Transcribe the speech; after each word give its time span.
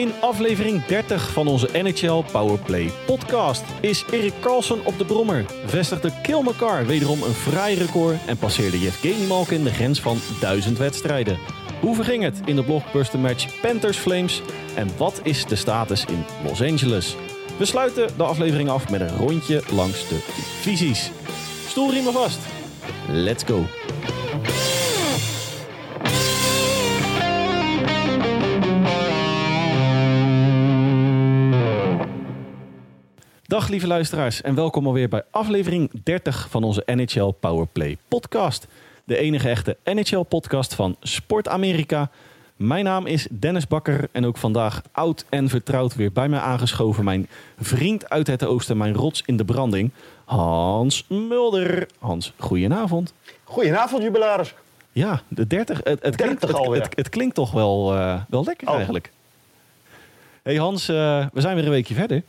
In 0.00 0.12
aflevering 0.20 0.84
30 0.84 1.32
van 1.32 1.46
onze 1.46 1.68
NHL 1.72 2.22
Powerplay 2.32 2.90
podcast 3.06 3.64
is 3.80 4.04
Erik 4.10 4.32
Carlson 4.40 4.80
op 4.84 4.98
de 4.98 5.04
brommer. 5.04 5.44
Vestigde 5.66 6.12
Kilmacar 6.22 6.86
wederom 6.86 7.22
een 7.22 7.32
fraai 7.32 7.76
record 7.76 8.16
en 8.26 8.36
passeerde 8.36 8.78
Yevgeny 8.78 9.26
Malkin 9.26 9.62
de 9.62 9.72
grens 9.72 10.00
van 10.00 10.18
1000 10.40 10.78
wedstrijden. 10.78 11.38
Hoe 11.80 11.94
verging 11.94 12.22
het 12.22 12.40
in 12.44 12.56
de 12.56 12.64
blockbuster 12.64 13.18
match 13.18 13.60
Panthers 13.60 13.96
Flames 13.96 14.42
en 14.74 14.88
wat 14.96 15.20
is 15.22 15.44
de 15.44 15.56
status 15.56 16.04
in 16.04 16.24
Los 16.44 16.62
Angeles? 16.62 17.16
We 17.58 17.64
sluiten 17.64 18.16
de 18.16 18.22
aflevering 18.22 18.68
af 18.68 18.90
met 18.90 19.00
een 19.00 19.16
rondje 19.16 19.62
langs 19.70 20.08
de 20.08 20.18
divisies. 20.36 21.10
Stoelriemen 21.68 22.12
vast. 22.12 22.38
Let's 23.08 23.44
go. 23.44 23.64
Dag 33.50 33.68
lieve 33.68 33.86
luisteraars 33.86 34.42
en 34.42 34.54
welkom 34.54 34.86
alweer 34.86 35.08
bij 35.08 35.22
aflevering 35.30 35.90
30 36.02 36.46
van 36.50 36.64
onze 36.64 36.82
NHL 36.86 37.30
Powerplay 37.40 37.96
podcast. 38.08 38.66
De 39.04 39.16
enige 39.16 39.48
echte 39.48 39.76
NHL 39.84 40.22
podcast 40.22 40.74
van 40.74 40.96
Sport 41.00 41.48
Amerika. 41.48 42.10
Mijn 42.56 42.84
naam 42.84 43.06
is 43.06 43.26
Dennis 43.30 43.66
Bakker 43.66 44.08
en 44.12 44.26
ook 44.26 44.36
vandaag 44.36 44.82
oud 44.92 45.24
en 45.28 45.48
vertrouwd 45.48 45.94
weer 45.94 46.12
bij 46.12 46.28
mij 46.28 46.38
aangeschoven 46.38 47.04
mijn 47.04 47.28
vriend 47.58 48.10
uit 48.10 48.26
het 48.26 48.44
oosten, 48.44 48.76
mijn 48.76 48.94
rots 48.94 49.22
in 49.26 49.36
de 49.36 49.44
branding, 49.44 49.90
Hans 50.24 51.04
Mulder. 51.08 51.88
Hans, 51.98 52.32
goedenavond. 52.36 53.14
Goedenavond, 53.44 54.02
jubilaris. 54.02 54.54
Ja, 54.92 55.22
de 55.28 55.46
30. 55.46 55.80
Het, 55.84 56.02
het, 56.02 56.16
klinkt, 56.16 56.40
30 56.40 56.48
het, 56.48 56.66
alweer. 56.66 56.82
het, 56.82 56.96
het 56.96 57.08
klinkt 57.08 57.34
toch 57.34 57.50
wel, 57.50 57.94
eh, 57.94 58.20
wel 58.28 58.44
lekker 58.44 58.68
Oh. 58.68 58.74
eigenlijk. 58.74 59.10
Hey 60.42 60.56
Hans, 60.56 60.88
eh, 60.88 61.26
we 61.32 61.40
zijn 61.40 61.54
weer 61.54 61.64
een 61.64 61.70
weekje 61.70 61.94
verder. 61.94 62.22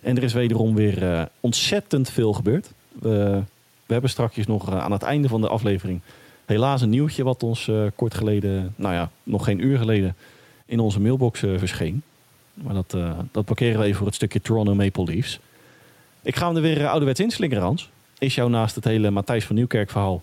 En 0.00 0.16
er 0.16 0.22
is 0.22 0.32
wederom 0.32 0.74
weer 0.74 1.12
eh, 1.12 1.22
ontzettend 1.40 2.10
veel 2.10 2.32
gebeurd. 2.32 2.70
We, 2.92 3.42
we 3.86 3.92
hebben 3.92 4.10
straks 4.10 4.46
nog 4.46 4.68
eh, 4.68 4.78
aan 4.78 4.92
het 4.92 5.02
einde 5.02 5.28
van 5.28 5.40
de 5.40 5.48
aflevering 5.48 6.00
helaas 6.44 6.82
een 6.82 6.90
nieuwtje 6.90 7.24
wat 7.24 7.42
ons 7.42 7.68
eh, 7.68 7.82
kort 7.94 8.14
geleden, 8.14 8.74
nou 8.76 8.94
ja, 8.94 9.10
nog 9.22 9.44
geen 9.44 9.64
uur 9.64 9.78
geleden, 9.78 10.16
in 10.66 10.80
onze 10.80 11.00
mailbox 11.00 11.40
verscheen. 11.40 12.02
Maar 12.54 12.74
dat, 12.74 12.96
dat 13.32 13.44
parkeren 13.44 13.78
we 13.78 13.84
even 13.84 13.96
voor 13.96 14.06
het 14.06 14.14
stukje 14.14 14.40
Toronto 14.40 14.74
Maple 14.74 15.04
Leafs. 15.04 15.40
Ik 16.22 16.36
ga 16.36 16.46
hem 16.46 16.56
er 16.56 16.62
weer 16.62 16.86
ouderwets 16.86 17.20
inslingeren, 17.20 17.62
Hans. 17.62 17.90
Is 18.18 18.34
jou 18.34 18.50
naast 18.50 18.74
het 18.74 18.84
hele 18.84 19.10
Matthijs 19.10 19.44
van 19.44 19.56
Nieuwkerk 19.56 19.90
verhaal 19.90 20.22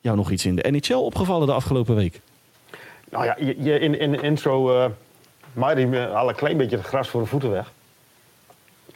jou 0.00 0.16
nog 0.16 0.30
iets 0.30 0.46
in 0.46 0.56
de 0.56 0.70
NHL 0.70 0.94
opgevallen 0.94 1.46
de 1.46 1.52
afgelopen 1.52 1.94
week? 1.94 2.20
Nou 3.10 3.24
ja, 3.24 3.36
je, 3.38 3.62
je 3.62 3.78
in, 3.78 4.10
de 4.12 4.20
intro 4.20 4.82
eh 4.82 4.90
maaide 5.52 5.86
me 5.86 5.98
een 5.98 6.34
klein 6.34 6.56
beetje 6.56 6.76
het 6.76 6.86
gras 6.86 7.08
voor 7.08 7.20
de 7.20 7.26
voeten 7.26 7.50
weg. 7.50 7.72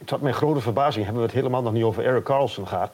Tot 0.04 0.20
mijn 0.20 0.34
grote 0.34 0.60
verbazing 0.60 1.04
hebben 1.04 1.22
we 1.22 1.28
het 1.28 1.36
helemaal 1.38 1.62
nog 1.62 1.72
niet 1.72 1.82
over 1.82 2.04
Eric 2.04 2.24
Carlson 2.24 2.66
gehad. 2.68 2.90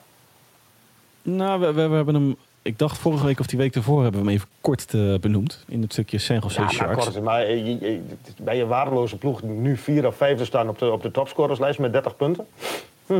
Nou, 1.22 1.60
we, 1.60 1.72
we, 1.72 1.88
we 1.88 1.94
hebben 1.96 2.14
hem, 2.14 2.36
ik 2.62 2.78
dacht 2.78 2.98
vorige 2.98 3.24
week 3.26 3.40
of 3.40 3.46
die 3.46 3.58
week 3.58 3.74
ervoor 3.74 4.02
hebben 4.02 4.20
we 4.20 4.26
hem 4.26 4.36
even 4.36 4.48
kort 4.60 4.94
eh, 4.94 5.14
benoemd 5.20 5.64
in 5.68 5.82
het 5.82 5.92
stukje 5.92 6.18
San 6.18 6.38
Jose 6.38 6.60
Ja, 6.60 6.68
Sharks. 6.68 7.04
kort, 7.04 7.22
maar 7.22 7.42
eh, 7.42 7.66
je- 7.66 7.78
je- 7.80 8.02
bij 8.42 8.56
je 8.56 8.66
waardeloze 8.66 9.16
ploeg 9.16 9.42
nu 9.42 9.76
vier 9.76 10.06
of 10.06 10.16
vijfde 10.16 10.44
staan 10.44 10.68
op 10.68 10.78
de, 10.78 10.90
op 10.90 11.02
de 11.02 11.10
topscorerslijst 11.10 11.78
met 11.78 11.92
30 11.92 12.16
punten. 12.16 12.46
ja, 13.06 13.14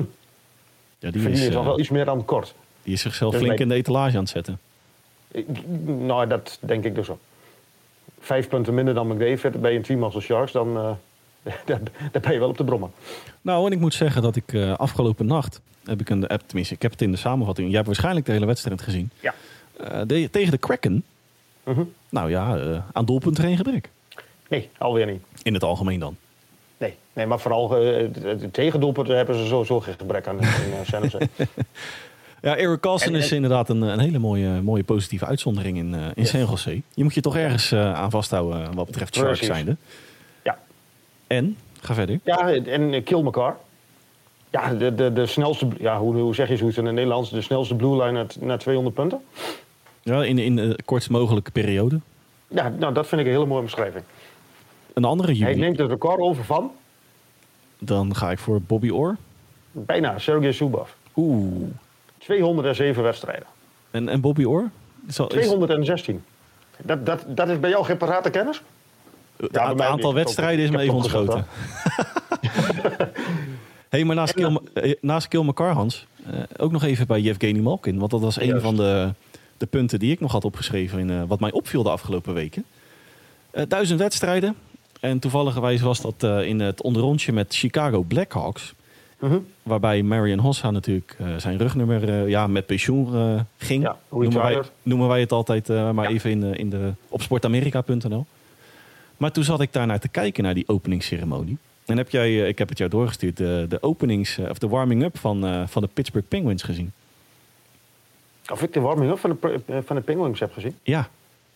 die, 1.10 1.10
Verdien 1.10 1.30
is, 1.30 1.40
je 1.40 1.46
eh, 1.48 1.52
toch 1.52 1.64
wel 1.64 1.78
iets 1.80 1.88
meer 1.88 2.04
dan 2.04 2.24
kort. 2.24 2.54
die 2.82 2.92
is 2.92 3.00
zichzelf 3.00 3.32
Dus 3.32 3.42
flink 3.42 3.58
in 3.58 3.68
de 3.68 3.74
etalage 3.74 4.14
aan 4.16 4.22
het 4.22 4.28
zetten. 4.30 4.58
Ik- 5.30 5.46
Nou, 5.86 6.26
dat 6.26 6.58
denk 6.60 6.84
ik 6.84 6.94
dus 6.94 7.10
ook. 7.10 7.18
Vijf 8.20 8.48
punten 8.48 8.74
minder 8.74 8.94
dan 8.94 9.06
McDavid 9.06 9.60
bij 9.60 9.76
een 9.76 9.82
team 9.82 10.02
als 10.02 10.14
de 10.14 10.20
Sharks, 10.20 10.52
dan 10.52 10.76
eh, 10.76 10.90
daar, 11.64 11.80
daar 12.12 12.22
ben 12.22 12.32
je 12.32 12.38
wel 12.38 12.48
op 12.48 12.56
de 12.56 12.64
brommen. 12.64 12.90
Nou, 13.40 13.66
en 13.66 13.72
ik 13.72 13.78
moet 13.80 13.94
zeggen 13.94 14.22
dat 14.22 14.36
ik 14.36 14.52
eh, 14.52 14.72
afgelopen 14.76 15.26
nacht 15.26 15.60
heb 15.84 16.00
ik 16.00 16.10
een 16.10 16.26
app, 16.26 16.42
tenminste, 16.46 16.74
ik 16.74 16.82
heb 16.82 16.90
het 16.90 17.02
in 17.02 17.10
de 17.10 17.16
samenvatting. 17.16 17.66
Jij 17.66 17.76
hebt 17.76 17.86
waarschijnlijk 17.86 18.26
de 18.26 18.32
hele 18.32 18.46
wedstrijd 18.46 18.82
gezien. 18.82 19.10
Ja. 19.20 19.34
Eh, 19.80 20.00
de- 20.06 20.28
tegen 20.30 20.50
de 20.50 20.58
Kraken. 20.58 21.04
Mhm. 21.64 21.82
Nou 22.08 22.30
ja, 22.30 22.56
eh, 22.58 22.78
aan 22.92 23.04
doelpunten 23.04 23.44
geen 23.44 23.56
gebrek. 23.56 23.90
Nee, 24.48 24.68
alweer 24.78 25.06
niet. 25.06 25.22
In 25.42 25.54
het 25.54 25.62
algemeen 25.64 26.00
dan. 26.00 26.16
Nee, 26.78 26.94
nee 27.12 27.26
maar 27.26 27.40
vooral 27.40 27.68
de, 27.68 28.10
de 28.40 28.50
tegendoelpunten 28.50 29.16
hebben 29.16 29.36
ze 29.38 29.46
sowieso 29.46 29.80
geen 29.80 29.94
gebrek 29.98 30.26
aan 30.26 30.40
in. 30.40 30.48
Ja, 32.42 32.56
Eric 32.56 32.80
Carlson 32.80 33.12
En- 33.12 33.18
is 33.18 33.32
inderdaad 33.32 33.68
een, 33.68 33.82
een 33.82 33.98
hele 33.98 34.18
mooie, 34.18 34.60
mooie 34.62 34.84
positieve 34.84 35.26
uitzondering 35.26 35.76
in, 35.78 35.94
eh 35.94 36.00
in. 36.14 36.26
San 36.26 36.40
Jose. 36.40 36.82
Je 36.94 37.02
moet 37.02 37.14
je 37.14 37.20
toch 37.20 37.36
ergens 37.36 37.72
aan 37.74 38.10
vasthouden 38.10 38.74
wat 38.74 38.86
betreft 38.86 39.14
Sharks 39.14 39.40
zijnde. 39.46 39.76
En, 41.28 41.56
ga 41.80 41.94
verder. 41.94 42.20
ja, 42.24 42.52
en 42.52 42.92
uh, 42.92 43.04
kill 43.04 43.24
elkaar. 43.24 43.56
Ja, 44.50 44.74
de, 44.74 44.94
de, 44.94 45.12
de 45.12 45.26
snelste, 45.26 45.68
ja 45.78 45.98
hoe, 45.98 46.16
hoe 46.16 46.34
zeg 46.34 46.48
je 46.48 46.56
zoiets 46.56 46.76
in 46.76 46.84
het 46.84 46.94
Nederlands? 46.94 47.30
De 47.30 47.42
snelste 47.42 47.74
blue 47.74 48.02
line 48.02 48.12
naar, 48.12 48.26
naar 48.40 48.58
200 48.58 48.94
punten. 48.94 49.20
Ja, 50.02 50.24
in, 50.24 50.38
in 50.38 50.56
de 50.56 50.78
kortst 50.84 51.10
mogelijke 51.10 51.50
periode. 51.50 52.00
Ja, 52.48 52.68
nou, 52.68 52.94
dat 52.94 53.06
vind 53.06 53.20
ik 53.20 53.26
een 53.26 53.32
hele 53.32 53.46
mooie 53.46 53.62
beschrijving. 53.62 54.04
Een 54.94 55.04
andere 55.04 55.36
Hij 55.36 55.54
neemt 55.54 55.78
het 55.78 55.90
record 55.90 56.20
over 56.20 56.44
van 56.44 56.72
Dan 57.78 58.16
ga 58.16 58.30
ik 58.30 58.38
voor 58.38 58.62
Bobby 58.62 58.90
Orr. 58.90 59.16
bijna 59.72 60.18
Sergei 60.18 60.52
Zubov. 60.52 60.90
Oeh. 61.16 61.68
207 62.18 63.02
wedstrijden. 63.02 63.46
En, 63.90 64.08
en 64.08 64.20
Bobby 64.20 64.44
Orr? 64.44 64.70
Is 65.06 65.20
al, 65.20 65.26
is, 65.26 65.46
216. 65.46 66.24
Dat, 66.82 67.06
dat, 67.06 67.24
dat 67.26 67.48
is 67.48 67.60
bij 67.60 67.70
jou 67.70 67.84
geen 67.84 67.96
parate 67.96 68.30
kennis? 68.30 68.62
Het 69.38 69.80
aantal 69.80 70.14
wedstrijden 70.14 70.64
is 70.64 70.70
me 70.70 70.78
even 70.78 70.94
ontschoten. 70.94 71.46
hey, 73.88 74.04
maar 74.04 74.16
naast 74.16 74.34
Kill, 74.34 74.58
eh, 74.74 74.94
naast 75.00 75.28
Kill 75.28 75.42
McCarr, 75.42 75.72
Hans, 75.72 76.06
eh, 76.26 76.32
ook 76.56 76.72
nog 76.72 76.82
even 76.84 77.06
bij 77.06 77.20
Yevgeny 77.20 77.58
Malkin. 77.60 77.98
Want 77.98 78.10
dat 78.10 78.20
was 78.20 78.40
een 78.40 78.60
van 78.60 78.76
de, 78.76 79.12
de 79.58 79.66
punten 79.66 79.98
die 79.98 80.12
ik 80.12 80.20
nog 80.20 80.32
had 80.32 80.44
opgeschreven 80.44 80.98
in 80.98 81.10
eh, 81.10 81.22
wat 81.26 81.40
mij 81.40 81.52
opviel 81.52 81.82
de 81.82 81.90
afgelopen 81.90 82.34
weken. 82.34 82.64
Eh, 83.50 83.62
duizend 83.68 83.98
wedstrijden. 84.00 84.54
En 85.00 85.18
toevallig 85.18 85.54
was 85.80 86.00
dat 86.00 86.22
eh, 86.22 86.42
in 86.42 86.60
het 86.60 86.82
onderrondje 86.82 87.32
met 87.32 87.54
Chicago 87.54 88.02
Blackhawks. 88.02 88.74
Mhm. 89.20 89.38
Waarbij 89.62 90.02
Marion 90.02 90.38
Hossa 90.38 90.70
natuurlijk 90.70 91.16
eh, 91.18 91.26
zijn 91.36 91.58
rugnummer 91.58 92.08
eh, 92.08 92.28
ja, 92.28 92.46
met 92.46 92.66
pensioen 92.66 93.14
eh, 93.14 93.40
ging. 93.58 93.82
Ja, 93.82 93.96
noemen, 94.10 94.42
wij, 94.42 94.62
noemen 94.82 95.08
wij 95.08 95.20
het 95.20 95.32
altijd 95.32 95.70
eh, 95.70 95.90
maar 95.90 96.08
Ja. 96.08 96.14
even 96.14 96.30
in, 96.30 96.54
in 96.54 96.70
de, 96.70 96.92
op 97.08 97.22
sportamerika.nl. 97.22 98.26
Maar 99.18 99.32
toen 99.32 99.44
zat 99.44 99.60
ik 99.60 99.72
daar 99.72 99.86
naar 99.86 100.00
te 100.00 100.08
kijken 100.08 100.42
naar 100.44 100.54
die 100.54 100.68
openingsceremonie. 100.68 101.58
En 101.86 101.96
heb 101.96 102.10
jij, 102.10 102.42
eh, 102.42 102.48
ik 102.48 102.58
heb 102.58 102.68
het 102.68 102.78
jou 102.78 102.90
doorgestuurd, 102.90 103.36
de, 103.36 103.66
de 103.68 103.82
openings, 103.82 104.38
eh, 104.38 104.50
of 104.50 104.58
de 104.58 104.68
warming-up 104.68 105.18
van, 105.18 105.46
eh, 105.46 105.66
van 105.66 105.82
de 105.82 105.88
Pittsburgh 105.94 106.28
Penguins 106.28 106.62
gezien. 106.62 106.92
Of 108.52 108.62
ik 108.62 108.72
de 108.72 108.80
warming-up 108.80 109.18
van 109.18 109.38
de, 109.40 109.82
van 109.84 109.96
de 109.96 110.02
Penguins 110.02 110.40
heb 110.40 110.52
gezien. 110.52 110.74
Ja, 110.82 111.08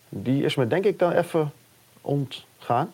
Die 0.09 0.45
is 0.45 0.55
me 0.55 0.67
denk 0.67 0.85
ik 0.85 0.99
dan 0.99 1.13
even 1.13 1.53
ontgaan. 2.01 2.93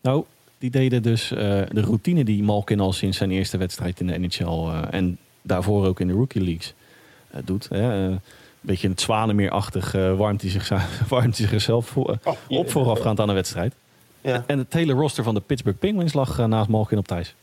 nou, 0.00 0.24
die 0.58 0.70
deden 0.70 1.02
dus 1.02 1.28
de 1.28 1.80
routine 1.80 2.24
die 2.24 2.42
Malkin 2.42 2.80
al 2.80 2.92
sinds 2.92 3.16
zijn 3.16 3.30
eerste 3.30 3.56
wedstrijd 3.56 4.00
in 4.00 4.06
de 4.06 4.18
NHL 4.18 4.68
en 4.90 5.18
daarvoor 5.42 5.86
ook 5.86 6.00
in 6.00 6.06
de 6.06 6.12
Rookie 6.12 6.42
Leagues 6.42 6.74
doet. 7.44 7.68
Hè. 7.68 7.92
Een 8.06 8.20
beetje 8.60 8.88
het 8.88 9.00
zwanemeerachtig 9.00 9.92
warmt, 9.92 10.40
hij 10.42 10.50
zich, 10.50 10.68
warmt 11.08 11.38
hij 11.38 11.48
zichzelf 11.48 11.86
voor, 11.86 12.18
Oh, 12.24 12.34
op 12.48 12.70
voorafgaand 12.70 13.20
aan 13.20 13.26
de 13.28 13.32
wedstrijd. 13.32 13.74
Ja. 14.32 14.44
En 14.46 14.58
het 14.58 14.72
hele 14.72 14.92
roster 14.92 15.24
van 15.24 15.34
de 15.34 15.40
Pittsburgh 15.40 15.78
Penguins 15.78 16.12
lag 16.12 16.38
eh, 16.38 16.44
naast 16.44 16.68
Malkin 16.68 16.98
op 16.98 17.06
thuis. 17.06 17.34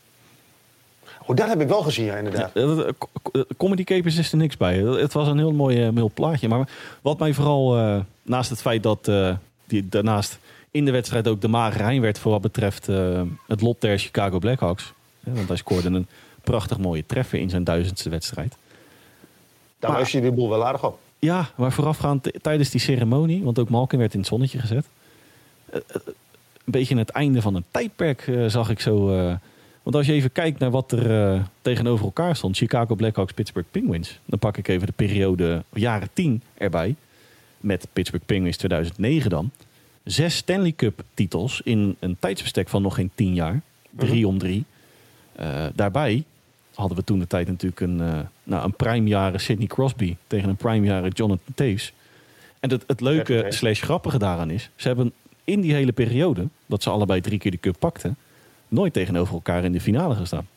Oh, 1.26 1.36
dat 1.36 1.48
heb 1.48 1.62
ik 1.62 1.68
wel 1.68 1.82
gezien, 1.82 2.06
ja, 2.06 2.16
inderdaad. 2.16 2.52
Ja, 2.54 2.62
eh, 2.62 2.90
co- 3.22 3.44
Comedy 3.58 3.84
Capers 3.84 4.18
is 4.18 4.32
er 4.32 4.38
niks 4.38 4.58
bij. 4.58 4.78
Het 4.78 5.14
was 5.14 5.28
een 5.28 5.38
heel 5.38 5.52
mooi, 5.52 5.84
eh, 5.86 5.90
mooi 5.90 6.10
plaatje. 6.14 6.48
Maar 6.48 6.70
wat 7.02 7.20
mij 7.20 7.34
vooral, 7.34 7.78
eh, 7.78 8.00
naast 8.24 8.50
het 8.50 8.62
feit 8.62 8.84
dat 8.84 9.08
eh, 9.08 9.36
die 9.66 9.90
daarnaast 9.90 10.40
in 10.72 10.86
de 10.86 10.92
wedstrijd 10.92 11.28
ook 11.28 11.42
de 11.42 11.50
hein 11.50 12.02
werd 12.02 12.20
voor 12.20 12.32
wat 12.32 12.42
betreft 12.42 12.88
eh, 12.90 13.22
het 13.48 13.62
lot 13.62 13.82
der 13.82 14.00
Chicago 14.00 14.40
Blackhawks. 14.40 14.94
Want 15.20 15.48
hij 15.48 15.58
scoorde 15.58 15.90
een 15.90 16.08
prachtig 16.44 16.78
mooie 16.78 17.06
treffer 17.06 17.40
in 17.40 17.50
zijn 17.50 17.64
duizendste 17.64 18.10
wedstrijd. 18.10 18.56
Daar 19.80 19.92
luister 19.92 20.20
je 20.24 20.30
de 20.30 20.36
boel 20.36 20.50
wel 20.50 20.66
aardig 20.66 20.86
op. 20.86 21.00
Ja, 21.20 21.50
maar 21.56 21.72
voorafgaand 21.72 22.32
tijdens 22.42 22.70
die 22.70 22.80
ceremonie, 22.82 23.44
want 23.44 23.60
ook 23.60 23.70
Malkin 23.70 24.00
werd 24.00 24.14
in 24.14 24.20
het 24.20 24.28
zonnetje 24.28 24.60
gezet. 24.60 24.86
Een 26.66 26.72
beetje 26.72 26.98
het 26.98 27.10
einde 27.10 27.42
van 27.42 27.56
een 27.56 27.66
tijdperk 27.72 28.28
eh, 28.28 28.46
zag 28.46 28.70
ik 28.70 28.80
zo. 28.80 29.10
eh, 29.10 29.36
want 29.84 29.96
als 29.96 30.06
je 30.06 30.14
even 30.14 30.32
kijkt 30.32 30.60
naar 30.60 30.72
wat 30.72 30.92
er 30.92 31.34
eh, 31.34 31.42
tegenover 31.62 32.06
elkaar 32.06 32.36
stond, 32.36 32.58
Chicago 32.58 32.96
Blackhawks, 32.96 33.34
Pittsburgh 33.34 33.70
Penguins, 33.72 34.20
dan 34.26 34.40
pak 34.40 34.58
ik 34.58 34.68
even 34.68 34.88
de 34.88 34.94
periode 34.94 35.64
jaren 35.74 36.10
10 36.14 36.42
erbij. 36.58 36.96
Met 37.58 37.88
Pittsburgh 37.94 38.26
Penguins 38.26 38.58
2009 38.58 39.30
dan. 39.30 39.52
Zes 40.04 40.36
Stanley 40.36 40.72
Cup 40.72 41.04
titels 41.14 41.62
in 41.64 41.96
een 42.00 42.18
tijdsbestek 42.20 42.70
van 42.70 42.82
nog 42.82 42.96
geen 42.96 43.12
tien 43.16 43.34
jaar. 43.34 43.62
Drie 43.90 44.28
om 44.28 44.38
drie. 44.38 44.66
Daarbij 45.76 46.24
hadden 46.74 46.98
we 46.98 47.04
toen 47.04 47.20
de 47.20 47.28
tijd 47.28 47.48
natuurlijk 47.48 47.82
een, 47.82 47.96
nou, 48.44 48.66
een 48.66 48.74
primejaren 48.74 49.40
Sidney 49.40 49.68
Crosby 49.68 50.16
tegen 50.28 50.50
een 50.50 50.56
primejaren 50.56 51.10
Jonathan 51.10 51.54
Taves. 51.56 51.94
En 52.60 52.70
het, 52.70 52.84
het 52.88 53.02
leuke 53.02 53.46
slash 53.50 53.82
grappige 53.82 54.18
daaraan 54.18 54.50
is, 54.50 54.70
ze 54.76 54.88
hebben 54.88 55.14
in 55.44 55.62
die 55.62 55.74
hele 55.74 55.92
periode, 55.92 56.48
dat 56.66 56.84
ze 56.84 56.90
allebei 56.90 57.22
drie 57.22 57.40
keer 57.40 57.52
de 57.52 57.60
cup 57.60 57.76
pakten, 57.80 58.16
nooit 58.68 58.94
tegenover 58.94 59.34
elkaar 59.34 59.64
in 59.64 59.72
de 59.72 59.82
finale 59.82 60.16
gestaan. 60.16 60.48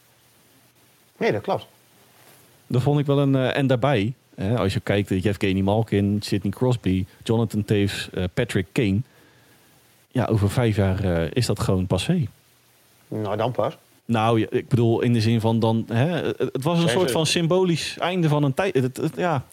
Nee, 1.16 1.32
dat 1.32 1.42
klopt. 1.42 1.66
Dat 2.66 2.82
vond 2.82 2.98
ik 3.00 3.06
wel 3.06 3.18
een. 3.18 3.34
eh, 3.34 3.56
en 3.56 3.66
daarbij, 3.66 4.12
hè, 4.34 4.58
als 4.58 4.72
je 4.72 4.80
kijkt, 4.80 5.10
eh, 5.10 5.34
Kenny 5.38 5.60
Malkin, 5.60 6.18
Sidney 6.22 6.52
Crosby, 6.52 7.04
Jonathan 7.22 7.64
Taves, 7.64 8.08
eh, 8.12 8.24
Patrick 8.34 8.66
Kane. 8.72 9.00
Ja, 10.10 10.24
over 10.24 10.50
vijf 10.50 10.76
jaar 10.76 11.04
eh, 11.22 11.30
is 11.32 11.46
dat 11.46 11.60
gewoon 11.60 11.86
passé. 11.86 12.26
Nou, 13.08 13.36
dan 13.36 13.52
pas. 13.52 13.76
Nou, 14.04 14.40
ja, 14.40 14.46
ik 14.50 14.68
bedoel 14.68 15.00
in 15.00 15.12
de 15.12 15.20
zin 15.20 15.40
van 15.40 15.58
dan. 15.58 15.84
Hè, 15.92 16.06
het 16.08 16.38
het 16.38 16.62
was 16.62 16.82
een 16.82 16.88
soort 16.88 17.06
ze- 17.08 17.14
van 17.14 17.26
symbolisch 17.26 17.98
einde 17.98 18.28
van 18.28 18.42
een 18.42 18.54
tijd. 18.54 18.74
Het, 18.74 18.96
het- 18.96 19.16
ja, 19.16 19.44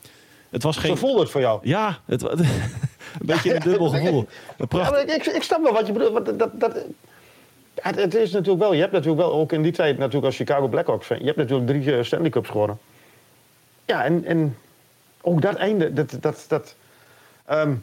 het 0.50 0.64
was 0.64 0.76
Zo 0.76 0.82
geen. 0.82 0.98
voelde 0.98 1.20
het 1.22 1.30
voor 1.32 1.42
jou. 1.42 1.60
Ja, 1.64 2.00
het, 2.06 2.22
een 3.20 3.26
beetje 3.26 3.56
een 3.56 3.62
dubbel 3.70 3.90
gevoel. 3.90 4.28
Ja, 4.70 4.98
ik, 4.98 5.26
ik, 5.26 5.44
snap 5.44 5.64
wel 5.64 5.74
wat 5.74 5.88
je 5.88 5.94
bedoelt. 5.94 6.12
want 6.12 6.40
Dat, 6.40 6.50
dat, 6.60 6.76
het, 7.82 7.96
het 7.96 8.16
is 8.16 8.32
natuurlijk 8.32 8.64
wel, 8.64 8.74
je 8.74 8.80
hebt 8.80 8.92
natuurlijk 8.92 9.22
wel, 9.22 9.34
ook 9.34 9.52
in 9.52 9.62
die 9.62 9.72
tijd 9.72 9.98
natuurlijk 9.98 10.26
als 10.26 10.36
Chicago 10.36 10.68
Blackhawks 10.68 11.06
fan, 11.06 11.20
je 11.20 11.26
hebt 11.26 11.38
natuurlijk 11.38 11.68
drie 11.68 11.96
eh, 11.96 12.04
Stanley 12.04 12.30
Cups 12.30 12.50
gewonnen. 12.50 12.80
Ja, 13.86 14.04
en, 14.04 14.26
en 14.26 14.58
ook 15.22 15.42
dat 15.42 15.56
einde, 15.56 15.94
dat, 15.94 16.18
dat, 16.22 16.46
dat, 16.48 16.76
ehm, 17.46 17.74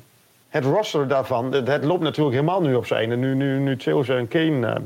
het 0.49 0.65
roster 0.65 1.09
daarvan, 1.09 1.53
het, 1.53 1.69
het 1.69 1.85
loopt 1.85 2.03
natuurlijk 2.03 2.37
helemaal 2.37 2.61
nu 2.61 2.75
op 2.75 2.87
zijn 2.87 3.01
einde. 3.01 3.17
Nu, 3.17 3.35
nu, 3.35 3.59
nu 3.59 3.77
Theos 3.77 4.09
en 4.09 4.29
Kane 4.29 4.67
eh, 4.67 4.81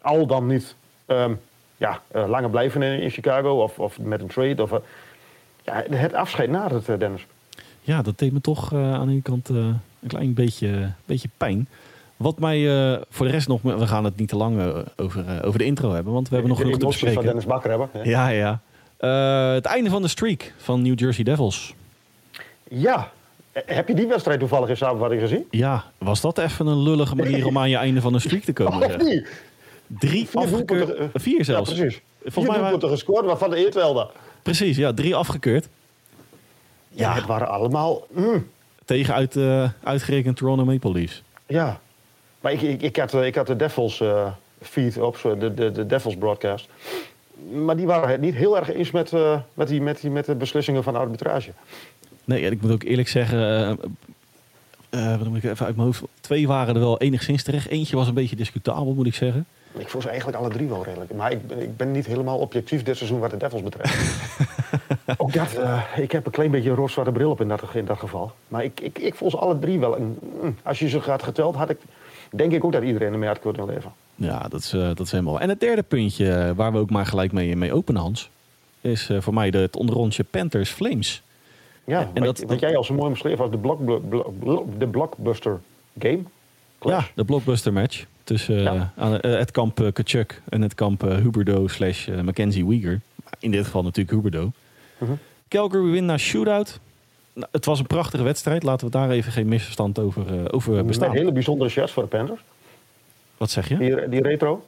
al 0.00 0.26
dan 0.26 0.46
niet 0.46 0.74
ehm, 1.06 1.34
ja, 1.76 2.00
eh, 2.08 2.28
langer 2.28 2.50
blijven 2.50 2.82
in, 2.82 3.00
in 3.00 3.10
Chicago 3.10 3.62
of, 3.62 3.78
of 3.78 3.98
met 3.98 4.20
een 4.20 4.28
trade. 4.28 4.62
Of, 4.62 4.72
eh, 4.72 4.78
ja, 5.62 5.84
het 5.90 6.14
afscheid 6.14 6.50
nadert, 6.50 6.86
Dennis. 6.86 7.26
Ja, 7.82 8.02
dat 8.02 8.18
deed 8.18 8.32
me 8.32 8.40
toch 8.40 8.72
eh, 8.72 8.94
aan 8.94 9.06
de 9.06 9.12
ene 9.12 9.22
kant 9.22 9.48
eh, 9.50 9.56
een 9.56 10.08
klein 10.08 10.34
beetje, 10.34 10.92
beetje 11.04 11.28
pijn. 11.36 11.68
Wat 12.16 12.38
mij 12.38 12.92
eh, 12.92 13.00
voor 13.10 13.26
de 13.26 13.32
rest 13.32 13.48
nog... 13.48 13.62
We 13.62 13.86
gaan 13.86 14.04
het 14.04 14.16
niet 14.16 14.28
te 14.28 14.36
lang 14.36 14.60
over, 14.96 15.44
over 15.44 15.58
de 15.58 15.64
intro 15.64 15.92
hebben, 15.92 16.12
want 16.12 16.28
we 16.28 16.34
hebben 16.34 16.50
nog 16.52 16.60
de 16.60 16.64
genoeg 16.64 16.78
te 16.80 16.84
emoties 16.84 17.00
van 17.14 17.14
bespreken. 17.14 17.40
Dennis 17.40 17.44
Bakker 17.52 17.70
hebben. 17.70 17.88
hè. 17.92 18.10
Ja, 18.10 18.28
ja. 18.28 18.60
Eh, 18.96 19.52
het 19.54 19.64
einde 19.64 19.90
van 19.90 20.02
de 20.02 20.08
streak 20.08 20.54
van 20.56 20.82
New 20.82 20.98
Jersey 20.98 21.24
Devils. 21.24 21.74
Ja. 22.68 23.10
Heb 23.52 23.88
je 23.88 23.94
die 23.94 24.06
wedstrijd 24.06 24.38
toevallig 24.38 24.68
in 24.68 24.76
samenvatting 24.76 25.20
gezien? 25.20 25.44
Ja, 25.50 25.84
was 25.98 26.20
dat 26.20 26.38
even 26.38 26.66
een 26.66 26.82
lullige 26.82 27.14
manier 27.16 27.46
om 27.46 27.58
aan 27.58 27.70
je 27.70 27.76
einde 27.76 28.00
van 28.00 28.14
een 28.14 28.20
streak 28.20 28.42
te 28.42 28.52
komen? 28.52 28.78
Of 28.86 28.90
zeg? 28.92 29.02
niet? 29.02 29.28
Drie 29.86 30.28
Vier 30.28 30.40
afgekeurd. 30.42 31.10
Vier 31.14 31.44
zelfs. 31.44 31.70
Ja, 31.70 31.76
precies. 31.76 32.00
Volgens 32.20 32.44
Vier 32.54 32.62
mij 32.62 32.72
waren, 32.72 32.88
gescoord, 32.88 33.24
waarvan 33.26 33.50
de 33.50 33.56
Eertwelde. 33.56 34.10
precies, 34.42 34.76
ja, 34.76 34.92
drie 34.92 35.14
afgekeurd. 35.14 35.68
Ja, 36.92 37.14
het 37.14 37.26
waren 37.26 37.48
allemaal... 37.48 38.06
mm, 38.10 38.46
Tegen 38.84 39.14
uit, 39.14 39.36
eh, 39.36 39.68
uitgerekend 39.82 40.36
Toronto 40.36 40.64
Maple 40.64 40.92
Leafs. 40.92 41.22
ja. 41.46 41.80
Maar 42.40 42.52
ik, 42.52 42.60
ik, 42.62 42.82
ik, 42.82 42.96
had, 42.96 43.14
eh, 43.14 43.26
ik 43.26 43.34
had 43.34 43.46
de 43.46 43.56
Devils 43.56 44.00
eh, 44.00 44.26
feed 44.62 44.98
op, 44.98 45.16
zo, 45.16 45.38
de, 45.38 45.54
de, 45.54 45.72
de 45.72 45.86
Devils 45.86 46.16
broadcast. 46.16 46.68
Maar 47.52 47.76
die 47.76 47.86
waren 47.86 48.08
het 48.08 48.20
niet 48.20 48.34
heel 48.34 48.56
erg 48.56 48.72
eens 48.72 48.90
met, 48.90 49.12
met, 49.54 49.68
die, 49.68 49.80
met, 49.80 50.00
die, 50.00 50.10
met 50.10 50.24
de 50.26 50.34
beslissingen 50.34 50.82
van 50.82 50.92
de 50.92 50.98
arbitrage. 50.98 51.50
Nee, 52.24 52.40
ik 52.42 52.62
moet 52.62 52.70
ook 52.72 52.82
eerlijk 52.82 53.08
zeggen... 53.08 53.78
eh, 54.90 55.16
wat 55.18 55.28
moet 55.28 55.36
ik 55.44 55.50
even 55.50 55.66
uit 55.66 55.74
mijn 55.76 55.86
hoofd... 55.86 56.02
Twee 56.20 56.46
waren 56.46 56.74
er 56.74 56.80
wel 56.80 56.98
enigszins 56.98 57.42
terecht. 57.42 57.68
Eentje 57.68 57.96
was 57.96 58.08
een 58.08 58.14
beetje 58.14 58.36
discutabel, 58.36 58.94
moet 58.94 59.06
ik 59.06 59.14
zeggen. 59.14 59.46
Ik 59.78 59.88
vond 59.88 60.02
ze 60.02 60.08
eigenlijk 60.08 60.38
alle 60.38 60.48
drie 60.50 60.68
wel 60.68 60.84
redelijk. 60.84 61.12
Maar 61.14 61.32
ik, 61.32 61.46
ben- 61.46 61.62
ik 61.62 61.76
ben 61.76 61.92
niet 61.92 62.06
helemaal 62.06 62.38
objectief 62.38 62.82
dit 62.82 62.96
seizoen 62.96 63.18
wat 63.20 63.30
de 63.30 63.36
Devils 63.36 63.62
betreft. 63.62 63.94
Ook 65.16 65.32
dat, 65.32 65.54
eh, 65.54 65.82
ik 65.96 66.12
heb 66.12 66.26
een 66.26 66.32
klein 66.32 66.50
beetje 66.50 66.70
een 66.70 66.76
rood-zwarte 66.76 67.12
bril 67.12 67.30
op 67.30 67.40
in 67.40 67.48
dat, 67.48 67.62
in 67.74 67.84
dat 67.84 67.98
geval. 67.98 68.32
Maar 68.48 68.64
ik, 68.64 68.80
ik, 68.80 68.98
ik 68.98 69.14
vond 69.14 69.30
ze 69.30 69.36
alle 69.38 69.58
drie 69.58 69.78
wel. 69.78 69.96
Een, 69.96 70.18
mm, 70.42 70.56
als 70.62 70.78
je 70.78 70.88
ze 70.88 71.00
gaat 71.00 71.22
geteld, 71.22 71.54
had 71.54 71.70
ik, 71.70 71.78
denk 72.30 72.52
ik 72.52 72.64
ook 72.64 72.72
dat 72.72 72.82
iedereen 72.82 73.12
ermee 73.12 73.28
had 73.28 73.40
kunnen 73.40 73.66
leven. 73.66 73.92
Ja, 74.14 74.46
dat 74.48 74.60
is, 74.60 74.72
eh, 74.72 74.80
dat 74.80 75.00
is 75.00 75.10
helemaal... 75.10 75.40
En 75.40 75.48
het 75.48 75.60
derde 75.60 75.82
puntje, 75.82 76.32
eh, 76.32 76.50
waar 76.56 76.72
we 76.72 76.78
ook 76.78 76.90
maar 76.90 77.06
gelijk 77.06 77.32
mee, 77.32 77.56
mee 77.56 77.72
openen, 77.72 78.00
Hans... 78.00 78.30
is 78.80 79.10
voor 79.18 79.34
mij 79.34 79.50
de, 79.50 79.58
het 79.58 79.76
onderrondje 79.76 80.24
Panthers 80.24 80.70
Flames. 80.70 81.22
Ja, 81.84 81.98
En 82.00 82.04
wat, 82.14 82.24
dat- 82.24 82.38
wat 82.38 82.48
dat- 82.48 82.60
jij 82.60 82.76
al 82.76 82.84
zo 82.84 82.94
mooi 82.94 83.08
omschreef 83.08 83.40
als 83.40 83.50
de, 83.50 83.58
block, 83.58 83.84
blo- 83.84 84.32
blo- 84.38 84.68
de 84.78 84.86
blockbuster 84.86 85.60
game. 85.98 86.22
Clash. 86.78 87.04
Ja, 87.04 87.10
de 87.14 87.24
blockbuster 87.24 87.72
match 87.72 88.04
tussen 88.24 88.62
Ja. 88.62 88.92
aan, 88.96 89.12
het 89.12 89.50
kamp 89.50 89.90
Kachuk 89.92 90.42
en 90.48 90.62
het 90.62 90.74
kamp 90.74 91.00
Huberdo 91.02 91.66
slash 91.68 92.08
Mackenzie 92.22 92.66
Weegar. 92.66 93.00
In 93.38 93.50
dit 93.50 93.64
geval 93.64 93.82
natuurlijk 93.82 94.10
Huberdo. 94.16 94.50
Mhm. 95.02 95.12
Calgary 95.48 95.90
win 95.90 96.04
naar 96.04 96.18
shootout. 96.20 96.80
Nou, 97.32 97.46
het 97.52 97.64
was 97.64 97.78
een 97.78 97.86
prachtige 97.86 98.22
wedstrijd. 98.22 98.62
Laten 98.62 98.86
we 98.86 98.92
daar 98.92 99.10
even 99.10 99.32
geen 99.32 99.48
misverstand 99.48 99.98
over, 99.98 100.22
eh, 100.26 100.44
over 100.50 100.84
bestaan. 100.84 101.10
hele 101.12 101.32
bijzondere 101.32 101.70
shirts 101.70 101.92
voor 101.92 102.02
de 102.02 102.08
Panthers. 102.08 102.40
Wat 103.36 103.50
zeg 103.50 103.68
je? 103.68 103.76
Die, 103.76 104.08
die 104.08 104.22
retro. 104.22 104.66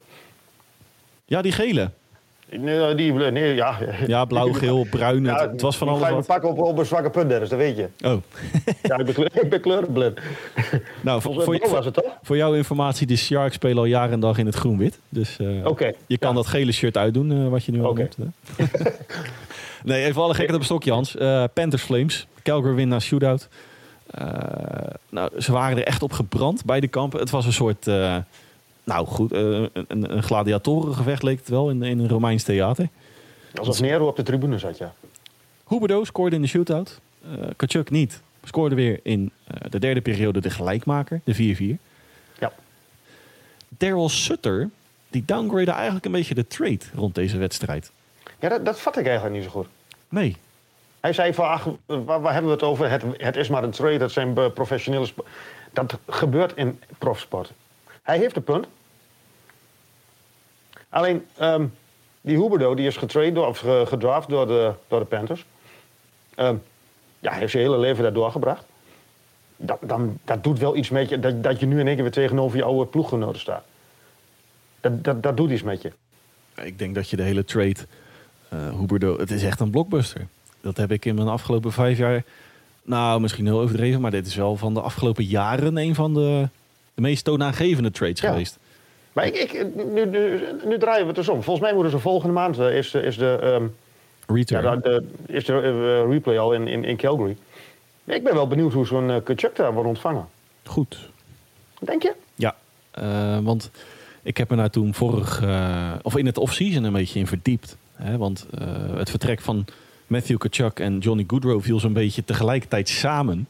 Ja, 1.24 1.42
die 1.42 1.52
gele. 1.52 1.90
Nee, 2.50 2.94
die, 2.94 3.12
nee, 3.12 3.54
ja. 3.54 3.78
Ja, 4.06 4.24
blauw, 4.24 4.52
geel, 4.62 4.86
bruin. 4.90 5.24
Ja, 5.24 5.50
het, 5.50 5.60
was 5.60 5.76
van 5.76 5.88
ik 5.88 5.94
alles 5.94 6.08
wat. 6.10 6.26
pakken 6.26 6.48
op, 6.50 6.58
op 6.58 6.78
een 6.78 6.86
zwakke 6.86 7.10
punt, 7.10 7.28
Dennis, 7.28 7.48
dat 7.48 7.58
weet 7.58 7.76
je. 7.76 7.88
Oh, 8.04 8.12
Ja, 8.82 8.98
ik 8.98 9.04
ben, 9.04 9.14
kleur- 9.14 9.42
ik 9.42 9.50
ben 9.50 9.60
kleurenblind. 9.60 10.18
nou, 11.00 11.20
voor, 11.20 11.42
voor, 11.42 11.68
was 11.70 11.84
het 11.84 11.94
toch? 11.94 12.04
voor 12.22 12.36
jouw 12.36 12.54
informatie, 12.54 13.06
de 13.06 13.16
Sharks 13.16 13.54
spelen 13.54 13.78
al 13.78 13.84
jaren 13.84 14.12
en 14.12 14.20
dag 14.20 14.38
in 14.38 14.46
het 14.46 14.54
groen-wit. 14.54 14.98
Dus 15.08 15.36
eh, 15.38 15.66
Oké. 15.66 15.92
je 16.06 16.18
kan 16.18 16.28
Ja. 16.30 16.34
dat 16.34 16.46
gele 16.46 16.72
shirt 16.72 16.96
uitdoen, 16.96 17.32
eh, 17.44 17.48
wat 17.48 17.64
je 17.64 17.72
nu 17.72 17.82
al 17.82 17.90
Oké. 17.90 18.00
hebt. 18.00 18.16
Nee, 19.84 20.04
even 20.04 20.22
alle 20.22 20.34
gekheid 20.34 20.52
op 20.52 20.58
een 20.58 20.64
stokje, 20.64 20.92
Hans. 20.92 21.16
Eh, 21.16 21.44
Panthers 21.54 21.82
Flames. 21.82 22.26
Calgary 22.42 22.74
win 22.74 22.88
naar 22.88 23.02
shootout. 23.02 23.48
Eh, 24.06 24.28
nou, 25.08 25.40
ze 25.40 25.52
waren 25.52 25.76
er 25.76 25.84
echt 25.84 26.02
op 26.02 26.12
gebrand, 26.12 26.64
beide 26.64 26.88
kampen. 26.88 27.20
Het 27.20 27.30
was 27.30 27.46
een 27.46 27.52
soort, 27.52 27.86
eh, 27.86 28.16
nou 28.84 29.06
goed, 29.06 29.32
een, 29.32 29.70
een 29.88 30.22
gladiatorengevecht 30.22 31.22
leek 31.22 31.38
het 31.38 31.48
wel 31.48 31.70
in, 31.70 31.82
in 31.82 31.98
een 31.98 32.08
Romeins 32.08 32.42
theater. 32.42 32.88
Alsof 33.54 33.80
Nero 33.80 34.06
op 34.06 34.16
de 34.16 34.22
tribune 34.22 34.58
zat, 34.58 34.78
ja. 34.78 34.94
Huberdo 35.68 36.04
scoorde 36.04 36.36
in 36.36 36.42
de 36.42 36.48
shootout. 36.48 37.00
Eh 37.22 37.30
Kachuk 37.56 37.90
niet. 37.90 38.22
Scoorde 38.44 38.74
weer 38.74 39.00
in 39.02 39.30
de 39.70 39.78
derde 39.78 40.00
periode 40.00 40.40
de 40.40 40.50
gelijkmaker, 40.50 41.20
de 41.24 41.34
4-4. 41.34 41.78
Ja. 42.38 42.52
Daryl 43.68 44.08
Sutter, 44.08 44.70
die 45.08 45.22
downgrade 45.26 45.70
eigenlijk 45.70 46.04
een 46.04 46.12
beetje 46.12 46.34
de 46.34 46.46
trade 46.46 46.80
rond 46.94 47.14
deze 47.14 47.38
wedstrijd. 47.38 47.90
Ja, 48.40 48.48
dat, 48.48 48.64
dat 48.64 48.80
vat 48.80 48.96
ik 48.96 49.06
eigenlijk 49.06 49.34
niet 49.36 49.44
zo 49.44 49.50
goed. 49.50 49.66
Nee, 50.14 50.36
Hij 51.00 51.12
zei 51.12 51.34
van, 51.34 51.48
ach, 51.48 51.68
waar, 51.86 52.20
waar 52.20 52.32
hebben 52.32 52.50
we 52.50 52.56
het 52.56 52.66
over? 52.66 52.90
Het, 52.90 53.02
het 53.16 53.36
is 53.36 53.48
maar 53.48 53.62
een 53.62 53.70
trade, 53.70 53.96
dat 53.98 54.12
zijn 54.12 54.36
eh, 54.36 54.50
professionele... 54.50 55.06
Dat 55.72 55.98
gebeurt 56.08 56.56
in 56.56 56.80
profsport. 56.98 57.52
Hij 58.02 58.18
heeft 58.18 58.36
een 58.36 58.44
punt. 58.44 58.66
Alleen, 60.88 61.26
ehm, 61.36 61.66
die 62.20 62.36
Huberdo, 62.42 62.74
die 62.74 62.86
is 62.86 62.96
getrade 62.96 63.32
door, 63.32 63.46
of 63.46 63.58
ge- 63.58 63.84
gedraft 63.86 64.28
door 64.28 64.46
de, 64.46 64.72
door 64.88 64.98
de 65.00 65.06
Panthers. 65.06 65.44
Ehm, 66.34 66.56
ja, 67.18 67.30
hij 67.30 67.38
heeft 67.38 67.50
zijn 67.52 67.62
hele 67.64 67.78
leven 67.78 68.02
daar 68.02 68.12
doorgebracht. 68.12 68.64
Dat, 69.56 69.78
dan, 69.80 70.18
dat 70.24 70.44
doet 70.44 70.58
wel 70.58 70.76
iets 70.76 70.90
met 70.90 71.08
je, 71.08 71.20
dat, 71.20 71.42
dat 71.42 71.60
je 71.60 71.66
nu 71.66 71.80
in 71.80 71.86
één 71.86 71.94
keer 71.94 72.04
weer 72.04 72.12
tegenover 72.12 72.56
je 72.56 72.64
oude 72.64 72.86
ploeggenoten 72.90 73.40
staat. 73.40 73.64
Dat, 74.80 75.04
dat, 75.04 75.22
dat 75.22 75.36
doet 75.36 75.50
iets 75.50 75.62
met 75.62 75.82
je. 75.82 75.92
ik 76.62 76.78
denk 76.78 76.94
dat 76.94 77.10
je 77.10 77.16
de 77.16 77.22
hele 77.22 77.44
trade, 77.44 77.76
Huberdo, 78.78 79.18
het 79.18 79.30
is 79.30 79.42
echt 79.42 79.60
een 79.60 79.70
blockbuster. 79.70 80.26
Dat 80.60 80.76
heb 80.76 80.92
ik 80.92 81.04
in 81.04 81.14
mijn 81.14 81.28
afgelopen 81.28 81.72
vijf 81.72 81.98
jaar, 81.98 82.22
nou 82.82 83.20
misschien 83.20 83.46
heel 83.46 83.60
overdreven, 83.60 84.00
maar 84.00 84.10
dit 84.10 84.26
is 84.26 84.34
wel 84.34 84.56
van 84.56 84.74
de 84.74 84.80
afgelopen 84.80 85.24
jaren 85.24 85.76
een 85.76 85.94
van 85.94 86.14
de, 86.14 86.48
de 86.94 87.00
meest 87.02 87.24
toonaangevende 87.24 87.90
trades 87.90 88.20
Ja. 88.20 88.30
geweest. 88.30 88.58
Maar 89.12 89.26
ik, 89.26 89.34
ik, 89.36 89.66
nu, 89.92 90.06
nu, 90.06 90.40
nu 90.64 90.78
draaien 90.78 91.00
we 91.00 91.06
het 91.06 91.16
dus 91.16 91.28
om. 91.28 91.42
Volgens 91.42 91.64
mij 91.66 91.74
moeten 91.74 91.92
ze 91.92 91.98
volgende 91.98 92.34
maand 92.34 92.58
eh, 92.58 92.76
is, 92.76 92.90
de- 92.90 93.02
is 93.02 93.16
de, 93.18 93.38
ehm, 93.42 93.66
Return. 94.36 94.62
ja, 94.64 94.76
de, 94.76 94.80
de- 95.26 95.32
is 95.32 95.44
de 95.44 95.52
eh, 95.52 96.10
replay 96.12 96.38
al 96.38 96.52
in, 96.52 96.68
in, 96.68 96.84
in 96.84 96.96
Calgary. 96.96 97.36
Ik 98.04 98.22
ben 98.24 98.34
wel 98.34 98.46
benieuwd 98.48 98.72
hoe 98.72 98.86
zo'n 98.86 99.08
uh, 99.10 99.16
daar 99.54 99.72
wordt 99.72 99.88
ontvangen. 99.88 100.28
Goed. 100.64 101.08
Denk 101.80 102.02
je? 102.02 102.12
Ja, 102.34 102.54
eh, 102.90 103.38
want 103.42 103.70
ik 104.22 104.36
heb 104.36 104.50
me 104.50 104.56
daar 104.56 104.70
toen 104.70 104.94
vorig, 104.94 105.42
eh, 105.42 105.92
of 106.02 106.16
in 106.16 106.26
het 106.26 106.38
off-season 106.38 106.84
een 106.84 106.92
beetje 106.92 107.18
in 107.18 107.26
verdiept. 107.26 107.76
Hè? 107.94 108.16
Want 108.16 108.46
eh, 108.58 108.96
het 108.96 109.10
vertrek 109.10 109.40
van 109.40 109.64
Matthew 110.06 110.38
Kachuk 110.38 110.80
en 110.80 110.98
Johnny 110.98 111.24
Goodrow 111.26 111.62
viel 111.62 111.80
zo'n 111.80 111.92
beetje 111.92 112.24
tegelijkertijd 112.24 112.88
samen. 112.88 113.48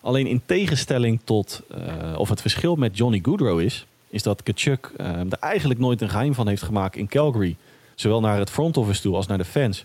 Alleen 0.00 0.26
in 0.26 0.42
tegenstelling 0.46 1.20
tot, 1.24 1.62
eh, 1.70 2.18
of 2.18 2.28
het 2.28 2.40
verschil 2.40 2.76
met 2.76 2.96
Johnny 2.96 3.20
Goodrow 3.22 3.60
is, 3.60 3.86
is 4.08 4.22
dat 4.22 4.42
Kachuk 4.42 4.92
eh, 4.96 5.06
er 5.06 5.38
eigenlijk 5.40 5.80
nooit 5.80 6.00
een 6.00 6.08
geheim 6.08 6.34
van 6.34 6.48
heeft 6.48 6.62
gemaakt 6.62 6.96
in 6.96 7.08
Calgary. 7.08 7.56
Zowel 7.94 8.20
naar 8.20 8.38
het 8.38 8.50
front 8.50 8.76
office 8.76 9.00
toe 9.00 9.14
als 9.14 9.26
naar 9.26 9.38
de 9.38 9.44
fans. 9.44 9.84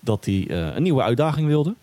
Dat 0.00 0.24
hij 0.24 0.50
een 0.50 0.82
nieuwe 0.82 1.02
uitdaging 1.02 1.46
wilde. 1.46 1.74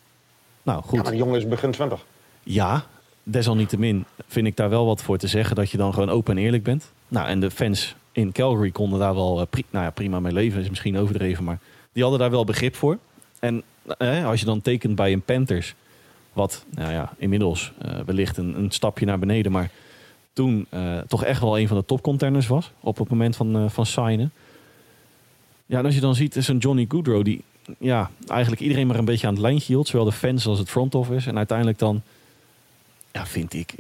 Nou 0.63 0.83
goed. 0.83 0.95
Ja, 0.95 1.01
maar 1.01 1.11
die 1.11 1.19
jongen 1.19 1.37
is 1.37 1.47
begin 1.47 1.71
20. 1.71 2.05
Ja, 2.43 2.85
desalniettemin 3.23 4.05
vind 4.27 4.47
ik 4.47 4.55
daar 4.55 4.69
wel 4.69 4.85
wat 4.85 5.01
voor 5.01 5.17
te 5.17 5.27
zeggen 5.27 5.55
dat 5.55 5.69
je 5.69 5.77
dan 5.77 5.93
gewoon 5.93 6.09
open 6.09 6.37
en 6.37 6.43
eerlijk 6.43 6.63
bent. 6.63 6.91
Nou, 7.07 7.27
en 7.27 7.39
de 7.39 7.51
fans 7.51 7.95
in 8.11 8.31
Calgary 8.31 8.71
konden 8.71 8.99
daar 8.99 9.15
wel 9.15 9.41
eh, 9.41 9.63
nou 9.69 9.85
ja, 9.85 9.91
prima 9.91 10.19
mee 10.19 10.33
leven, 10.33 10.61
is 10.61 10.69
misschien 10.69 10.97
overdreven, 10.97 11.43
maar 11.43 11.59
die 11.91 12.01
hadden 12.01 12.21
daar 12.21 12.31
wel 12.31 12.43
begrip 12.43 12.75
voor. 12.75 12.97
En 13.39 13.63
eh, 13.97 14.25
als 14.25 14.39
je 14.39 14.45
dan 14.45 14.61
tekent 14.61 14.95
bij 14.95 15.11
een 15.11 15.21
Panthers, 15.21 15.75
wat 16.33 16.65
nou 16.69 16.91
ja, 16.91 17.13
inmiddels 17.17 17.71
eh, 17.77 17.99
wellicht 18.05 18.37
een, 18.37 18.57
een 18.57 18.71
stapje 18.71 19.05
naar 19.05 19.19
beneden, 19.19 19.51
maar 19.51 19.69
toen 20.33 20.67
toch 21.07 21.23
echt 21.23 21.41
wel 21.41 21.59
een 21.59 21.67
van 21.67 21.77
de 21.77 21.85
topcontenders 21.85 22.47
was 22.47 22.71
op 22.79 22.97
het 22.97 23.09
moment 23.09 23.35
van, 23.35 23.55
eh, 23.55 23.69
van 23.69 23.85
signen. 23.85 24.31
Ja, 25.65 25.81
als 25.81 25.95
je 25.95 26.01
dan 26.01 26.15
ziet, 26.15 26.35
is 26.35 26.47
een 26.47 26.57
Johnny 26.57 26.85
Goodrow 26.87 27.23
die 27.23 27.43
ja, 27.77 28.11
eigenlijk 28.27 28.61
iedereen 28.61 28.87
maar 28.87 28.95
een 28.95 29.05
beetje 29.05 29.27
aan 29.27 29.33
het 29.33 29.41
lijntje 29.41 29.73
hield. 29.73 29.87
Zowel 29.87 30.05
de 30.05 30.11
fans 30.11 30.45
als 30.45 30.59
het 30.59 30.69
front 30.69 30.95
office. 30.95 31.29
En 31.29 31.37
uiteindelijk 31.37 31.79
dan, 31.79 32.01
ja, 33.11 33.25
vind 33.25 33.53
ik, 33.53 33.73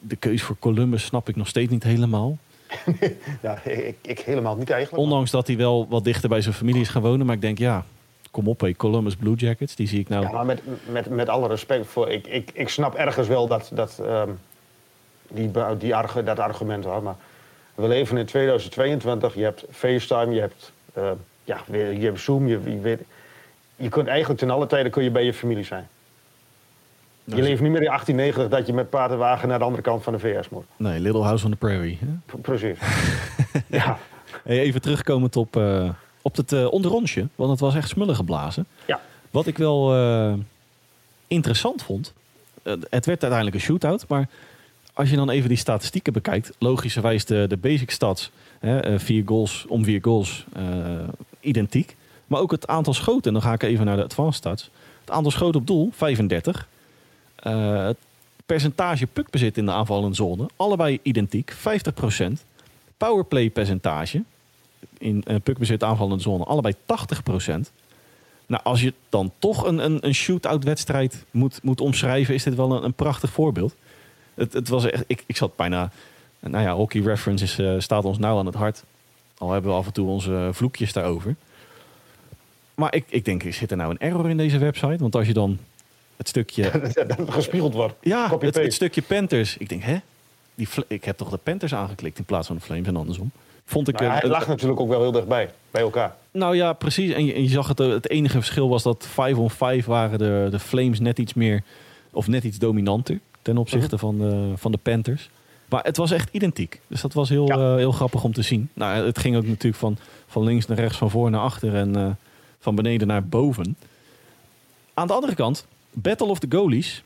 de, 0.00 0.16
de 0.20 0.38
voor 0.38 0.58
Columbus 0.58 1.04
snap 1.04 1.28
ik 1.28 1.36
nog 1.36 1.48
steeds 1.48 1.70
niet 1.70 1.82
helemaal. 1.82 2.38
Ja, 3.42 3.58
ik, 3.64 3.96
ik 4.02 4.20
helemaal 4.20 4.56
niet 4.56 4.70
eigenlijk. 4.70 5.02
Ondanks 5.02 5.30
dat 5.30 5.46
hij 5.46 5.56
wel 5.56 5.86
wat 5.88 6.04
dichter 6.04 6.28
bij 6.28 6.40
zijn 6.40 6.54
familie 6.54 6.80
is 6.80 6.88
gaan 6.88 7.02
wonen. 7.02 7.26
Maar 7.26 7.34
ik 7.34 7.40
denk, 7.40 7.58
ja, 7.58 7.84
kom 8.30 8.48
op, 8.48 8.60
hé, 8.60 8.72
Columbus 8.74 9.16
Blue 9.16 9.34
Jackets, 9.34 9.74
die 9.74 9.88
zie 9.88 10.00
ik 10.00 10.08
nou. 10.08 10.22
Ja, 10.22 10.30
maar 10.30 10.46
met, 10.46 10.60
met, 10.86 11.08
met 11.08 11.28
alle 11.28 11.48
respect 11.48 11.86
voor. 11.86 12.10
Ik, 12.10 12.26
ik, 12.26 12.50
ik 12.52 12.68
snap 12.68 12.94
ergens 12.94 13.28
wel 13.28 13.46
dat, 13.46 13.70
dat, 13.74 14.00
ehm, 14.04 14.30
die, 15.28 15.50
die 15.78 15.94
argu- 15.94 16.24
dat 16.24 16.38
argument 16.38 16.84
hoor. 16.84 17.02
Maar 17.02 17.16
we 17.74 17.88
leven 17.88 18.16
in 18.18 18.26
2022. 18.26 19.34
Je 19.34 19.42
hebt 19.42 19.64
FaceTime, 19.70 20.34
je 20.34 20.40
hebt, 20.40 20.72
eh, 20.92 21.10
ja, 21.44 21.60
je 21.72 22.04
hebt 22.04 22.20
Zoom. 22.20 22.48
Je, 22.48 22.60
je, 22.64 22.78
weet, 22.80 23.00
je 23.76 23.88
kunt 23.88 24.06
eigenlijk 24.08 24.40
ten 24.40 24.50
alle 24.50 24.66
tijden 24.66 24.92
kun 24.92 25.02
je 25.02 25.10
bij 25.10 25.24
je 25.24 25.34
familie 25.34 25.64
zijn. 25.64 25.88
Je 27.36 27.42
leeft 27.42 27.60
niet 27.60 27.70
meer 27.70 27.82
in 27.82 27.86
1890 27.86 28.48
dat 28.58 28.66
je 28.66 28.72
met 28.72 28.90
paard 28.90 29.10
en 29.10 29.18
wagen 29.18 29.48
naar 29.48 29.58
de 29.58 29.64
andere 29.64 29.82
kant 29.82 30.02
van 30.02 30.12
de 30.12 30.18
VS 30.18 30.48
moet. 30.48 30.64
Nee, 30.76 31.00
Little 31.00 31.22
House 31.22 31.44
on 31.44 31.50
the 31.50 31.56
Prairie. 31.56 31.98
Hè? 32.00 32.38
Precies. 32.38 32.78
ja. 33.66 33.98
Hey, 34.44 34.58
even 34.60 34.80
terugkomend 34.80 35.36
op, 35.36 35.56
eh, 35.56 35.88
op 36.22 36.36
het 36.36 36.52
eh 36.52 36.72
onderrondje, 36.72 37.28
want 37.34 37.50
het 37.50 37.60
was 37.60 37.74
echt 37.74 37.88
smullen 37.88 38.14
geblazen. 38.16 38.66
ja. 38.86 39.00
Wat 39.30 39.46
ik 39.46 39.58
wel 39.58 39.94
eh, 39.94 40.32
interessant 41.26 41.82
vond, 41.82 42.12
het 42.62 43.06
werd 43.06 43.22
uiteindelijk 43.22 43.54
een 43.54 43.60
shootout, 43.60 44.04
maar 44.08 44.28
als 44.92 45.10
je 45.10 45.16
dan 45.16 45.30
even 45.30 45.48
die 45.48 45.58
statistieken 45.58 46.12
bekijkt, 46.12 46.52
logischerwijs 46.58 47.24
de, 47.24 47.46
de 47.48 47.56
basic 47.56 47.90
stats, 47.90 48.30
hè, 48.58 49.00
vier 49.00 49.22
goals 49.26 49.64
om 49.68 49.84
vier 49.84 49.98
goals, 50.02 50.44
identiek. 51.40 51.96
Maar 52.26 52.40
ook 52.40 52.50
het 52.50 52.66
aantal 52.66 52.94
schoten, 52.94 53.26
en 53.26 53.32
dan 53.32 53.42
ga 53.42 53.52
ik 53.52 53.62
even 53.62 53.84
naar 53.84 53.96
de 53.96 54.04
advanced 54.04 54.34
stats. 54.34 54.70
Het 55.00 55.10
aantal 55.10 55.30
schoten 55.32 55.60
op 55.60 55.66
doel, 55.66 55.90
35. 55.92 56.68
Eh, 57.40 57.84
het 57.84 57.96
percentage 58.46 59.06
puckbezit 59.06 59.56
in 59.56 59.64
de 59.64 59.72
aanvallende 59.72 60.16
zone, 60.16 60.48
allebei 60.56 60.98
identiek, 61.02 61.52
50%. 61.52 62.44
Powerplay 62.96 63.50
percentage 63.50 64.22
in 64.98 65.24
uh, 65.26 65.36
puckbezit 65.42 65.82
aanvallende 65.82 66.22
zone, 66.22 66.44
allebei 66.44 66.74
80%. 66.74 66.76
Nou, 68.46 68.62
als 68.62 68.80
je 68.80 68.94
dan 69.08 69.32
toch 69.38 69.66
een, 69.66 69.84
een, 69.84 70.06
een 70.06 70.14
shootout 70.14 70.64
wedstrijd 70.64 71.24
moet, 71.30 71.62
moet 71.62 71.80
omschrijven, 71.80 72.34
is 72.34 72.42
dit 72.42 72.54
wel 72.54 72.72
een, 72.72 72.84
een 72.84 72.92
prachtig 72.92 73.30
voorbeeld. 73.30 73.74
Het, 74.34 74.52
het 74.52 74.68
was 74.68 74.84
echt, 74.84 75.04
ik, 75.06 75.24
ik 75.26 75.36
zat 75.36 75.56
bijna, 75.56 75.90
nou 76.40 76.64
ja, 76.64 76.74
Hockey 76.74 77.00
Reference 77.00 77.66
eh, 77.66 77.80
staat 77.80 78.04
ons 78.04 78.18
nauw 78.18 78.38
aan 78.38 78.46
het 78.46 78.54
hart. 78.54 78.84
Al 79.38 79.52
hebben 79.52 79.70
we 79.70 79.76
af 79.76 79.86
en 79.86 79.92
toe 79.92 80.08
onze 80.08 80.48
vloekjes 80.52 80.92
daarover. 80.92 81.36
Maar 82.74 82.94
ik, 82.94 83.04
ik 83.08 83.24
denk, 83.24 83.42
zit 83.42 83.70
er 83.70 83.76
nou 83.76 83.90
een 83.90 83.98
error 83.98 84.30
in 84.30 84.36
deze 84.36 84.58
website? 84.58 84.96
Want 84.98 85.16
als 85.16 85.26
je 85.26 85.32
dan 85.32 85.58
het 86.20 86.28
stukje 86.28 86.70
dat 87.06 87.16
het 87.18 87.30
gespiegeld 87.30 87.74
wordt. 87.74 87.94
ja, 88.00 88.38
het, 88.38 88.72
stukje 88.74 89.02
Panthers. 89.02 89.56
Ik 89.56 89.68
denk, 89.68 89.82
hè? 89.82 89.96
Die 90.54 90.68
ik 90.86 91.04
heb 91.04 91.16
toch 91.16 91.30
de 91.30 91.36
Panthers 91.36 91.74
aangeklikt 91.74 92.18
in 92.18 92.24
plaats 92.24 92.46
van 92.46 92.56
de 92.56 92.62
Flames 92.62 92.86
en 92.86 92.96
andersom. 92.96 93.30
Vond 93.64 93.88
ik 93.88 94.00
een- 94.00 94.10
hij 94.10 94.28
lag 94.28 94.46
natuurlijk 94.46 94.80
ook 94.80 94.88
wel 94.88 95.00
heel 95.00 95.12
dichtbij, 95.12 95.50
bij 95.70 95.82
elkaar. 95.82 96.16
nou 96.30 96.56
ja, 96.56 96.72
precies. 96.72 97.12
En 97.12 97.24
je, 97.24 97.32
en 97.34 97.42
je 97.42 97.48
zag 97.48 97.68
het, 97.68 97.80
eh, 97.80 97.88
het 97.88 98.08
enige 98.10 98.36
verschil 98.36 98.68
was 98.68 98.82
dat 98.82 99.06
5 99.10 99.36
on 99.36 99.50
5 99.50 99.86
waren 99.86 100.18
de, 100.18 100.48
de 100.50 100.58
Flames 100.58 101.00
net 101.00 101.18
iets 101.18 101.34
meer, 101.34 101.62
of 102.10 102.26
net 102.28 102.44
iets 102.44 102.58
dominanter 102.58 103.20
ten 103.42 103.58
opzichte 103.58 103.98
van, 103.98 104.18
de, 104.18 104.52
van 104.56 104.72
de 104.72 104.78
Panthers. 104.78 105.30
Maar 105.68 105.84
het 105.84 105.96
was 105.96 106.10
echt 106.10 106.28
identiek. 106.32 106.80
Dus 106.86 107.00
dat 107.00 107.12
was 107.12 107.28
heel, 107.28 107.46
Ja. 107.46 107.54
eh, 107.54 107.74
heel 107.76 107.92
grappig 107.92 108.24
om 108.24 108.32
te 108.32 108.42
zien. 108.42 108.68
Nou, 108.72 109.06
het 109.06 109.18
ging 109.18 109.36
ook 109.36 109.46
natuurlijk 109.46 109.76
van, 109.76 109.96
van 110.26 110.44
links 110.44 110.66
naar 110.66 110.78
rechts, 110.78 110.98
van 110.98 111.10
voor 111.10 111.30
naar 111.30 111.40
achter 111.40 111.74
en 111.74 111.96
eh, 111.96 112.06
van 112.60 112.74
beneden 112.74 113.06
naar 113.06 113.24
boven. 113.24 113.76
Aan 114.94 115.06
de 115.06 115.12
andere 115.12 115.34
kant, 115.34 115.66
Battle 115.92 116.26
of 116.26 116.38
the 116.38 116.46
Goalies. 116.50 117.02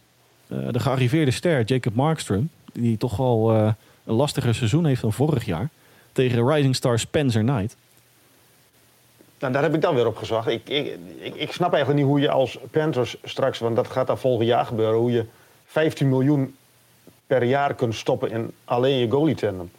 Eh, 0.49 0.59
de 0.71 0.81
gearriveerde 0.81 1.31
ster 1.31 1.65
Jacob 1.65 1.95
Markstrom, 1.95 2.49
die 2.73 2.97
toch 2.97 3.17
wel 3.17 3.53
eh, 3.53 3.73
een 4.05 4.15
lastiger 4.15 4.55
seizoen 4.55 4.85
heeft 4.85 5.01
dan 5.01 5.13
vorig 5.13 5.45
jaar. 5.45 5.69
Tegen 6.13 6.49
Rising 6.49 6.75
Star 6.77 6.99
Spencer 6.99 7.43
Knight. 7.43 7.77
Nou, 9.39 9.53
daar 9.53 9.63
heb 9.63 9.75
ik 9.75 9.81
dan 9.81 9.95
weer 9.95 10.07
op 10.07 10.17
gezocht. 10.17 10.47
Ik, 10.49 10.69
ik, 10.69 10.99
ik, 11.21 11.35
ik 11.35 11.53
snap 11.53 11.73
eigenlijk 11.73 12.03
niet 12.03 12.11
hoe 12.13 12.21
je 12.21 12.31
als 12.31 12.59
Panthers 12.71 13.17
straks, 13.25 13.59
want 13.59 13.77
dat 13.77 13.89
gaat 13.89 14.07
dan 14.07 14.19
volgend 14.19 14.49
jaar 14.49 14.67
gebeuren, 14.67 14.99
hoe 14.99 15.13
je 15.13 15.25
15 15.67 16.09
miljoen 16.09 16.55
per 17.27 17.43
jaar 17.45 17.75
kunt 17.75 17.95
stoppen 17.95 18.31
in 18.31 18.51
alleen 18.65 18.97
je 18.99 19.11
goalie 19.11 19.35
tandem. 19.35 19.71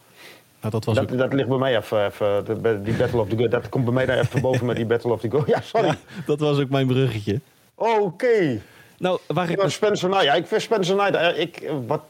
Nou, 0.59 0.71
dat 0.73 0.85
was 0.85 0.99
ook 0.99 1.07
Dat, 1.07 1.17
dat 1.17 1.33
ligt 1.33 1.47
bij 1.49 1.57
mij 1.57 1.77
even, 1.77 2.05
even 2.05 2.45
de- 2.45 2.81
die 2.83 2.93
Battle 2.93 3.19
of 3.19 3.29
the 3.29 3.37
Good. 3.37 3.51
Dat 3.51 3.69
komt 3.69 3.85
bij 3.85 3.93
mij 3.93 4.05
daar 4.05 4.19
even 4.19 4.41
boven 4.41 4.65
met 4.65 4.75
die 4.75 4.85
Battle 4.85 5.11
of 5.11 5.19
the 5.19 5.29
Good. 5.29 5.47
Ja, 5.47 5.61
sorry. 5.61 5.87
Ja, 5.87 5.95
dat 6.25 6.39
was 6.39 6.59
ook 6.59 6.69
mijn 6.69 6.87
bruggetje. 6.87 7.39
Oké. 7.75 8.61
Nou, 8.97 9.19
waar 9.27 9.49
ik... 9.49 9.57
Maar 9.57 9.71
Spencer 9.71 10.09
Knight, 10.09 10.25
ja, 10.25 10.33
ik 10.33 10.47
vind 10.47 10.61
Spencer 10.61 10.95
Knight, 10.95 11.15
eh, 11.15 11.39
ik, 11.39 11.71
wat, 11.87 12.01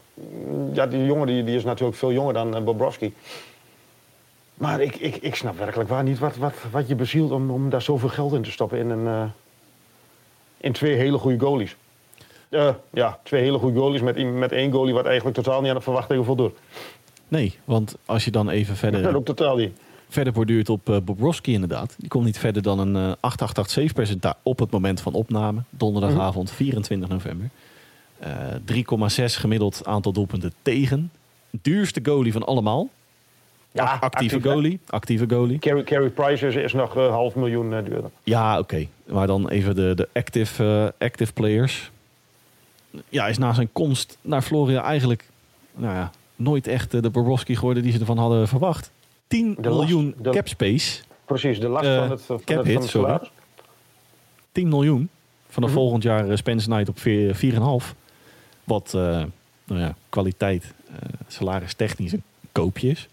ja, 0.73 0.87
die 0.87 1.05
jongen 1.05 1.27
die, 1.27 1.43
die 1.43 1.55
is 1.55 1.63
natuurlijk 1.63 1.97
veel 1.97 2.11
jonger 2.11 2.33
dan 2.33 2.55
eh, 2.55 2.61
Bobrovski. 2.61 3.13
Maar 4.55 4.81
ik, 4.81 4.95
ik, 4.95 5.15
ik 5.15 5.35
snap 5.35 5.57
werkelijk 5.57 5.89
waar 5.89 6.03
niet 6.03 6.19
wat, 6.19 6.35
wat, 6.35 6.53
wat 6.71 6.87
je 6.87 6.95
bezielt 6.95 7.31
om, 7.31 7.51
om 7.51 7.69
daar 7.69 7.81
zoveel 7.81 8.09
geld 8.09 8.33
in 8.33 8.41
te 8.41 8.51
stoppen 8.51 8.77
in, 8.77 8.89
een, 8.89 9.07
eh, 9.07 9.23
in 10.57 10.71
twee 10.71 10.95
hele 10.95 11.17
goede 11.17 11.39
goalies. 11.39 11.75
Eh, 12.49 12.69
ja, 12.89 13.19
twee 13.23 13.41
hele 13.41 13.57
goede 13.57 13.79
goalies 13.79 14.01
met, 14.01 14.33
met 14.33 14.51
één 14.51 14.71
goalie 14.71 14.93
wat 14.93 15.05
eigenlijk 15.05 15.35
totaal 15.35 15.61
niet 15.61 15.69
aan 15.69 15.75
de 15.75 15.81
verwachtingen 15.81 16.25
voldoet. 16.25 16.57
Nee, 17.27 17.57
want 17.65 17.95
als 18.05 18.25
je 18.25 18.31
dan 18.31 18.49
even 18.49 18.67
Dat 18.67 18.77
verder, 18.77 19.15
ook 19.15 19.25
totaal 19.25 19.55
niet. 19.55 19.79
Verder 20.15 20.33
borduurt 20.33 20.69
op 20.69 20.89
eh 20.89 20.97
Bobrovski 21.03 21.53
inderdaad. 21.53 21.95
Die 21.97 22.09
komt 22.09 22.25
niet 22.25 22.37
verder 22.37 22.61
dan 22.61 22.79
een 22.79 22.95
eh 22.95 23.01
888 23.19 23.69
save 23.69 23.93
percentage 23.93 24.35
op 24.43 24.59
het 24.59 24.71
moment 24.71 25.01
van 25.01 25.13
opname. 25.13 25.61
Donderdagavond 25.69 26.51
24 26.51 27.09
november. 27.09 27.49
Eh 28.19 28.29
3,6 28.65 29.23
gemiddeld 29.25 29.81
aantal 29.85 30.11
doelpunten 30.11 30.53
tegen. 30.61 31.11
Duurste 31.49 31.99
goalie 32.03 32.31
van 32.31 32.45
allemaal. 32.45 32.89
Ja, 33.75 33.83
actieve 33.83 34.05
actief, 34.05 34.31
hè? 34.31 34.51
goalie. 34.51 34.79
Actieve 34.87 35.25
goalie. 35.29 35.59
Carey, 35.59 35.83
Carey 35.83 36.09
Price 36.09 36.47
is, 36.47 36.55
is 36.55 36.73
nog 36.73 36.95
een 36.95 37.11
half 37.11 37.35
miljoen 37.35 37.73
eh, 37.73 37.85
duurder. 37.85 38.09
Ja, 38.23 38.59
oké. 38.59 38.87
Maar 39.05 39.27
dan 39.27 39.49
even 39.49 39.75
de, 39.75 39.93
de 39.95 40.09
active, 40.13 40.91
eh, 40.99 41.07
active 41.07 41.33
players. 41.33 41.91
Ja, 43.09 43.27
is 43.27 43.37
na 43.37 43.53
zijn 43.53 43.69
komst 43.71 44.17
naar 44.21 44.41
Florida 44.41 44.83
eigenlijk 44.83 45.29
nou 45.73 45.95
ja, 45.95 46.11
nooit 46.35 46.67
echt 46.67 46.93
eh, 46.93 47.01
de 47.01 47.09
Bobrovski 47.09 47.55
geworden 47.55 47.83
die 47.83 47.91
ze 47.91 47.99
ervan 47.99 48.17
hadden 48.17 48.47
verwacht. 48.47 48.91
10 49.27 49.55
De 49.59 49.69
last- 49.69 49.79
miljoen 49.79 50.15
de- 50.21 50.29
cap 50.29 50.47
space. 50.47 51.01
Precies, 51.25 51.59
de 51.59 51.67
last 51.67 51.85
Eh, 51.85 51.97
van 51.97 52.09
het, 52.09 52.21
van 52.21 52.37
cap 52.43 52.57
het, 52.57 52.65
hit, 52.65 52.73
van 52.73 52.81
het 52.81 52.91
sorry. 52.91 53.07
salaris. 53.07 53.31
10 54.51 54.67
miljoen. 54.69 55.09
Vanaf 55.47 55.69
Mhm. 55.69 55.79
volgend 55.79 56.03
jaar 56.03 56.27
uh, 56.29 56.35
Spence 56.35 56.67
Knight 56.69 56.89
op 56.89 56.99
vier- 56.99 57.35
4,5. 57.35 57.95
Wat 58.63 58.93
eh, 58.93 59.01
nou 59.63 59.79
ja, 59.81 59.95
kwaliteit, 60.09 60.73
eh 60.87 60.95
salaris 61.27 61.73
technisch 61.73 62.11
een 62.11 62.23
koopje 62.51 62.89
is. 62.89 63.07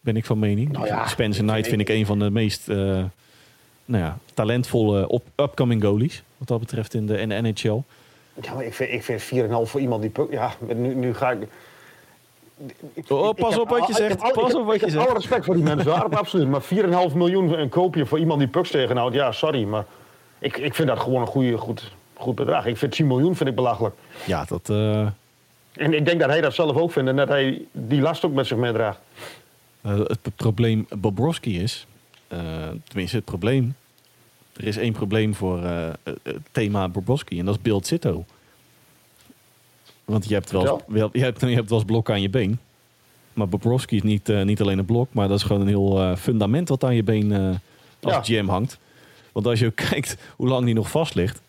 Ben 0.00 0.16
ik 0.16 0.24
van 0.24 0.38
mening. 0.38 0.72
Nou 0.72 0.86
ja, 0.86 1.06
Spence 1.08 1.40
Knight 1.42 1.66
vind 1.68 1.80
ik 1.80 1.88
een 1.88 2.06
van 2.06 2.18
de 2.18 2.30
meest 2.30 2.68
eh, 2.68 2.76
nou 3.84 4.02
ja, 4.04 4.18
talentvolle 4.34 5.08
op, 5.08 5.24
upcoming 5.36 5.82
goalies. 5.82 6.22
Wat 6.38 6.48
dat 6.48 6.60
betreft 6.60 6.94
in 6.94 7.06
de, 7.06 7.18
in 7.18 7.28
de 7.28 7.34
NHL. 7.40 7.80
Ja, 8.40 8.54
maar 8.54 8.64
ik 8.64 8.74
vind, 8.74 8.90
ik 8.92 9.02
vind 9.02 9.22
4,5 9.22 9.70
voor 9.70 9.80
iemand 9.80 10.02
die... 10.02 10.12
Ja, 10.30 10.54
nu, 10.74 10.94
nu 10.94 11.14
ga 11.14 11.30
ik... 11.30 11.48
Oh, 13.08 13.34
pas 13.34 13.58
op 13.58 13.68
wat 13.68 13.86
je 13.86 13.94
zegt, 13.94 14.20
al- 14.22 14.30
pas 14.32 14.54
op 14.54 14.66
wat 14.66 14.80
je 14.80 14.90
zegt. 14.90 15.06
alle 15.06 15.14
respect 15.14 15.44
voor 15.44 15.54
die 15.54 15.64
mensen, 15.64 16.10
absoluut. 16.16 16.48
Maar 16.48 16.62
4,5 17.10 17.14
miljoen 17.14 17.58
een 17.58 17.68
koopje 17.68 18.06
voor 18.06 18.18
iemand 18.18 18.38
die 18.38 18.48
pucks 18.48 18.70
tegenhoudt... 18.70 19.14
Ja, 19.14 19.32
sorry, 19.32 19.64
maar 19.64 19.84
ik, 20.38 20.56
ik 20.56 20.74
vind 20.74 20.88
dat 20.88 21.00
gewoon 21.00 21.20
een 21.20 21.26
goede, 21.26 21.56
goed, 21.58 21.92
goed 22.14 22.34
bedrag. 22.34 22.66
Ik 22.66 22.76
vind 22.76 22.92
10 22.92 23.06
miljoen 23.06 23.36
vind 23.36 23.48
ik 23.48 23.54
belachelijk. 23.54 23.94
Ja, 24.26 24.44
dat, 24.44 24.68
eh, 24.68 25.00
En 25.72 25.92
ik 25.94 26.04
denk 26.06 26.20
dat 26.20 26.28
hij 26.28 26.40
dat 26.40 26.54
zelf 26.54 26.76
ook 26.76 26.92
vindt 26.92 27.08
en 27.08 27.16
dat 27.16 27.28
hij 27.28 27.62
die 27.72 28.00
last 28.00 28.24
ook 28.24 28.32
met 28.32 28.46
zich 28.46 28.56
meedraagt. 28.56 28.98
eh, 29.82 29.98
het 29.98 30.18
probleem 30.36 30.86
Bobrovski 30.98 31.62
is, 31.62 31.86
eh, 32.28 32.38
tenminste 32.88 33.16
het 33.16 33.24
probleem, 33.24 33.74
er 34.56 34.64
is 34.66 34.76
één 34.76 34.92
probleem 34.92 35.34
voor 35.34 35.62
het 35.62 35.96
het 36.22 36.36
thema 36.52 36.88
Bobrovski 36.88 37.38
en 37.38 37.44
dat 37.44 37.54
is 37.54 37.62
Bill 37.62 37.80
Zitto. 37.82 38.24
Want 40.04 40.28
je 40.28 40.34
hebt 40.34 40.50
wel 40.50 40.72
eens, 40.72 40.82
wel- 40.86 41.10
je 41.12 41.20
hebt, 41.20 41.40
je 41.40 41.46
hebt 41.46 41.68
wel 41.68 41.78
eens 41.78 41.86
blok 41.86 42.10
aan 42.10 42.22
je 42.22 42.28
been. 42.30 42.58
Maar 43.32 43.48
Bobrovski 43.48 43.96
is 43.96 44.02
niet, 44.02 44.28
eh, 44.28 44.42
niet 44.42 44.60
alleen 44.60 44.78
een 44.78 44.84
blok, 44.84 45.08
maar 45.12 45.28
dat 45.28 45.38
is 45.38 45.44
gewoon 45.44 45.62
een 45.62 45.68
heel 45.68 46.00
eh, 46.00 46.16
fundament 46.16 46.68
wat 46.68 46.84
aan 46.84 46.94
je 46.94 47.02
been 47.02 47.32
eh, 47.32 48.14
als. 48.16 48.28
GM 48.28 48.46
hangt. 48.46 48.78
Want 49.32 49.46
als 49.46 49.58
je 49.58 49.66
ook 49.66 49.74
kijkt 49.90 50.16
hoe 50.36 50.48
lang 50.48 50.64
die 50.64 50.74
nog 50.74 50.90
vast 50.90 51.14
ligt, 51.14 51.40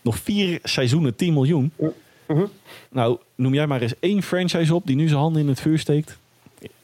nog 0.00 0.18
vier 0.18 0.58
seizoenen 0.62 1.16
10 1.16 1.32
miljoen. 1.32 1.72
Mhm. 2.26 2.44
Nou, 2.90 3.18
noem 3.34 3.54
jij 3.54 3.66
maar 3.66 3.80
eens 3.82 3.98
één 4.00 4.22
franchise 4.22 4.74
op 4.74 4.86
die 4.86 4.96
nu 4.96 5.08
zijn 5.08 5.20
handen 5.20 5.42
in 5.42 5.48
het 5.48 5.60
vuur 5.60 5.78
steekt. 5.78 6.18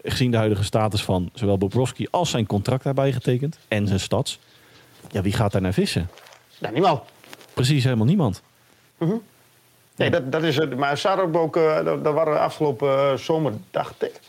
Gezien 0.03 0.31
de 0.31 0.37
huidige 0.37 0.65
status 0.65 1.03
van 1.03 1.31
zowel 1.35 1.59
Bobrovski 1.59 2.07
als 2.11 2.31
zijn 2.31 2.47
contract 2.47 2.85
daarbij 2.85 3.13
getekend. 3.13 3.59
En 3.69 3.87
zijn 3.87 4.01
stads. 4.01 4.39
Ja, 5.11 5.23
wie 5.23 5.33
gaat 5.33 5.53
daar 5.53 5.61
naar 5.61 5.73
vissen? 5.73 6.09
Ja, 6.59 6.71
niemand. 6.71 7.01
Precies 7.55 7.85
helemaal 7.85 8.07
niemand. 8.07 8.43
Mhm. 8.99 9.15
Nee, 9.99 10.11
dat, 10.11 10.33
dat 10.33 10.43
is 10.43 10.57
het. 10.57 10.77
Maar 10.77 11.03
er 11.05 11.39
ook, 11.39 11.57
uh, 11.57 11.85
daar 11.85 12.13
waren 12.13 12.41
afgelopen 12.41 12.89
uh, 12.89 13.15
zomer, 13.15 13.53
dacht 13.71 14.03
ik, 14.03 14.21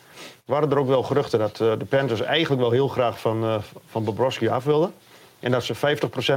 waren 0.45 0.71
er 0.71 0.77
ook 0.77 0.88
wel 0.88 1.03
geruchten 1.03 1.39
dat 1.39 1.59
uh, 1.59 1.71
de 1.77 1.85
Panthers 1.85 2.21
eigenlijk 2.21 2.61
wel 2.61 2.71
heel 2.71 2.88
graag 2.88 3.19
van, 3.19 3.61
van 3.89 4.03
Bobrovsky 4.03 4.47
af 4.47 4.63
wilden. 4.63 4.93
En 5.39 5.51
dat 5.51 5.63
ze 5.63 5.75
50% 5.75 5.77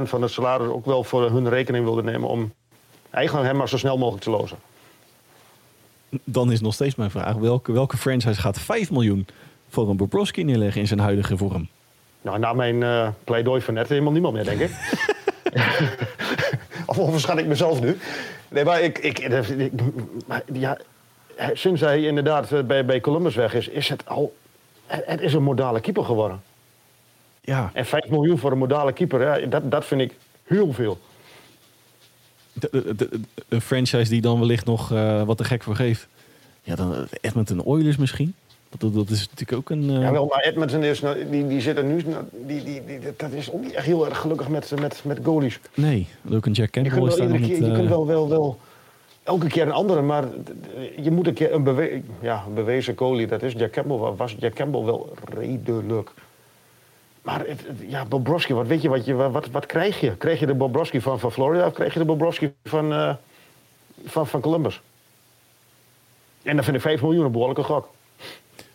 van 0.03 0.21
het 0.21 0.31
salaris 0.31 0.67
ook 0.67 0.85
wel 0.85 1.03
voor 1.03 1.31
hun 1.31 1.49
rekening 1.49 1.83
wilden 1.85 2.05
nemen 2.05 2.29
om 2.29 2.53
eigenlijk 3.09 3.47
hem 3.47 3.57
maar 3.57 3.69
zo 3.69 3.77
snel 3.77 3.97
mogelijk 3.97 4.23
te 4.23 4.29
lozen. 4.29 4.57
Dan 6.23 6.51
is 6.51 6.61
nog 6.61 6.73
steeds 6.73 6.95
mijn 6.95 7.11
vraag: 7.11 7.35
welke, 7.35 7.71
welke 7.71 7.97
franchise 7.97 8.41
gaat 8.41 8.59
5 8.59 8.91
miljoen 8.91 9.27
voor 9.69 9.89
een 9.89 9.97
Bobrovsky 9.97 10.41
neerleggen 10.41 10.81
in 10.81 10.87
zijn 10.87 10.99
huidige 10.99 11.37
vorm? 11.37 11.67
Nou, 12.21 12.39
na 12.39 12.53
mijn 12.53 12.81
uh, 12.81 13.07
pleidooi 13.23 13.61
van 13.61 13.73
net 13.73 13.89
helemaal 13.89 14.11
niemand 14.11 14.33
meer, 14.33 14.43
denk 14.43 14.59
ik. 14.59 14.71
of 16.85 16.99
overschat 16.99 17.37
ik 17.37 17.45
mezelf 17.45 17.81
nu? 17.81 17.97
Nee, 18.53 18.63
maar 18.63 18.81
ik... 18.81 18.97
ik, 18.99 19.19
ik 19.19 19.41
ja, 20.53 20.77
sinds 21.53 21.81
hij 21.81 22.03
inderdaad 22.03 22.51
eh, 22.51 22.63
bij, 22.63 22.85
bij 22.85 23.01
Columbus 23.01 23.35
weg 23.35 23.53
is, 23.53 23.67
is 23.67 23.89
het 23.89 24.05
al... 24.07 24.35
Het 24.85 25.21
is 25.21 25.33
een 25.33 25.43
modale 25.43 25.79
keeper 25.79 26.03
geworden. 26.03 26.41
Ja. 27.41 27.69
En 27.73 27.85
5 27.85 28.09
miljoen 28.09 28.37
voor 28.37 28.51
een 28.51 28.57
modale 28.57 28.93
keeper, 28.93 29.21
ja, 29.21 29.47
dat, 29.47 29.71
dat 29.71 29.85
vind 29.85 30.01
ik 30.01 30.13
heel 30.43 30.73
veel. 30.73 30.99
een 33.49 33.61
franchise 33.61 34.09
die 34.09 34.21
dan 34.21 34.39
wellicht 34.39 34.65
nog 34.65 34.91
uh, 34.91 35.23
wat 35.23 35.37
te 35.37 35.43
gek 35.43 35.63
voor 35.63 35.75
geeft. 35.75 36.07
Ja, 36.61 36.75
dan 36.75 37.07
Edmonton 37.21 37.63
Oilers 37.63 37.97
misschien. 37.97 38.35
Dat, 38.77 38.93
dat 38.93 39.09
is 39.09 39.29
natuurlijk 39.29 39.53
ook 39.59 39.69
een... 39.69 39.83
Uh... 39.83 40.01
Ja, 40.01 40.11
wel, 40.11 40.25
maar 40.25 40.39
Edmonton 40.39 40.83
is, 40.83 41.03
die, 41.29 41.47
die 41.47 41.61
zit 41.61 41.77
er 41.77 41.83
nu... 41.83 42.03
Die, 42.31 42.63
die, 42.63 42.85
die, 42.85 42.99
dat 43.17 43.31
is 43.31 43.51
ook 43.51 43.61
niet 43.61 43.73
echt 43.73 43.85
heel 43.85 44.05
erg 44.05 44.17
gelukkig 44.17 44.49
met, 44.49 44.71
met, 44.79 45.01
met 45.03 45.19
goalies. 45.23 45.59
Nee, 45.73 46.07
ook 46.31 46.45
een 46.45 46.51
Jack 46.51 46.69
Campbell 46.69 47.03
is 47.03 47.15
daar 47.15 47.27
niet... 47.27 47.47
Je 47.47 47.71
kunt 47.71 47.89
wel, 47.89 48.07
wel, 48.07 48.29
wel 48.29 48.59
elke 49.23 49.47
keer 49.47 49.61
een 49.61 49.71
andere, 49.71 50.01
maar 50.01 50.23
je 51.01 51.11
moet 51.11 51.27
een 51.27 51.33
keer 51.33 51.53
een, 51.53 51.63
bewe 51.63 52.01
ja, 52.19 52.43
een 52.47 52.53
bewezen 52.53 52.97
goalie. 52.97 53.27
Dat 53.27 53.43
is 53.43 53.53
Jack 53.53 53.71
Campbell. 53.71 53.97
Was 53.97 54.35
Jack 54.39 54.53
Campbell 54.53 54.81
wel 54.81 55.13
redelijk. 55.33 56.11
Maar 57.21 57.39
het, 57.39 57.65
ja, 57.87 58.05
Bobrovsky, 58.05 58.53
wat 58.53 58.67
weet 58.67 58.81
je, 58.81 58.89
wat, 58.89 59.05
je 59.05 59.13
wat, 59.13 59.47
wat 59.51 59.65
krijg 59.65 59.99
je? 59.99 60.15
Krijg 60.15 60.39
je 60.39 60.45
de 60.45 60.53
Bobrovsky 60.53 60.99
van, 60.99 61.19
van 61.19 61.31
Florida 61.31 61.65
of 61.65 61.73
krijg 61.73 61.93
je 61.93 61.99
de 61.99 62.05
Bobrovsky 62.05 62.51
van, 62.63 62.91
uh, 62.91 63.13
van, 64.05 64.27
van 64.27 64.41
Columbus? 64.41 64.81
En 66.41 66.55
dan 66.55 66.63
vind 66.63 66.75
ik 66.75 66.81
5 66.81 67.01
miljoen 67.01 67.25
een 67.25 67.31
behoorlijke 67.31 67.63
gok. 67.63 67.89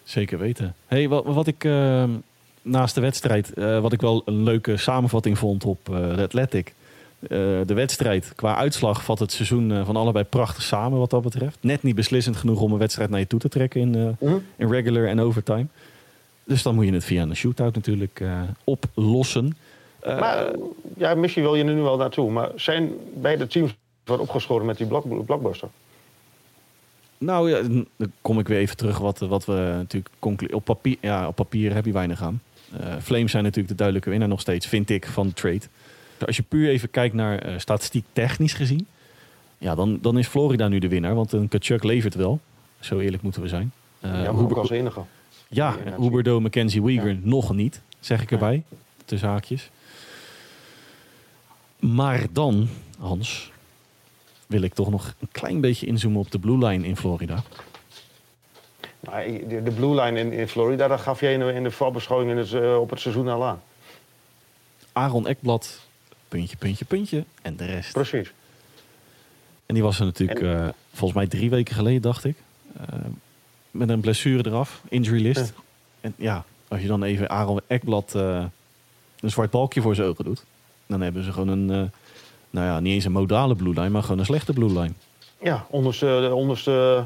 Zeker 0.08 0.38
weten. 0.38 0.74
Hey, 0.86 1.08
wat, 1.08 1.24
wat 1.24 1.46
ik 1.46 1.64
uh, 1.64 2.04
naast 2.62 2.94
de 2.94 3.00
wedstrijd, 3.00 3.52
uh, 3.54 3.80
wat 3.80 3.92
ik 3.92 4.00
wel 4.00 4.22
een 4.24 4.42
leuke 4.42 4.76
samenvatting 4.76 5.38
vond 5.38 5.64
op 5.64 5.88
uh, 5.90 6.16
de 6.16 6.22
Athletic. 6.22 6.74
de 7.28 7.74
wedstrijd 7.74 8.32
qua 8.34 8.56
uitslag 8.56 9.04
vat 9.04 9.18
het 9.18 9.32
seizoen 9.32 9.84
van 9.84 9.96
allebei 9.96 10.24
prachtig 10.24 10.62
samen 10.62 10.98
wat 10.98 11.10
dat 11.10 11.22
betreft. 11.22 11.58
Net 11.60 11.82
niet 11.82 11.94
beslissend 11.94 12.36
genoeg 12.36 12.60
om 12.60 12.72
een 12.72 12.78
wedstrijd 12.78 13.10
naar 13.10 13.18
je 13.18 13.26
toe 13.26 13.40
te 13.40 13.48
trekken 13.48 13.80
in, 13.80 14.16
-hmm. 14.18 14.42
in 14.56 14.70
regular 14.70 15.06
en 15.06 15.20
overtime. 15.20 15.66
Dus 16.44 16.62
dan 16.62 16.74
moet 16.74 16.84
je 16.84 16.92
het 16.92 17.04
via 17.04 17.22
een 17.22 17.36
shootout 17.36 17.74
natuurlijk 17.74 18.22
oplossen. 18.64 19.56
maar 20.04 20.50
ja, 20.96 21.14
misschien 21.14 21.42
wil 21.42 21.54
je 21.54 21.64
er 21.64 21.74
nu 21.74 21.80
wel 21.80 21.96
naartoe. 21.96 22.30
Maar 22.30 22.50
zijn 22.56 22.92
beide 23.14 23.46
teams 23.46 23.76
wat 24.04 24.18
opgeschoren 24.18 24.66
met 24.66 24.76
die 24.76 24.86
block, 24.86 25.24
blockbuster? 25.26 25.68
Nou 27.18 27.50
ja, 27.50 27.62
dan 27.96 28.12
kom 28.20 28.38
ik 28.38 28.48
weer 28.48 28.58
even 28.58 28.76
terug 28.76 28.98
wat, 28.98 29.18
wat 29.18 29.44
we 29.44 29.72
natuurlijk 29.76 30.14
op 30.52 30.64
papier, 30.64 30.96
ja, 31.00 31.28
op 31.28 31.34
papier 31.34 31.74
heb 31.74 31.84
je 31.84 31.92
weinig 31.92 32.22
aan. 32.22 32.42
Uh, 32.80 32.96
Flames 33.02 33.30
zijn 33.30 33.42
natuurlijk 33.42 33.68
de 33.68 33.74
duidelijke 33.74 34.10
winnaar 34.10 34.28
nog 34.28 34.40
steeds, 34.40 34.66
vind 34.66 34.90
ik, 34.90 35.06
van 35.06 35.26
de 35.26 35.32
trade. 35.32 35.60
Als 36.26 36.36
je 36.36 36.42
puur 36.42 36.68
even 36.68 36.90
kijkt 36.90 37.14
naar 37.14 37.46
uh, 37.46 37.58
statistiek 37.58 38.04
technisch 38.12 38.52
gezien, 38.52 38.86
ja, 39.58 39.74
dan, 39.74 39.98
dan 40.00 40.18
is 40.18 40.26
Florida 40.26 40.68
nu 40.68 40.78
de 40.78 40.88
winnaar, 40.88 41.14
want 41.14 41.32
een 41.32 41.48
Kachuk 41.48 41.82
levert 41.82 42.14
wel. 42.14 42.40
Zo 42.80 42.98
eerlijk 42.98 43.22
moeten 43.22 43.42
we 43.42 43.48
zijn. 43.48 43.72
Uh, 44.04 44.22
ja, 44.22 44.32
maar 44.32 44.58
als 44.58 44.70
enige. 44.70 45.00
Ja, 45.48 45.76
Huberdo, 46.00 46.40
Mackenzie 46.40 46.82
Weaver 46.82 47.08
ja. 47.08 47.16
nog 47.22 47.54
niet, 47.54 47.80
zeg 48.00 48.22
ik 48.22 48.30
erbij, 48.30 48.62
tussen 49.04 49.28
haakjes. 49.28 49.70
Maar 51.78 52.26
dan, 52.32 52.68
Hans, 52.98 53.50
wil 54.48 54.62
ik 54.62 54.74
toch 54.74 54.90
nog 54.90 55.14
een 55.18 55.28
klein 55.32 55.60
beetje 55.60 55.86
inzoomen 55.86 56.20
op 56.20 56.30
de 56.30 56.38
Blue 56.38 56.66
Line 56.66 56.86
in 56.86 56.96
Florida. 56.96 57.42
Nou, 59.00 59.46
de, 59.62 59.70
Blue 59.70 60.00
Line 60.00 60.20
in, 60.20 60.32
in, 60.32 60.48
Florida, 60.48 60.88
dat 60.88 61.00
gaf 61.00 61.20
je 61.20 61.32
in 61.32 61.38
de, 61.38 61.52
in 61.52 61.62
de 61.62 61.70
voorbeschouwing 61.70 62.30
in 62.30 62.36
het, 62.36 62.52
uh, 62.52 62.80
op 62.80 62.90
het 62.90 63.00
seizoen 63.00 63.28
al 63.28 63.44
aan. 63.44 63.62
Aaron 64.92 65.26
Ekblad, 65.26 65.80
puntje, 66.28 66.56
puntje, 66.56 66.84
puntje 66.84 67.24
en 67.42 67.56
de 67.56 67.64
rest. 67.64 67.92
Precies. 67.92 68.32
En 69.66 69.74
die 69.74 69.82
was 69.82 69.98
er 69.98 70.04
natuurlijk 70.04 70.40
en, 70.40 70.46
uh, 70.46 70.68
volgens 70.92 71.18
mij 71.18 71.26
drie 71.26 71.50
weken 71.50 71.74
geleden, 71.74 72.02
dacht 72.02 72.24
ik. 72.24 72.36
Uh, 72.80 72.98
met 73.70 73.88
een 73.88 74.00
blessure 74.00 74.46
eraf, 74.46 74.82
injury 74.88 75.22
list. 75.22 75.52
Ja. 75.56 75.62
En 76.00 76.14
ja, 76.16 76.44
als 76.68 76.80
je 76.80 76.86
dan 76.86 77.02
even 77.02 77.30
Aaron 77.30 77.60
Ekblad 77.66 78.14
een 78.14 78.50
zwart 79.20 79.50
balkje 79.50 79.80
voor 79.80 79.94
zijn 79.94 80.08
ogen 80.08 80.24
doet... 80.24 80.44
dan 80.86 81.00
hebben 81.00 81.24
ze 81.24 81.32
gewoon 81.32 81.48
een 81.48 81.90
nou 82.50 82.66
ja, 82.66 82.80
niet 82.80 82.92
eens 82.94 83.04
een 83.04 83.12
modale 83.12 83.54
blue 83.54 83.74
line, 83.74 83.88
maar 83.88 84.02
gewoon 84.02 84.18
een 84.18 84.24
slechte 84.24 84.52
blue 84.52 84.80
line. 84.80 84.92
Ja, 85.42 85.66
onderste, 85.70 86.30
onderste 86.34 87.04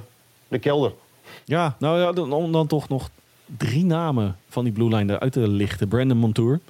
de 0.48 0.58
kelder. 0.58 0.92
Ja, 1.44 1.76
nou 1.78 2.00
ja, 2.00 2.12
dan, 2.12 2.32
om 2.32 2.52
dan 2.52 2.66
toch 2.66 2.88
nog 2.88 3.10
drie 3.56 3.84
namen 3.84 4.36
van 4.48 4.64
die 4.64 4.72
blue 4.72 4.88
line 4.88 5.12
eruit 5.12 5.32
te 5.32 5.48
lichten. 5.48 5.88
Brandon 5.88 6.16
Montour. 6.16 6.60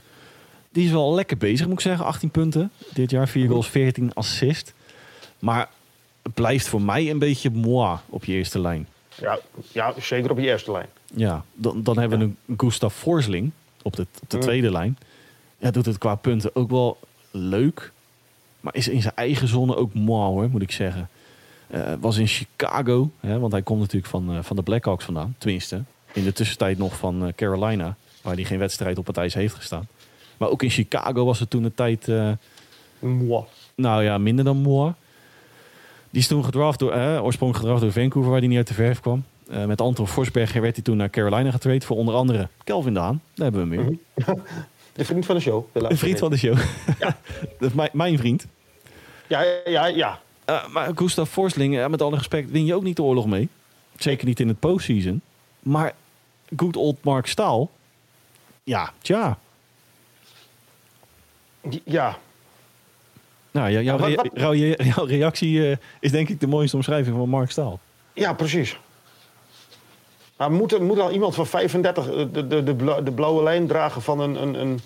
Die 0.71 0.85
is 0.85 0.91
wel 0.91 1.15
lekker 1.15 1.37
bezig, 1.37 1.67
moet 1.67 1.75
ik 1.75 1.81
zeggen. 1.81 2.05
18 2.05 2.31
punten. 2.31 2.71
Dit 2.95 3.11
jaar 3.11 3.29
4 3.29 3.49
goals, 3.49 3.69
14 3.69 4.15
assist. 4.15 4.75
Maar 5.39 5.69
het 6.23 6.35
blijft 6.35 6.69
voor 6.69 6.83
mij 6.83 7.11
een 7.11 7.19
beetje 7.19 7.51
moi 7.51 7.99
op 8.09 8.25
je 8.25 8.33
eerste 8.33 8.61
lijn. 8.61 8.89
Ja, 9.15 9.39
ja 9.73 9.95
zeker 10.01 10.31
op 10.31 10.39
je 10.39 10.47
eerste 10.47 10.73
lijn. 10.73 10.89
Ja, 11.15 11.45
dan, 11.55 11.83
dan 11.83 11.99
hebben 11.99 12.19
we 12.19 12.25
ja. 12.25 12.31
een 12.47 12.55
Gustav 12.57 12.95
Forsling 12.95 13.51
op 13.83 13.97
de, 13.97 14.07
op 14.23 14.31
de 14.31 14.37
mm. 14.37 14.43
tweede 14.43 14.71
lijn. 14.71 14.99
Ja, 15.59 15.71
doet 15.71 15.87
het 15.87 15.99
qua 15.99 16.15
punten 16.15 16.57
ook 16.57 16.71
wel 16.71 16.99
leuk. 17.31 17.93
Maar 18.63 18.75
is 18.75 18.89
in 18.89 19.03
zijn 19.03 19.15
eigen 19.17 19.49
zone 19.49 19.77
ook 19.77 19.95
mooi 19.95 20.29
hoor, 20.29 20.51
moet 20.51 20.63
ik 20.63 20.73
zeggen. 20.73 21.09
Uh, 21.75 21.93
was 22.01 22.17
in 22.17 22.27
Chicago, 22.27 23.11
hè, 23.21 23.39
want 23.39 23.53
hij 23.53 23.63
komt 23.63 23.81
natuurlijk 23.81 24.11
van, 24.11 24.35
uh, 24.35 24.43
van 24.43 24.57
de 24.57 24.63
Blackhawks 24.63 25.05
vandaan. 25.05 25.35
Tenminste, 25.39 25.83
in 26.13 26.25
de 26.25 26.33
tussentijd 26.33 26.79
nog 26.79 26.97
van 26.97 27.27
uh, 27.27 27.33
Carolina, 27.37 27.97
waar 28.23 28.35
hij 28.35 28.45
geen 28.45 28.59
wedstrijd 28.59 28.99
op 28.99 29.07
het 29.07 29.17
ijs 29.17 29.35
heeft 29.35 29.55
gestaan. 29.55 29.89
Maar 30.37 30.49
ook 30.49 30.63
in 30.63 30.71
Chicago 30.71 31.25
was 31.25 31.41
het 31.41 31.51
toen 31.51 31.63
de 31.63 31.75
tijd... 31.75 32.09
moi. 32.99 33.45
Nou 33.75 34.03
ja, 34.03 34.19
minder 34.19 34.45
dan 34.45 34.57
moi. 34.57 34.93
Die 36.11 36.21
is 36.21 36.27
toen 36.27 36.45
gedraft 36.45 36.79
door, 36.79 36.93
oorspronkelijk 36.95 37.57
gedraft 37.57 37.81
door 37.81 37.93
Vancouver, 38.03 38.31
waar 38.31 38.41
hij 38.41 38.49
niet 38.49 38.57
uit 38.57 38.69
de 38.69 38.75
verf 38.75 39.01
kwam. 39.01 39.25
met 39.67 39.81
Anton 39.81 40.07
Forsberger 40.07 40.61
werd 40.61 40.75
hij 40.75 40.85
toen 40.85 40.97
naar 40.97 41.11
Carolina 41.11 41.51
getraind 41.51 41.85
voor 41.85 41.97
onder 41.97 42.15
andere 42.15 42.49
Kelvin 42.65 42.95
Daan. 42.95 43.21
Daar 43.35 43.51
hebben 43.51 43.69
we 43.69 43.77
hem 43.77 43.87
weer. 43.87 43.99
De 44.93 45.05
vriend 45.05 45.27
van 45.27 45.35
de 45.35 45.41
show. 45.41 45.65
De, 45.73 45.97
vriend 45.97 46.19
van 46.19 46.31
de 46.31 46.37
show. 46.37 46.59
Ja. 46.99 47.17
dat 47.59 47.73
is 47.75 47.91
mijn, 47.93 48.19
vriend. 48.19 48.47
Ja, 49.27 49.45
ja, 49.65 49.87
ja. 49.87 50.21
Uh, 50.51 50.69
maar 50.69 50.91
Gustav 50.95 51.31
Forsling, 51.31 51.77
uh, 51.77 51.87
met 51.87 52.03
alle 52.03 52.17
respect, 52.17 52.51
win 52.51 52.65
je 52.65 52.75
ook 52.75 52.83
niet 52.83 52.97
de 52.97 53.03
oorlog 53.03 53.27
mee. 53.27 53.49
Zeker 53.97 54.27
niet 54.27 54.41
in 54.41 54.49
het 54.49 54.61
postseason. 54.61 55.21
Maar 55.61 55.95
good 56.57 56.77
old 56.77 57.05
Mark 57.05 57.27
Staal. 57.27 57.71
Ja, 58.65 58.93
tja. 59.03 59.39
Ja. 61.85 62.19
Nou, 63.51 63.83
jouw, 63.83 65.07
reactie 65.07 65.53
uh, 65.59 65.77
is 66.01 66.11
denk 66.11 66.29
ik 66.29 66.41
de 66.41 66.47
mooiste 66.47 66.77
omschrijving 66.77 67.17
van 67.17 67.29
Mark 67.29 67.51
Staal. 67.51 67.81
Ja, 68.13 68.33
precies. 68.33 68.79
Maar 70.43 70.53
moet 70.53 70.73
er, 70.73 70.83
moet 70.83 70.99
al 70.99 71.11
iemand 71.11 71.35
van 71.35 71.47
35 71.47 72.05
de, 72.05 72.47
de, 72.47 72.63
de, 72.63 72.75
blauwe, 72.75 73.03
de 73.03 73.13
blauwe 73.13 73.43
lijn 73.43 73.67
dragen 73.67 74.03
van 74.03 74.21
een, 74.21 74.43
een, 74.43 74.55
een 74.61 74.81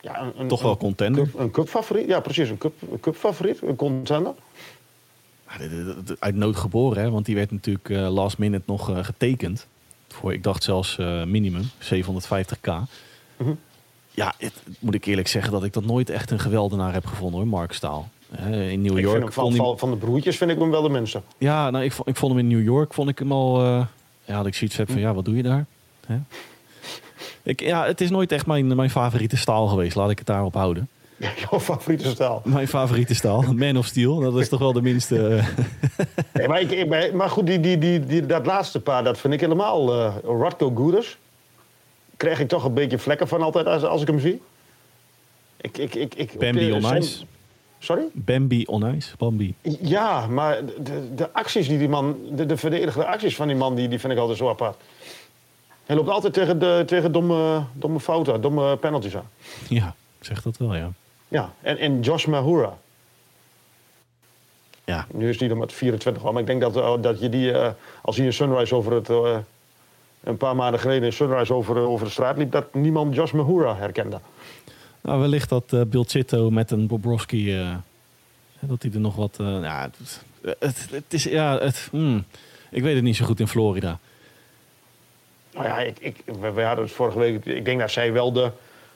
ja, 0.00 0.32
een, 0.36 0.48
Toch 0.48 0.62
wel 0.62 0.76
contender. 0.76 1.22
Een, 1.22 1.42
een 1.42 1.50
cupfavoriet, 1.50 2.06
ja 2.06 2.20
precies, 2.20 2.48
een, 2.48 2.58
cup, 2.58 2.72
een 2.92 3.00
cupfavoriet, 3.00 3.62
een 3.62 3.76
contender. 3.76 4.32
Uit 6.18 6.34
nood 6.34 6.56
geboren, 6.56 7.02
hè? 7.02 7.10
want 7.10 7.26
die 7.26 7.34
werd 7.34 7.50
natuurlijk 7.50 7.88
uh, 7.88 8.08
last 8.08 8.38
minute 8.38 8.62
nog 8.66 8.90
uh, 8.90 9.04
getekend. 9.04 9.66
Voor, 10.08 10.32
ik 10.32 10.42
dacht 10.42 10.62
zelfs 10.62 10.96
uh, 10.98 11.24
minimum, 11.24 11.70
750k. 11.94 12.68
Mm 12.68 12.86
-hmm. 13.36 13.58
Ja, 14.10 14.34
het, 14.38 14.62
moet 14.78 14.94
ik 14.94 15.04
eerlijk 15.04 15.28
zeggen 15.28 15.52
dat 15.52 15.64
ik 15.64 15.72
dat 15.72 15.84
nooit 15.84 16.10
echt 16.10 16.30
een 16.30 16.38
geweldenaar 16.38 16.92
heb 16.92 17.06
gevonden 17.06 17.40
hoor, 17.40 17.48
Mark 17.48 17.72
Staal. 17.72 18.08
in 18.50 18.82
New 18.82 18.98
York. 18.98 19.22
Hem, 19.22 19.32
van, 19.32 19.78
van 19.78 19.90
de 19.90 19.96
broertjes 19.96 20.36
vind 20.36 20.50
ik 20.50 20.58
hem 20.58 20.70
wel 20.70 20.82
de 20.82 20.88
minste. 20.88 21.22
Ja, 21.38 21.70
nou, 21.70 21.84
ik, 21.84 21.94
ik 22.04 22.16
vond 22.16 22.32
hem 22.32 22.40
in 22.40 22.56
New 22.56 22.64
York, 22.64 22.94
vond 22.94 23.08
ik 23.08 23.18
hem 23.18 23.32
al... 23.32 23.86
ja, 24.28 24.36
dat 24.36 24.46
ik 24.46 24.54
zoiets 24.54 24.76
heb 24.76 24.90
van, 24.90 25.00
ja, 25.00 25.14
wat 25.14 25.24
doe 25.24 25.36
je 25.36 25.42
daar? 25.42 25.66
Hè? 26.06 26.16
Ik, 27.42 27.60
ja, 27.60 27.84
het 27.86 28.00
is 28.00 28.10
nooit 28.10 28.32
echt 28.32 28.46
mijn, 28.46 28.76
mijn 28.76 28.90
favoriete 28.90 29.36
staal 29.36 29.66
geweest. 29.66 29.96
Laat 29.96 30.10
ik 30.10 30.18
het 30.18 30.26
daarop 30.26 30.54
houden. 30.54 30.88
Ja, 31.16 31.30
jouw 31.50 31.60
favoriete 31.60 32.08
staal? 32.08 32.42
Mijn 32.44 32.68
favoriete 32.68 33.14
staal. 33.14 33.42
Man 33.56 33.76
of 33.76 33.86
Steel. 33.86 34.20
Dat 34.20 34.38
is 34.38 34.48
toch 34.48 34.58
wel 34.58 34.72
de 34.72 34.82
minste... 34.82 35.16
nee, 36.32 36.48
maar, 36.48 36.60
ik, 36.60 37.12
maar 37.12 37.30
goed, 37.30 37.46
die, 37.46 37.60
die, 37.60 37.78
die, 37.78 38.06
die, 38.06 38.26
dat 38.26 38.46
laatste 38.46 38.80
paar, 38.80 39.04
dat 39.04 39.18
vind 39.18 39.34
ik 39.34 39.40
helemaal... 39.40 39.94
Uh, 39.94 40.14
Radko 40.24 40.70
Gudas. 40.74 41.18
Krijg 42.16 42.40
ik 42.40 42.48
toch 42.48 42.64
een 42.64 42.74
beetje 42.74 42.98
vlekken 42.98 43.28
van 43.28 43.42
altijd 43.42 43.66
als, 43.66 43.82
als 43.82 44.00
ik 44.00 44.06
hem 44.06 44.20
zie. 44.20 44.42
Ik, 45.60 45.78
ik, 45.78 45.94
ik, 45.94 46.14
ik, 46.14 46.38
Bambi 46.38 46.72
on 46.72 46.96
Ice. 46.96 47.24
Sorry? 47.78 48.04
Bambi 48.12 48.64
on 48.66 48.94
ice. 48.94 49.16
Bambi. 49.16 49.54
Ja, 49.80 50.26
maar 50.26 50.64
de, 50.64 51.14
de 51.14 51.32
acties 51.32 51.68
die 51.68 51.78
die 51.78 51.88
man, 51.88 52.16
de, 52.30 52.46
de 52.46 52.56
verdedigende 52.56 53.06
acties 53.06 53.36
van 53.36 53.46
die 53.46 53.56
man, 53.56 53.74
die, 53.74 53.88
die 53.88 53.98
vind 53.98 54.12
ik 54.12 54.18
altijd 54.18 54.38
zo 54.38 54.48
apart. 54.48 54.76
Hij 55.86 55.96
loopt 55.96 56.08
altijd 56.08 56.32
tegen, 56.32 56.58
de, 56.58 56.82
tegen 56.86 57.12
domme, 57.12 57.62
domme 57.72 58.00
fouten, 58.00 58.40
domme 58.40 58.76
penalties 58.76 59.16
aan. 59.16 59.30
Ja, 59.68 59.94
ik 60.18 60.24
zeg 60.24 60.42
dat 60.42 60.56
wel, 60.56 60.74
ja. 60.74 60.90
Ja, 61.28 61.52
en, 61.60 61.78
en 61.78 62.00
Josh 62.00 62.26
Mahura. 62.26 62.78
Ja, 64.84 65.06
Nu 65.12 65.28
is 65.28 65.38
die 65.38 65.50
er 65.50 65.56
met 65.56 65.72
24 65.72 66.24
al, 66.24 66.32
maar 66.32 66.40
ik 66.40 66.46
denk 66.46 66.60
dat, 66.60 66.76
eh, 66.76 66.92
dat 67.00 67.20
je 67.20 67.28
die, 67.28 67.52
eh, 67.52 67.70
als 68.02 68.16
hij 68.16 68.26
een 68.26 68.32
Sunrise 68.32 68.74
over 68.74 68.92
het, 68.92 69.10
eh, 69.10 69.36
een 70.24 70.36
paar 70.36 70.56
maanden 70.56 70.80
geleden 70.80 71.04
een 71.04 71.12
Sunrise 71.12 71.54
over, 71.54 71.76
over 71.76 72.06
de 72.06 72.12
straat 72.12 72.36
liep, 72.36 72.52
dat 72.52 72.74
niemand 72.74 73.14
Josh 73.14 73.32
Mahura 73.32 73.76
herkende. 73.76 74.20
Nou 75.08 75.20
wellicht 75.20 75.48
dat 75.48 75.90
Bilzito 75.90 76.50
met 76.50 76.70
een 76.70 76.86
Bobrovski, 76.86 77.58
eh, 77.58 77.76
dat 78.60 78.82
hij 78.82 78.92
er 78.92 79.00
nog 79.00 79.16
wat... 79.16 79.36
eh, 79.40 79.62
ja, 79.62 79.90
het, 79.98 80.22
het, 80.58 80.88
het 80.90 81.14
is, 81.14 81.24
ja, 81.24 81.58
het, 81.58 81.88
hmm, 81.90 82.24
ik 82.70 82.82
weet 82.82 82.94
het 82.94 83.04
niet 83.04 83.16
zo 83.16 83.24
goed 83.24 83.40
in 83.40 83.48
Florida. 83.48 83.98
Nou 85.54 85.66
ja, 85.66 85.78
ik, 85.78 85.98
ik, 85.98 86.22
we, 86.40 86.52
we 86.52 86.62
hadden 86.62 86.84
het 86.84 86.94
vorige 86.94 87.18
week, 87.18 87.44
ik 87.44 87.64
denk 87.64 87.80
dat 87.80 87.90
zij 87.90 88.12
wel 88.12 88.32
de, 88.32 88.50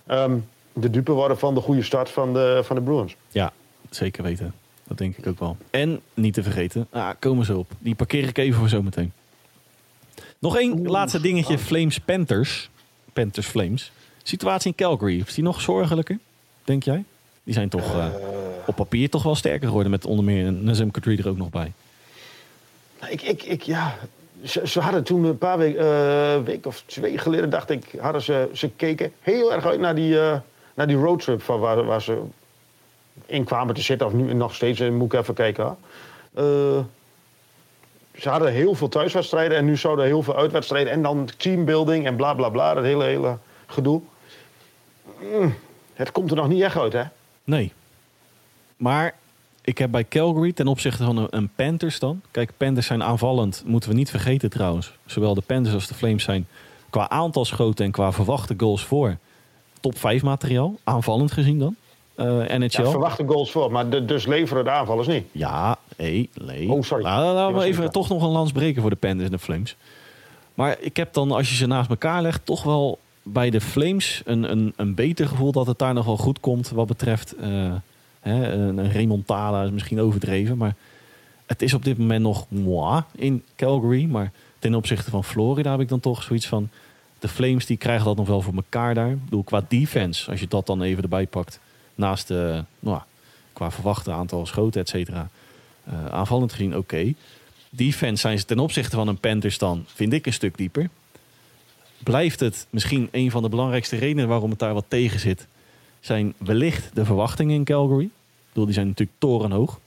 ehm, 0.07 0.39
de 0.73 0.91
dupe 0.91 1.13
worden 1.13 1.39
van 1.39 1.55
de 1.55 1.61
goede 1.61 1.83
start 1.83 2.11
van 2.11 2.33
de, 2.33 2.61
van 2.65 2.77
de 2.77 2.83
Bruins. 2.83 3.17
Ja, 3.31 3.53
zeker 3.91 4.23
weten. 4.23 4.55
Dat 4.85 4.99
denk 4.99 5.17
ik 5.17 5.27
ook 5.27 5.39
wel. 5.39 5.57
En 5.71 6.01
niet 6.15 6.35
te 6.35 6.43
vergeten, 6.43 6.87
ah, 6.91 7.11
komen 7.19 7.45
ze 7.45 7.57
op. 7.57 7.71
Die 7.79 7.95
parkeer 7.95 8.29
ik 8.29 8.39
even 8.39 8.59
voor 8.59 8.69
zometeen. 8.69 9.13
Nog 10.39 10.57
één 10.57 10.87
laatste 10.87 11.21
dingetje. 11.21 11.59
Flames 11.59 11.99
Panthers. 11.99 12.71
Panthers 13.13 13.47
Flames. 13.47 13.93
Situatie 14.23 14.75
in 14.77 14.77
Calgary. 14.87 15.23
Is 15.27 15.35
die 15.35 15.45
nog 15.45 15.61
zorgelijker, 15.61 16.19
denk 16.65 16.83
jij? 16.83 17.05
Die 17.45 17.55
zijn 17.55 17.69
toch 17.69 17.95
eh, 17.95 18.07
op 18.67 18.77
papier 18.77 19.11
toch 19.11 19.23
wel 19.23 19.35
sterker 19.35 19.67
geworden. 19.67 19.91
Met 19.91 20.07
onder 20.07 20.25
meer 20.25 20.53
Nazem 20.53 20.91
Kadri 20.91 21.17
er 21.17 21.29
ook 21.29 21.37
nog 21.37 21.51
bij. 21.51 21.73
Nou, 23.01 23.13
Ik, 23.13 23.23
ik, 23.23 23.43
ik, 23.43 23.63
ja, 23.63 23.99
ze, 24.45 24.69
ze 24.69 24.81
hadden 24.81 25.05
toen 25.05 25.25
een 25.25 25.39
paar 25.39 25.59
weken 25.59 25.85
eh, 25.85 26.43
week 26.45 26.67
of 26.67 26.83
twee 26.87 27.19
geleden, 27.19 27.51
dacht 27.51 27.71
ik, 27.71 27.85
hadden 28.01 28.23
ze, 28.23 28.49
ze 28.53 28.69
keken 28.69 29.13
heel 29.21 29.53
erg 29.53 29.67
uit 29.67 29.81
naar 29.81 29.95
die, 29.95 30.21
eh, 30.21 30.39
naar 30.75 30.87
die 30.87 30.97
roadtrip 30.97 31.43
van 31.43 31.61
waar, 31.61 31.85
waar 31.85 32.03
ze 32.03 32.23
in 33.27 33.45
kwamen 33.45 33.75
te 33.75 33.83
zitten. 33.83 34.07
Of 34.07 34.13
nu 34.13 34.35
nog 34.35 34.55
steeds, 34.55 34.81
eh, 34.81 34.91
moet 34.91 35.13
ik 35.13 35.21
even 35.21 35.35
kijken. 35.35 35.65
hoor. 35.65 35.77
Eh, 36.35 36.85
ze 38.21 38.29
hadden 38.29 38.53
heel 38.53 38.75
veel 38.75 38.89
thuiswedstrijden 38.89 39.57
en 39.57 39.65
nu 39.65 39.77
zouden 39.77 40.05
heel 40.05 40.23
veel 40.23 40.37
uitwedstrijden. 40.37 40.93
En 40.93 41.03
dan 41.03 41.29
teambuilding 41.37 42.07
en 42.07 42.17
bla 42.17 42.35
bla 42.35 42.49
bla, 42.49 42.75
dat 42.75 42.85
hele, 42.85 43.05
hele 43.05 43.39
gedoe. 43.67 44.01
Mm, 45.33 45.55
het 45.95 46.13
komt 46.13 46.31
er 46.31 46.37
nog 46.37 46.49
niet 46.49 46.63
echt 46.63 46.77
uit, 46.77 46.93
hè? 46.93 47.03
Nee. 47.45 47.73
Maar 48.77 49.15
ik 49.65 49.79
heb 49.79 49.91
bij 49.91 50.09
Calgary 50.09 50.53
ten 50.53 50.67
opzichte 50.67 51.05
van 51.05 51.27
een, 51.31 51.51
Panthers 51.55 51.99
dan. 51.99 52.21
Kijk, 52.31 52.53
Panthers 52.57 52.87
zijn 52.87 53.03
aanvallend. 53.03 53.63
Moeten 53.67 53.91
we 53.91 53.97
niet 53.97 54.11
vergeten 54.11 54.51
trouwens. 54.51 54.93
Zowel 55.07 55.35
de 55.35 55.43
Panthers 55.47 55.75
als 55.75 55.87
de 55.87 55.95
Flames 55.95 56.25
zijn 56.25 56.47
qua 56.91 57.09
aantal 57.09 57.45
schoten 57.45 57.85
en 57.85 57.91
qua 57.91 58.13
verwachte 58.13 58.55
goals 58.57 58.85
voor. 58.85 59.17
Top 59.81 59.99
5 59.99 60.23
materiaal. 60.23 60.75
Aanvallend 60.85 61.33
gezien 61.33 61.59
dan. 61.59 61.77
Eh 62.15 62.27
NHL. 62.27 62.83
Ja, 62.83 62.91
verwachte 62.91 63.27
goals 63.27 63.51
voor, 63.51 63.73
maar 63.73 63.91
de, 63.91 64.05
dus 64.05 64.27
leveren 64.27 64.65
de 64.65 64.71
aanvallers 64.71 65.09
niet. 65.09 65.27
Ja, 65.33 65.79
hé, 65.97 66.27
nee. 66.35 66.71
Oh, 66.71 66.83
sorry. 66.83 67.05
Nou, 67.05 67.35
laten 67.35 67.53
Die 67.53 67.63
we 67.63 67.69
even 67.69 67.93
toch 67.93 68.09
nog 68.09 68.23
een 68.23 68.29
lans 68.29 68.53
breken 68.53 68.81
voor 68.81 68.91
de 68.91 68.97
Panthers 68.97 69.25
en 69.25 69.31
de 69.31 69.39
Flames. 69.39 69.77
Maar 70.55 70.77
ik 70.81 70.97
heb 70.97 71.13
dan, 71.13 71.33
als 71.33 71.49
je 71.49 71.55
ze 71.55 71.67
naast 71.67 71.91
elkaar 71.91 72.23
legt, 72.23 72.47
toch 72.47 72.63
wel 72.63 72.99
bij 73.23 73.51
de 73.51 73.61
Flames 73.61 74.23
een, 74.25 74.51
een, 74.51 74.73
een 74.77 74.95
beter 74.95 75.29
gevoel 75.29 75.53
dat 75.53 75.67
het 75.67 75.79
daar 75.79 75.95
nog 75.95 76.05
wel 76.05 76.17
goed 76.17 76.41
komt 76.41 76.69
wat 76.69 76.87
betreft 76.87 77.37
eh, 77.37 77.75
hè, 78.21 78.53
een, 78.53 78.79
een 78.79 78.91
remontada 78.91 79.63
is 79.63 79.71
misschien 79.71 80.01
overdreven, 80.01 80.57
maar 80.57 80.75
het 81.47 81.63
is 81.63 81.75
op 81.75 81.85
dit 81.85 81.99
moment 81.99 82.23
nog 82.23 82.47
moi 82.49 83.03
in 83.15 83.45
Calgary. 83.57 84.05
Maar 84.05 84.33
ten 84.59 84.75
opzichte 84.75 85.11
van 85.11 85.25
Florida 85.25 85.71
heb 85.71 85.81
ik 85.81 85.89
dan 85.89 86.01
toch 86.01 86.23
zoiets 86.23 86.47
van 86.47 86.69
de 87.19 87.29
Flames 87.29 87.67
die 87.67 87.77
krijgen 87.77 88.05
dat 88.05 88.17
nog 88.17 88.27
wel 88.27 88.41
voor 88.41 88.55
elkaar 88.55 88.95
daar. 88.95 89.11
Ik 89.11 89.25
bedoel, 89.25 89.43
qua 89.43 89.65
defense, 89.69 90.31
als 90.31 90.41
je 90.41 90.49
dat 90.49 90.67
dan 90.67 90.83
even 90.83 91.03
erbij 91.03 91.27
pakt, 91.27 91.61
naast 91.95 92.29
de, 92.29 92.65
nou, 92.79 93.01
qua 93.53 93.71
verwachte 93.71 94.13
aantal 94.13 94.47
schoten, 94.47 94.81
et 94.81 94.89
cetera. 94.89 95.29
Eh, 95.85 96.07
aanvallend 96.07 96.53
gezien 96.53 96.77
oké. 96.77 97.15
Defense 97.71 98.21
zijn 98.21 98.39
ze 98.39 98.45
ten 98.45 98.59
opzichte 98.59 98.97
van 98.97 99.09
een 99.09 99.19
Panthers 99.19 99.59
dan, 99.59 99.85
vind 99.87 100.13
ik, 100.13 100.27
een 100.27 100.33
stuk 100.33 100.57
dieper. 100.57 100.89
Blijft 102.05 102.41
het 102.41 102.67
misschien 102.71 103.09
een 103.13 103.31
van 103.31 103.43
de 103.43 103.49
belangrijkste 103.49 103.97
redenen 103.97 104.29
waarom 104.29 104.51
het 104.51 104.59
daar 104.59 104.75
wat 104.75 104.85
tegen 104.89 105.21
zit, 105.21 105.47
zijn 106.01 106.35
wellicht 106.37 106.95
de 106.95 107.05
verwachtingen 107.05 107.55
in 107.55 107.65
Calgary. 107.65 108.05
Ik 108.05 108.11
bedoel, 108.49 108.65
die 108.65 108.75
zijn 108.75 108.87
natuurlijk 108.87 109.19
torenhoog. 109.19 109.81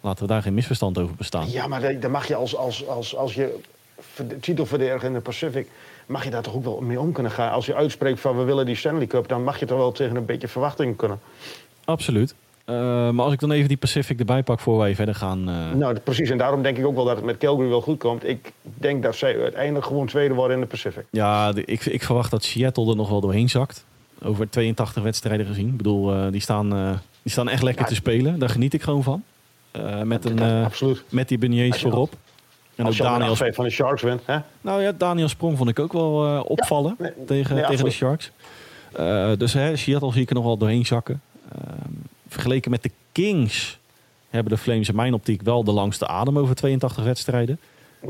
Laten 0.00 0.22
we 0.26 0.32
daar 0.32 0.42
geen 0.42 0.54
misverstand 0.54 0.98
over 0.98 1.14
bestaan. 1.14 1.50
Ja, 1.50 1.66
maar 1.66 2.00
daar 2.00 2.10
mag 2.10 2.28
je 2.28 2.34
als, 2.34 2.56
als, 2.56 2.86
als, 2.86 3.16
als 3.16 3.34
je 3.34 3.58
verd- 3.98 4.42
titelverdediger 4.42 5.08
in 5.08 5.14
de 5.14 5.20
Pacific... 5.20 5.68
mag 6.06 6.24
je 6.24 6.30
daar 6.30 6.42
toch 6.42 6.54
ook 6.54 6.64
wel 6.64 6.80
mee 6.80 7.00
om 7.00 7.12
kunnen 7.12 7.32
gaan. 7.32 7.52
Als 7.52 7.66
je 7.66 7.74
uitspreekt 7.74 8.20
van 8.20 8.36
we 8.36 8.42
willen 8.42 8.66
die 8.66 8.76
Stanley 8.76 9.06
Cup... 9.06 9.28
dan 9.28 9.44
mag 9.44 9.58
je 9.58 9.66
toch 9.66 9.78
wel 9.78 9.92
tegen 9.92 10.16
een 10.16 10.24
beetje 10.24 10.48
verwachting 10.48 10.96
kunnen. 10.96 11.20
Absoluut. 11.84 12.34
Eh, 12.64 13.10
maar 13.10 13.24
als 13.24 13.32
ik 13.32 13.40
dan 13.40 13.50
even 13.50 13.68
die 13.68 13.76
Pacific 13.76 14.18
erbij 14.18 14.42
pak 14.42 14.60
voor 14.60 14.78
wij 14.78 14.94
verder 14.94 15.14
gaan. 15.14 15.48
eh, 15.48 15.72
Nou, 15.72 15.98
precies. 15.98 16.30
En 16.30 16.38
daarom 16.38 16.62
denk 16.62 16.78
ik 16.78 16.86
ook 16.86 16.94
wel 16.94 17.04
dat 17.04 17.16
het 17.16 17.24
met 17.24 17.38
Calgary 17.38 17.68
wel 17.68 17.80
goed 17.80 17.98
komt. 17.98 18.28
Ik 18.28 18.52
denk 18.62 19.02
dat 19.02 19.16
zij 19.16 19.40
uiteindelijk 19.40 19.84
gewoon 19.86 20.06
tweede 20.06 20.34
worden 20.34 20.54
in 20.56 20.62
de 20.62 20.68
Pacific. 20.68 21.04
Ja, 21.10 21.52
de- 21.52 21.64
ik, 21.64 21.84
ik 21.84 22.02
verwacht 22.02 22.30
dat 22.30 22.44
Seattle 22.44 22.90
er 22.90 22.96
nog 22.96 23.08
wel 23.08 23.20
doorheen 23.20 23.48
zakt. 23.50 23.84
Over 24.22 24.50
82 24.50 25.02
wedstrijden 25.02 25.46
gezien. 25.46 25.68
Ik 25.68 25.76
bedoel, 25.76 26.12
eh, 26.14 26.26
die, 26.30 26.40
staan, 26.40 26.68
die 27.22 27.32
staan 27.32 27.48
echt 27.48 27.62
lekker 27.62 27.82
Ja. 27.82 27.88
te 27.88 27.94
spelen. 27.94 28.38
Daar 28.38 28.48
geniet 28.48 28.74
ik 28.74 28.82
gewoon 28.82 29.02
van. 29.02 29.22
Met, 30.04 30.24
een, 30.24 30.40
absoluut. 30.64 31.02
met 31.08 31.28
die 31.28 31.38
je- 31.54 31.72
voorop. 31.74 32.12
En 32.74 32.84
Als 32.86 32.96
Daniel, 32.96 33.36
van 33.36 33.64
de 33.64 33.70
Sharks 33.70 34.02
wint, 34.02 34.20
hè? 34.24 34.38
nou 34.60 34.82
ja, 34.82 34.92
Daniel 34.92 35.28
Sprong 35.28 35.56
vond 35.56 35.68
ik 35.68 35.78
ook 35.78 35.92
wel 35.92 36.42
opvallen 36.42 36.96
nee, 36.98 37.10
tegen, 37.26 37.54
nee, 37.54 37.64
tegen 37.64 37.84
de. 37.84 37.90
Sharks. 37.90 38.30
Dus 39.38 39.52
hè, 39.52 39.76
Seattle 39.76 40.12
zie 40.12 40.22
ik 40.22 40.28
er 40.28 40.34
nog 40.34 40.44
wel 40.44 40.56
doorheen 40.56 40.86
zakken. 40.86 41.20
Vergeleken 42.34 42.70
met 42.70 42.82
de 42.82 42.90
Kings 43.12 43.78
hebben 44.30 44.52
de 44.52 44.58
Flames 44.58 44.88
in 44.88 44.96
mijn 44.96 45.14
optiek 45.14 45.42
wel 45.42 45.64
de 45.64 45.72
langste 45.72 46.06
adem 46.06 46.38
over 46.38 46.54
82 46.54 47.04
wedstrijden. 47.04 47.58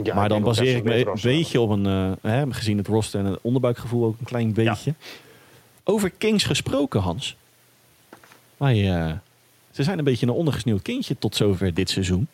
Ja, 0.03 0.15
maar 0.15 0.29
dan 0.29 0.43
baseer 0.43 0.77
ik 0.77 0.85
me 0.85 1.07
een 1.07 1.19
beetje 1.23 1.61
op 1.61 1.71
een, 1.71 1.87
eh, 1.87 2.13
hè, 2.31 2.53
gezien 2.53 2.79
het 2.79 2.87
roster 2.87 3.21
en 3.21 3.27
het 3.27 3.39
onderbuikgevoel 3.43 4.05
ook 4.05 4.19
een 4.19 4.27
klein 4.27 4.53
beetje. 4.53 4.95
Over 5.85 6.11
Kings 6.11 6.45
gesproken, 6.45 7.01
Hans. 7.01 7.37
Wij, 8.57 8.97
eh, 8.97 9.13
ze 9.71 9.83
zijn 9.83 9.99
een 9.99 10.05
beetje 10.05 10.27
een 10.27 10.33
ondergesneeuwd 10.33 10.83
kindje 10.83 11.19
tot 11.19 11.37
zover 11.37 11.75
dit 11.75 11.91
seizoen. 11.91 12.29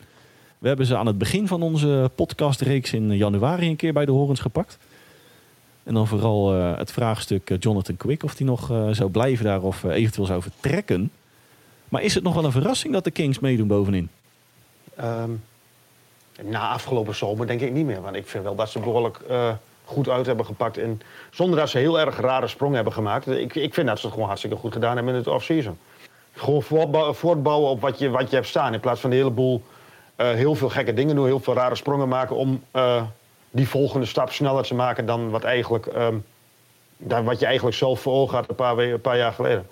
We 0.57 0.67
hebben 0.67 0.85
ze 0.85 0.97
aan 0.97 1.07
het 1.07 1.17
begin 1.17 1.47
van 1.47 1.61
onze 1.61 2.11
podcastreeks 2.15 2.93
in 2.93 3.17
januari 3.17 3.67
een 3.67 3.75
keer 3.75 3.93
bij 3.93 4.05
de 4.05 4.11
horens 4.11 4.39
gepakt. 4.39 4.77
En 5.83 5.93
dan 5.93 6.07
vooral 6.07 6.53
eh, 6.53 6.77
het 6.77 6.91
vraagstuk 6.91 7.55
Jonathan 7.59 7.97
Quick 7.97 8.23
of 8.23 8.35
die 8.35 8.45
nog 8.45 8.65
zou 8.91 9.09
blijven 9.09 9.45
daar 9.45 9.61
of 9.61 9.83
eventueel 9.83 10.27
zou 10.27 10.41
vertrekken. 10.41 11.11
Maar 11.91 12.01
is 12.01 12.15
het 12.15 12.23
nog 12.23 12.33
wel 12.33 12.45
een 12.45 12.51
verrassing 12.51 12.93
dat 12.93 13.03
de 13.03 13.11
Kings 13.11 13.39
meedoen 13.39 13.67
bovenin? 13.67 14.09
Ehm, 14.95 15.31
na 16.41 16.69
afgelopen 16.69 17.15
zomer 17.15 17.47
denk 17.47 17.61
ik 17.61 17.71
niet 17.71 17.85
meer. 17.85 18.01
Want 18.01 18.15
ik 18.15 18.27
vind 18.27 18.43
wel 18.43 18.55
dat 18.55 18.69
ze 18.69 18.79
behoorlijk 18.79 19.19
eh, 19.27 19.53
goed 19.85 20.09
uit 20.09 20.25
hebben 20.25 20.45
gepakt. 20.45 20.77
En 20.77 21.01
zonder 21.31 21.59
dat 21.59 21.69
ze 21.69 21.77
heel 21.77 21.99
erg 21.99 22.19
rare 22.19 22.47
sprong 22.47 22.75
hebben 22.75 22.93
gemaakt. 22.93 23.27
Ik, 23.27 23.55
ik 23.55 23.73
vind 23.73 23.87
dat 23.87 23.99
ze 23.99 24.03
het 24.03 24.13
gewoon 24.13 24.27
hartstikke 24.27 24.57
goed 24.57 24.73
gedaan 24.73 24.95
hebben 24.95 25.13
in 25.13 25.19
het 25.19 25.27
off-season. 25.27 25.77
Gewoon 26.33 26.63
voortbouwen, 27.13 27.69
op 27.69 27.81
wat 27.81 27.99
je, 27.99 28.09
wat 28.09 28.29
je 28.29 28.35
hebt 28.35 28.47
staan. 28.47 28.73
In 28.73 28.79
plaats 28.79 29.01
van 29.01 29.11
een 29.11 29.17
heleboel 29.17 29.63
eh, 30.15 30.31
heel 30.31 30.55
veel 30.55 30.69
gekke 30.69 30.93
dingen 30.93 31.15
doen. 31.15 31.25
Heel 31.25 31.39
veel 31.39 31.53
rare 31.53 31.75
sprongen 31.75 32.07
maken 32.07 32.35
om 32.35 32.63
eh, 32.71 33.03
die 33.51 33.67
volgende 33.67 34.05
stap 34.05 34.31
sneller 34.31 34.63
te 34.63 34.75
maken 34.75 35.05
dan 35.05 35.29
wat, 35.29 35.43
eigenlijk, 35.43 35.85
ehm, 35.85 36.15
wat 37.23 37.39
je 37.39 37.45
eigenlijk 37.45 37.77
zelf 37.77 38.01
voor 38.01 38.13
ogen 38.13 38.35
had 38.35 38.49
een 38.49 38.55
paar, 38.55 38.77
een 38.77 39.01
paar 39.01 39.17
jaar 39.17 39.33
geleden. 39.33 39.67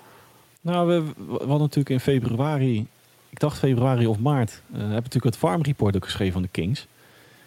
Nou, 0.60 0.88
we, 0.88 1.02
we 1.26 1.38
hadden 1.38 1.58
natuurlijk 1.58 1.90
in 1.90 2.00
februari, 2.00 2.86
ik 3.28 3.40
dacht 3.40 3.58
februari 3.58 4.06
of 4.06 4.18
maart, 4.18 4.50
eh 4.50 4.78
hebben 4.78 4.94
natuurlijk 4.94 5.24
het 5.24 5.36
Farm 5.36 5.62
Report 5.62 5.96
ook 5.96 6.04
geschreven 6.04 6.32
van 6.32 6.42
de 6.42 6.48
Kings. 6.48 6.86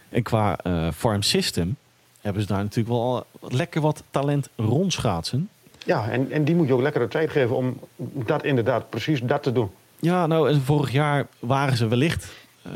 En 0.10 0.24
qua 0.24 0.58
eh, 0.58 0.92
Farm 0.92 1.22
System 1.22 1.76
hebben 2.22 2.42
ze 2.42 2.48
daar 2.48 2.64
natuurlijk 2.64 2.96
wel 2.96 3.26
lekker 3.40 3.82
wat 3.82 4.04
talent 4.10 4.50
rondschaatsen. 4.56 5.50
Ja, 5.86 6.10
en, 6.10 6.32
en 6.32 6.44
die 6.44 6.56
moet 6.56 6.68
je 6.68 6.74
ook 6.74 6.82
lekker 6.82 7.02
de 7.02 7.08
tijd 7.08 7.30
geven 7.30 7.56
om 7.56 7.80
dat 8.26 8.44
inderdaad, 8.44 8.90
precies 8.90 9.22
dat 9.22 9.44
te 9.44 9.52
doen. 9.52 9.70
Ja, 10.00 10.28
nou, 10.28 10.50
en 10.50 10.62
vorig 10.62 10.92
jaar 10.92 11.28
waren 11.40 11.78
ze 11.78 11.88
wellicht 11.88 12.32
eh, 12.62 12.72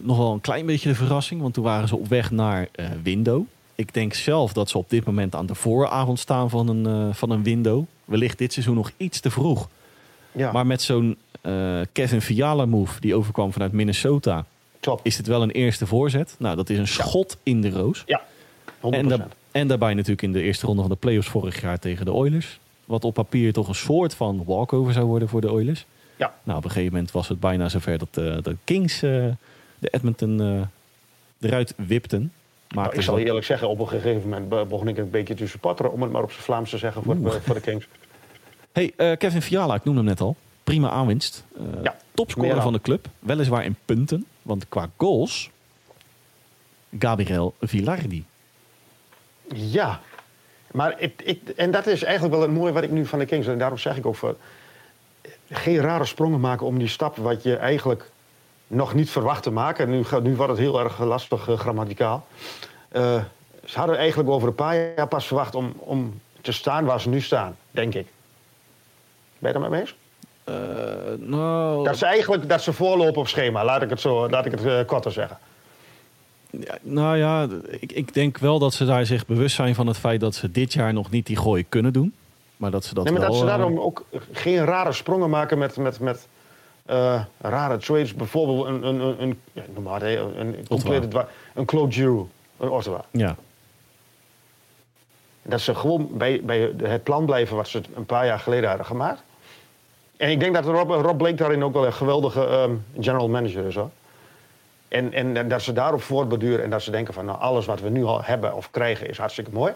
nog 0.00 0.16
wel 0.16 0.32
een 0.32 0.40
klein 0.40 0.66
beetje 0.66 0.88
de 0.88 0.94
verrassing, 0.94 1.40
want 1.40 1.54
toen 1.54 1.64
waren 1.64 1.88
ze 1.88 1.96
op 1.96 2.08
weg 2.08 2.30
naar 2.30 2.68
eh, 2.72 2.86
window. 3.02 3.42
Ik 3.74 3.94
denk 3.94 4.14
zelf 4.14 4.52
dat 4.52 4.68
ze 4.68 4.78
op 4.78 4.90
dit 4.90 5.04
moment 5.04 5.34
aan 5.34 5.46
de 5.46 5.54
vooravond 5.54 6.18
staan 6.18 6.50
van 6.50 6.68
een, 6.68 6.86
eh, 6.86 7.14
van 7.14 7.30
een 7.30 7.42
window. 7.42 7.84
Wellicht 8.04 8.38
dit 8.38 8.52
seizoen 8.52 8.74
nog 8.74 8.90
iets 8.96 9.20
te 9.20 9.30
vroeg. 9.30 9.68
Ja, 10.32 10.52
Maar 10.52 10.66
met 10.66 10.82
zo'n 10.82 11.16
eh, 11.40 11.80
Kevin 11.92 12.20
Fiala 12.20 12.66
move 12.66 13.00
die 13.00 13.14
overkwam 13.14 13.52
vanuit 13.52 13.72
Minnesota, 13.72 14.44
top. 14.80 15.00
is 15.02 15.16
dit 15.16 15.26
wel 15.26 15.42
een 15.42 15.50
eerste 15.50 15.86
voorzet. 15.86 16.34
Nou, 16.38 16.56
dat 16.56 16.70
is 16.70 16.78
een 16.78 16.88
schot 16.88 17.36
in 17.42 17.60
de 17.60 17.70
roos. 17.70 18.02
Ja, 18.06 18.22
100%. 18.80 18.80
En, 18.80 19.08
da- 19.08 19.28
en 19.52 19.66
daarbij 19.68 19.94
natuurlijk 19.94 20.22
in 20.22 20.32
de 20.32 20.42
eerste 20.42 20.66
ronde 20.66 20.80
van 20.80 20.90
de 20.90 20.96
playoffs 20.96 21.28
vorig 21.28 21.60
jaar 21.60 21.78
tegen 21.78 22.04
de 22.04 22.12
Oilers. 22.12 22.58
Wat 22.84 23.04
op 23.04 23.14
papier 23.14 23.52
toch 23.52 23.68
een 23.68 23.74
soort 23.74 24.14
van 24.14 24.42
walkover 24.46 24.92
zou 24.92 25.06
worden 25.06 25.28
voor 25.28 25.40
de 25.40 25.50
Oilers. 25.52 25.86
Ja. 26.16 26.34
Nou, 26.42 26.58
op 26.58 26.64
een 26.64 26.70
gegeven 26.70 26.92
moment 26.92 27.12
was 27.12 27.28
het 27.28 27.40
bijna 27.40 27.68
zover 27.68 27.98
dat 27.98 28.08
eh, 28.12 28.42
de 28.42 28.56
Kings 28.64 28.94
eh, 29.02 29.10
de 29.78 29.88
Edmonton 29.90 30.66
eruit 31.40 31.74
wipten. 31.76 32.32
Nou, 32.68 32.94
ik 32.94 33.02
zal 33.02 33.18
je 33.18 33.24
eerlijk 33.24 33.46
zeggen, 33.46 33.68
op 33.68 33.78
een 33.80 33.88
gegeven 33.88 34.22
moment 34.28 34.48
be- 34.48 34.64
begon 34.68 34.88
ik 34.88 34.98
een 34.98 35.10
beetje 35.10 35.34
te 35.34 35.46
supporteren, 35.46 35.92
om 35.92 36.02
het 36.02 36.12
maar 36.12 36.22
op 36.22 36.30
zijn 36.30 36.42
Vlaams 36.42 36.70
te 36.70 36.78
zeggen 36.78 37.02
voor, 37.02 37.22
de- 37.22 37.40
voor 37.40 37.54
de 37.54 37.60
Kings. 37.60 37.86
Hey, 38.72 38.92
eh, 38.96 39.16
Kevin 39.16 39.42
Fiala, 39.42 39.74
ik 39.74 39.84
noemde 39.84 40.00
hem 40.00 40.08
net 40.08 40.20
al. 40.20 40.36
Prima 40.64 40.90
aanwinst. 40.90 41.44
Eh 41.56 41.82
Ja, 41.82 41.96
topscorer 42.14 42.62
van 42.62 42.72
de 42.72 42.80
club. 42.80 43.06
Weliswaar 43.18 43.64
in 43.64 43.76
punten. 43.84 44.26
Want 44.42 44.68
qua 44.68 44.90
goals... 44.96 45.50
Gabriel 46.98 47.54
Villardi. 47.60 48.24
Ja, 49.54 50.00
maar 50.70 51.00
ik, 51.00 51.22
ik, 51.24 51.48
en 51.48 51.70
dat 51.70 51.86
is 51.86 52.02
eigenlijk 52.02 52.34
wel 52.34 52.42
het 52.42 52.52
mooie 52.52 52.72
wat 52.72 52.82
ik 52.82 52.90
nu 52.90 53.06
van 53.06 53.18
de 53.18 53.26
Kings... 53.26 53.46
en 53.46 53.58
daarom 53.58 53.78
zeg 53.78 53.96
ik 53.96 54.06
ook 54.06 54.16
voor... 54.16 54.36
geen 55.50 55.76
rare 55.76 56.04
sprongen 56.04 56.40
maken 56.40 56.66
om 56.66 56.78
die 56.78 56.88
stap 56.88 57.16
wat 57.16 57.42
je 57.42 57.56
eigenlijk 57.56 58.10
nog 58.66 58.94
niet 58.94 59.10
verwacht 59.10 59.42
te 59.42 59.50
maken. 59.50 59.90
Nu, 59.90 60.04
nu 60.22 60.36
wordt 60.36 60.52
het 60.52 60.60
heel 60.60 60.80
erg 60.80 60.98
lastig 60.98 61.48
eh, 61.48 61.58
grammaticaal. 61.58 62.26
Eh, 62.88 63.24
ze 63.64 63.78
hadden 63.78 63.96
eigenlijk 63.96 64.28
over 64.28 64.48
een 64.48 64.54
paar 64.54 64.76
jaar 64.76 65.08
pas 65.08 65.26
verwacht 65.26 65.54
om, 65.54 65.72
om 65.76 66.20
te 66.40 66.52
staan 66.52 66.84
waar 66.84 67.00
ze 67.00 67.08
nu 67.08 67.20
staan, 67.20 67.56
denk 67.70 67.94
ik. 67.94 68.06
Ben 69.40 69.52
je 69.52 69.58
het 69.58 69.70
mee 69.70 69.80
eens? 69.80 69.94
Eh, 70.44 70.54
nou, 71.18 71.84
Dat 71.84 71.98
ze 71.98 72.06
eigenlijk 72.06 72.48
dat 72.48 72.62
ze 72.62 72.72
voorlopen 72.72 73.20
op 73.20 73.28
schema, 73.28 73.64
laat 73.64 73.82
ik 73.82 73.90
het, 73.90 74.00
zo, 74.00 74.28
laat 74.28 74.46
ik 74.46 74.52
het 74.52 74.64
eh, 74.64 74.78
korter 74.86 75.12
zeggen. 75.12 75.38
Ja, 76.50 76.76
nou 76.82 77.16
ja, 77.16 77.46
ik, 77.80 77.92
ik 77.92 78.14
denk 78.14 78.38
wel 78.38 78.58
dat 78.58 78.72
ze 78.74 78.84
daar 78.84 79.06
zich 79.06 79.26
bewust 79.26 79.54
zijn 79.56 79.74
van 79.74 79.86
het 79.86 79.96
feit 79.96 80.20
dat 80.20 80.34
ze 80.34 80.50
dit 80.50 80.72
jaar 80.72 80.92
nog 80.92 81.10
niet 81.10 81.26
die 81.26 81.36
gooi 81.36 81.64
kunnen 81.68 81.92
doen. 81.92 82.14
Maar 82.56 82.70
dat 82.70 82.84
ze 82.84 82.94
dat 82.94 83.04
nee, 83.04 83.12
maar 83.12 83.22
wel... 83.22 83.30
dat 83.30 83.38
ze 83.40 83.44
eh, 83.44 83.56
daarom 83.56 83.80
ook 83.80 84.04
geen 84.32 84.64
rare 84.64 84.92
sprongen 84.92 85.30
maken 85.30 85.58
met, 85.58 85.76
met, 85.76 86.00
met 86.00 86.26
rare 87.40 87.76
trades. 87.76 88.14
Bijvoorbeeld 88.14 88.66
een, 88.66 88.82
een, 88.86 89.00
een, 89.00 89.22
een, 89.22 89.40
ja, 89.52 89.62
noem 89.74 89.82
maar, 89.84 90.02
een, 90.02 90.38
een 90.38 90.66
complete 90.68 91.08
dwa- 91.08 91.28
een 91.54 91.64
Claude 91.64 91.92
Giroux, 91.92 92.30
een 92.58 92.68
Ottawa. 92.70 93.04
Ja, 93.10 93.36
Dat 95.42 95.60
ze 95.60 95.74
gewoon 95.74 96.08
bij, 96.12 96.40
bij 96.44 96.72
het 96.82 97.02
plan 97.02 97.24
blijven 97.26 97.56
wat 97.56 97.68
ze 97.68 97.80
een 97.94 98.06
paar 98.06 98.26
jaar 98.26 98.38
geleden 98.38 98.68
hadden 98.68 98.86
gemaakt. 98.86 99.22
En 100.20 100.30
ik 100.30 100.40
denk 100.40 100.54
dat 100.54 100.64
Rob, 100.64 100.90
Rob 100.90 101.16
Blake 101.18 101.34
daarin 101.34 101.64
ook 101.64 101.72
wel 101.72 101.86
een 101.86 101.92
geweldige 101.92 102.46
ehm, 102.46 102.74
general 103.00 103.28
manager 103.28 103.66
is. 103.66 103.74
Hoor. 103.74 103.90
En, 104.88 105.12
en, 105.12 105.48
dat 105.48 105.62
ze 105.62 105.72
daarop 105.72 106.02
voortborduren 106.02 106.64
en 106.64 106.70
dat 106.70 106.82
ze 106.82 106.90
denken 106.90 107.14
van 107.14 107.24
nou, 107.24 107.38
alles 107.40 107.66
wat 107.66 107.80
we 107.80 107.88
nu 107.88 108.04
al 108.04 108.22
hebben 108.22 108.54
of 108.54 108.70
krijgen 108.70 109.08
is 109.08 109.18
hartstikke 109.18 109.50
mooi. 109.50 109.72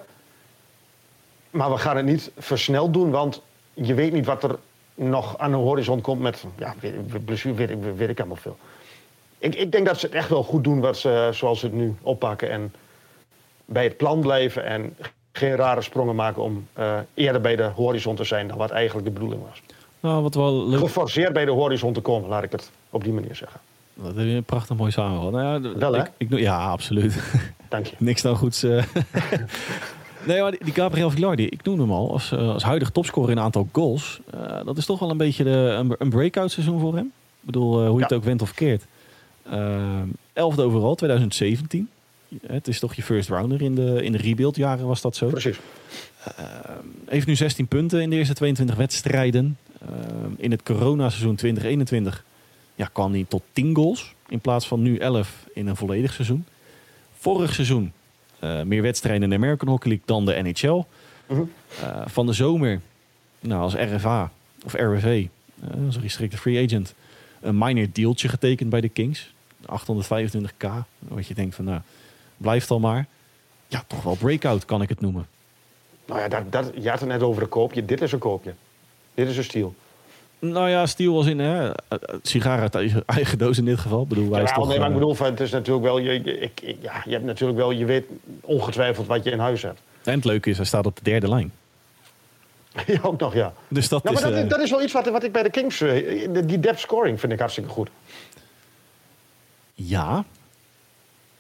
Maar 1.51 1.71
we 1.71 1.79
gaan 1.79 1.97
het 1.97 2.05
niet 2.07 2.31
versneld 2.39 2.93
doen, 2.93 3.11
want 3.11 3.43
je 3.75 3.95
weet 3.95 4.13
niet 4.13 4.27
wat 4.27 4.43
er 4.43 4.57
nog 4.95 5.39
aan 5.39 5.51
de 5.51 5.57
horizon 5.57 6.01
komt 6.01 6.21
met 6.21 6.45
ja, 6.59 6.75
blessure, 7.25 7.55
weet, 7.55 7.71
ik- 7.71 7.97
weet 7.97 8.09
ik 8.09 8.19
allemaal 8.19 8.37
veel. 8.37 8.57
Ik, 9.39 9.55
ik 9.55 9.73
denk 9.73 9.87
dat 9.87 9.99
ze 9.99 10.07
het 10.07 10.15
echt 10.15 10.29
wel 10.29 10.43
goed 10.43 10.65
doen 10.65 10.81
wat 10.81 10.97
ze, 10.97 11.29
zoals 11.33 11.59
ze 11.61 11.67
het 11.67 11.75
nu 11.75 11.95
oppakken. 12.03 12.51
En 12.51 12.75
bij 13.65 13.85
het 13.85 13.97
plan 13.97 14.21
blijven 14.21 14.65
en 14.65 14.97
geen 15.33 15.57
rare 15.57 15.83
sprongen 15.83 16.15
maken 16.15 16.43
om 16.43 16.69
eh, 16.73 16.99
eerder 17.15 17.41
bij 17.41 17.57
de 17.57 17.63
horizon 17.75 18.17
te 18.17 18.25
zijn 18.25 18.49
dan 18.49 18.57
wat 18.57 18.71
eigenlijk 18.71 19.07
de 19.07 19.13
bedoeling 19.13 19.43
was. 19.49 19.63
Nou 20.05 20.23
wat 20.23 20.35
wel 20.35 20.69
leuk... 20.69 20.79
Geforceerd 20.79 21.33
bij 21.33 21.45
de 21.45 21.51
horizon 21.51 21.93
te 21.93 22.01
komen, 22.01 22.29
laat 22.29 22.43
ik 22.43 22.53
het 22.53 22.71
op 22.91 23.05
die 23.05 23.13
manier 23.13 23.35
zeggen. 23.35 23.61
Dat 23.95 24.17
heb 24.17 24.27
je 24.27 24.33
een 24.33 24.45
prachtig 24.45 24.77
mooi 24.77 24.91
samengevat. 24.91 25.33
Nou 25.33 25.63
ja, 25.69 25.79
Wel, 25.79 25.93
hè? 25.93 26.03
ik, 26.17 26.39
ja, 26.39 26.65
absoluut. 26.71 27.23
Dank 27.69 27.87
je. 27.87 27.97
Niks 28.11 28.23
dan 28.23 28.37
goeds. 28.37 28.63
eh. 28.63 28.83
nee, 30.27 30.41
maar 30.41 30.51
die, 30.51 30.73
Gabriel 30.73 31.11
Villardi, 31.11 31.47
ik 31.47 31.63
noem 31.65 31.81
hem 31.81 31.91
al 31.93 32.13
als, 32.13 32.33
eh, 32.33 32.49
als 32.53 32.63
huidige 32.63 32.93
topscorer 32.93 33.31
in 33.31 33.41
aantal 33.41 33.69
goals. 33.73 34.21
Eh, 34.31 34.65
dat 34.65 34.77
is 34.77 34.87
toch 34.87 34.99
wel 34.99 35.11
een 35.11 35.17
beetje 35.17 35.45
de, 35.45 35.51
een, 35.51 35.95
een 35.99 36.11
breakout 36.11 36.51
seizoen 36.51 36.81
voor 36.81 36.95
hem. 36.97 37.07
Ik 37.41 37.47
bedoel, 37.51 37.87
hoe 37.87 37.97
je 37.99 38.03
het 38.03 38.13
ook 38.13 38.25
went 38.25 38.43
of 38.43 38.55
keert. 38.55 38.85
Elfde 40.33 40.63
overal, 40.63 40.95
2017. 40.95 41.89
Het 42.47 42.69
is 42.69 42.79
toch 42.79 42.95
je 42.95 43.03
first 43.03 43.29
rounder 43.29 43.63
in 43.63 43.75
de, 43.75 44.03
in 44.03 44.13
de 44.13 44.19
rebuild 44.19 44.57
jaren 44.57 44.87
was 44.87 45.01
dat 45.01 45.17
zo. 45.17 45.27
Precies. 45.27 45.59
Heeft 47.07 47.27
nu 47.27 47.35
16 47.37 47.67
punten 47.67 48.01
in 48.03 48.11
de 48.11 48.17
eerste 48.17 48.35
22 48.35 48.77
wedstrijden. 48.77 49.57
Eh, 49.89 49.95
in 50.37 50.51
het 50.51 50.63
coronaseizoen 50.63 51.35
2021 51.35 52.25
ja, 52.75 52.89
kwam 52.93 53.13
hij 53.13 53.25
tot 53.29 53.43
10 53.53 53.75
goals. 53.75 54.15
In 54.29 54.41
plaats 54.41 54.67
van 54.67 54.83
nu 54.83 54.97
11 54.97 55.47
in 55.55 55.67
een 55.67 55.77
volledig 55.77 56.13
seizoen. 56.13 56.47
Vorig 57.13 57.55
seizoen 57.55 57.93
eh, 58.39 58.63
meer 58.63 58.83
wedstrijden 58.83 59.23
in 59.23 59.31
de 59.31 59.37
American 59.37 59.69
Hockey 59.69 59.89
League 59.89 60.07
dan 60.07 60.25
de 60.27 60.43
NHL. 60.43 60.85
Mhm. 61.27 61.43
Eh, 61.81 62.03
van 62.07 62.27
de 62.27 62.33
zomer 62.33 62.81
nou, 63.41 63.63
als 63.63 63.75
RFA 63.75 64.31
of 64.65 64.75
eh, 64.75 65.27
als 65.87 65.99
restricted 65.99 66.41
free 66.41 66.65
agent, 66.65 66.95
een 67.41 67.59
minor 67.59 67.87
dealtje 67.93 68.29
getekend 68.29 68.71
bij 68.71 68.81
de 68.81 68.89
Kings. 68.89 69.33
825k. 69.63 70.69
Wat 70.99 71.27
je 71.27 71.35
denkt 71.35 71.55
van 71.55 71.65
nou, 71.65 71.81
blijft 72.37 72.71
al 72.71 72.81
maar. 72.81 73.07
Ja, 73.69 73.85
toch 73.87 74.03
wel 74.03 74.15
breakout 74.15 74.65
kan 74.65 74.83
ik 74.83 74.89
het 74.89 75.01
noemen. 75.01 75.27
Nou 76.07 76.21
ja, 76.21 76.29
dat, 76.29 76.53
dat, 76.53 76.71
je 76.81 76.91
had 76.91 77.01
het 77.01 77.09
net 77.09 77.23
over 77.23 77.43
een 77.43 77.49
koopje. 77.49 77.85
Dit 77.85 78.03
is 78.03 78.13
een 78.13 78.19
koopje. 78.19 78.55
Dit 79.15 79.29
is 79.29 79.37
een 79.37 79.45
stiel. 79.45 79.75
Nou 80.39 80.69
ja, 80.69 80.87
stiel 80.87 81.17
als 81.17 81.27
in 81.27 81.39
hè, 81.39 81.69
eh, 81.69 81.73
eh, 81.89 81.99
sigaar 82.23 82.61
uit 82.61 82.75
eigen, 82.75 83.03
eigen 83.07 83.39
doos 83.39 83.59
in 83.59 83.65
dit 83.65 83.79
geval. 83.79 84.07
Bedoel, 84.07 84.31
wij 84.31 84.41
Ja, 84.41 84.47
toch, 84.53 84.69
nee, 84.69 84.79
maar 84.79 84.89
ik 84.91 84.95
eh, 84.95 84.99
bedoel, 85.01 85.17
het 85.27 85.41
is 85.41 85.51
natuurlijk 85.51 85.85
wel, 85.85 85.99
je, 85.99 86.15
ik, 86.41 86.61
ik- 86.61 86.77
ja, 86.81 87.03
je 87.05 87.11
hebt 87.13 87.25
natuurlijk 87.25 87.59
wel, 87.59 87.71
je 87.71 87.85
weet 87.85 88.05
ongetwijfeld 88.41 89.07
wat 89.07 89.25
je 89.25 89.31
in 89.31 89.39
huis 89.39 89.63
hebt. 89.63 89.81
En 90.05 90.15
het 90.15 90.25
leuke 90.25 90.51
is, 90.51 90.57
hij 90.57 90.67
staat 90.67 90.87
op 90.87 90.97
de 90.97 91.03
derde 91.03 91.29
lijn. 91.29 91.53
ja, 92.87 92.99
ook 93.03 93.21
nog, 93.21 93.35
ja. 93.35 93.53
Dus 93.69 93.89
dat 93.89 94.03
Nou, 94.03 94.17
is... 94.17 94.23
maar 94.23 94.31
dat, 94.33 94.51
dat 94.51 94.61
is 94.61 94.71
wel 94.71 94.83
iets 94.83 94.93
wat, 94.93 95.09
wat 95.09 95.25
ik 95.25 95.33
bij 95.33 95.43
de 95.43 95.51
Kings, 95.51 95.79
die 96.45 96.61
depth 96.61 96.81
scoring 96.81 97.21
vind 97.21 97.33
ik 97.33 97.39
hartstikke 97.39 97.71
goed. 97.71 97.89
Ja, 99.75 100.25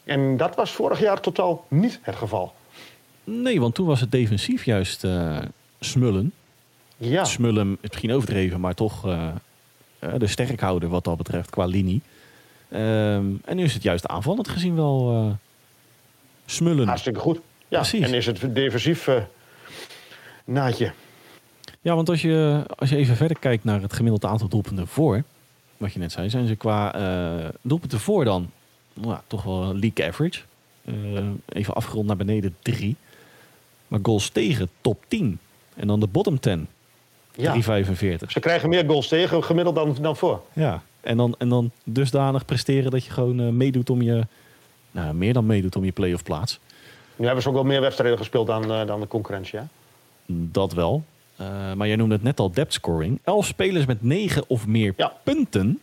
En 0.04 0.36
dat 0.36 0.54
was 0.56 0.70
vorig 0.70 1.00
jaar 1.00 1.20
totaal 1.20 1.64
niet 1.68 1.98
het 2.02 2.16
geval. 2.16 2.54
nee, 3.24 3.60
want 3.60 3.74
toen 3.74 3.86
was 3.86 4.00
het 4.00 4.10
defensief 4.12 4.64
juist 4.64 5.04
smullen. 5.80 6.32
Ja, 7.10 7.24
Smullen, 7.24 7.78
misschien 7.80 8.12
overdreven, 8.12 8.60
maar 8.60 8.74
toch 8.74 9.06
eh, 9.06 9.28
eh, 9.98 10.14
de 10.18 10.26
sterkhouder 10.26 10.88
wat 10.88 11.04
dat 11.04 11.16
betreft 11.16 11.50
qua 11.50 11.64
linie. 11.64 12.00
Ehm, 12.68 13.26
en 13.44 13.56
nu 13.56 13.62
is 13.62 13.74
het 13.74 13.82
juist 13.82 14.06
aanvallend 14.06 14.48
gezien 14.48 14.74
wel 14.74 15.10
eh, 15.12 15.32
smullen. 16.46 16.86
hartstikke 16.86 17.20
goed. 17.20 17.40
Ja, 17.68 17.78
Precies. 17.78 18.06
en 18.06 18.14
is 18.14 18.26
het 18.26 18.54
defensief 18.54 19.08
naadje. 20.44 20.92
Ja, 21.80 21.94
want 21.94 22.08
als 22.08 22.22
je, 22.22 22.62
als 22.76 22.90
je 22.90 22.96
even 22.96 23.16
verder 23.16 23.38
kijkt 23.38 23.64
naar 23.64 23.82
het 23.82 23.92
gemiddelde 23.92 24.26
aantal 24.26 24.48
doelpunten 24.48 24.86
voor, 24.86 25.22
wat 25.76 25.92
je 25.92 25.98
net 25.98 26.12
zei, 26.12 26.30
zijn 26.30 26.46
ze 26.46 26.56
qua 26.56 26.92
doelpunten 27.62 28.00
voor 28.00 28.24
dan 28.24 28.50
nou, 28.94 29.08
ja, 29.08 29.22
toch 29.26 29.42
wel 29.42 29.76
league 29.76 30.06
average. 30.06 30.40
Even 31.48 31.74
afgerond 31.74 32.06
naar 32.06 32.16
beneden 32.16 32.56
drie. 32.62 32.96
Maar 33.88 34.00
goals 34.02 34.28
tegen 34.28 34.68
top 34.80 35.04
10. 35.08 35.38
En 35.76 35.86
dan 35.86 36.00
de 36.00 36.06
bottom 36.06 36.40
10, 36.40 36.68
Ja. 37.36 37.54
3,45. 37.54 37.60
Ze 38.28 38.40
krijgen 38.40 38.68
meer 38.68 38.84
goals 38.86 39.08
tegen 39.08 39.44
gemiddeld 39.44 39.74
dan, 39.74 39.96
dan 40.00 40.16
voor. 40.16 40.42
Ja, 40.52 40.82
en 41.00 41.16
dan, 41.16 41.34
en 41.38 41.48
dan 41.48 41.70
dusdanig 41.84 42.44
presteren 42.44 42.90
dat 42.90 43.04
je 43.04 43.10
gewoon 43.10 43.40
eh, 43.40 43.48
meedoet 43.48 43.90
om 43.90 44.02
je, 44.02 44.26
nou, 44.90 45.14
meer 45.14 45.32
dan 45.32 45.46
meedoet 45.46 45.76
om 45.76 45.84
je 45.84 45.92
play-off 45.92 46.22
plaats. 46.22 46.58
Nu 47.16 47.24
hebben 47.24 47.42
ze 47.42 47.48
ook 47.48 47.54
wel 47.54 47.64
meer 47.64 47.80
wedstrijden 47.80 48.18
gespeeld 48.18 48.46
dan, 48.46 48.72
eh, 48.72 48.86
dan 48.86 49.00
de 49.00 49.06
concurrentie. 49.06 49.58
Hè? 49.58 49.64
Dat 50.26 50.72
wel. 50.72 51.04
Eh, 51.36 51.72
maar 51.72 51.86
jij 51.86 51.96
noemde 51.96 52.14
het 52.14 52.22
net 52.22 52.40
al 52.40 52.50
depth 52.50 52.72
scoring. 52.72 53.18
Elf 53.24 53.46
spelers 53.46 53.86
met 53.86 54.02
negen 54.02 54.44
of 54.46 54.66
meer 54.66 54.94
Ja. 54.96 55.12
punten. 55.22 55.80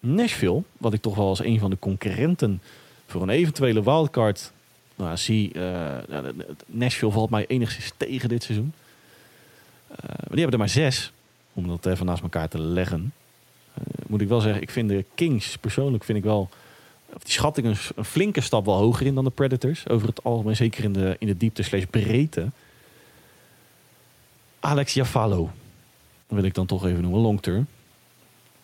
Nashville, 0.00 0.62
wat 0.78 0.92
ik 0.92 1.00
toch 1.00 1.14
wel 1.16 1.28
als 1.28 1.44
een 1.44 1.58
van 1.58 1.70
de 1.70 1.78
concurrenten 1.78 2.62
voor 3.06 3.22
een 3.22 3.28
eventuele 3.28 3.82
wildcard 3.82 4.52
nou, 4.94 5.16
zie. 5.16 5.52
nou, 6.08 6.34
Nashville 6.66 7.12
valt 7.12 7.30
mij 7.30 7.46
enigszins 7.46 7.92
tegen 7.96 8.28
dit 8.28 8.42
seizoen. 8.42 8.72
Eh, 9.96 10.08
die 10.08 10.40
hebben 10.40 10.52
er 10.52 10.58
maar 10.58 10.68
zes, 10.68 11.12
om 11.52 11.68
dat 11.68 11.86
even 11.86 12.06
naast 12.06 12.22
elkaar 12.22 12.48
te 12.48 12.60
leggen. 12.60 13.12
Eh, 13.74 13.82
moet 14.06 14.20
ik 14.20 14.28
wel 14.28 14.40
zeggen, 14.40 14.62
ik 14.62 14.70
vind 14.70 14.88
de 14.88 15.04
Kings 15.14 15.56
persoonlijk 15.56 16.04
vind 16.04 16.18
ik 16.18 16.24
wel. 16.24 16.48
Of 17.14 17.22
die 17.22 17.32
schatting 17.32 17.66
een, 17.66 17.76
een 17.96 18.04
flinke 18.04 18.40
stap 18.40 18.64
wel 18.64 18.76
hoger 18.76 19.06
in 19.06 19.14
dan 19.14 19.24
de 19.24 19.30
Predators. 19.30 19.88
Over 19.88 20.08
het 20.08 20.24
algemeen, 20.24 20.56
zeker 20.56 20.84
in 20.84 20.92
de, 20.92 21.16
in 21.18 21.26
de 21.26 21.36
diepte 21.36 21.62
slash 21.62 21.84
breedte. 21.84 22.50
Alex 24.60 24.94
Jafalo. 24.94 25.50
wil 26.26 26.44
ik 26.44 26.54
dan 26.54 26.66
toch 26.66 26.86
even 26.86 27.02
noemen, 27.02 27.20
long 27.20 27.40
term. 27.40 27.66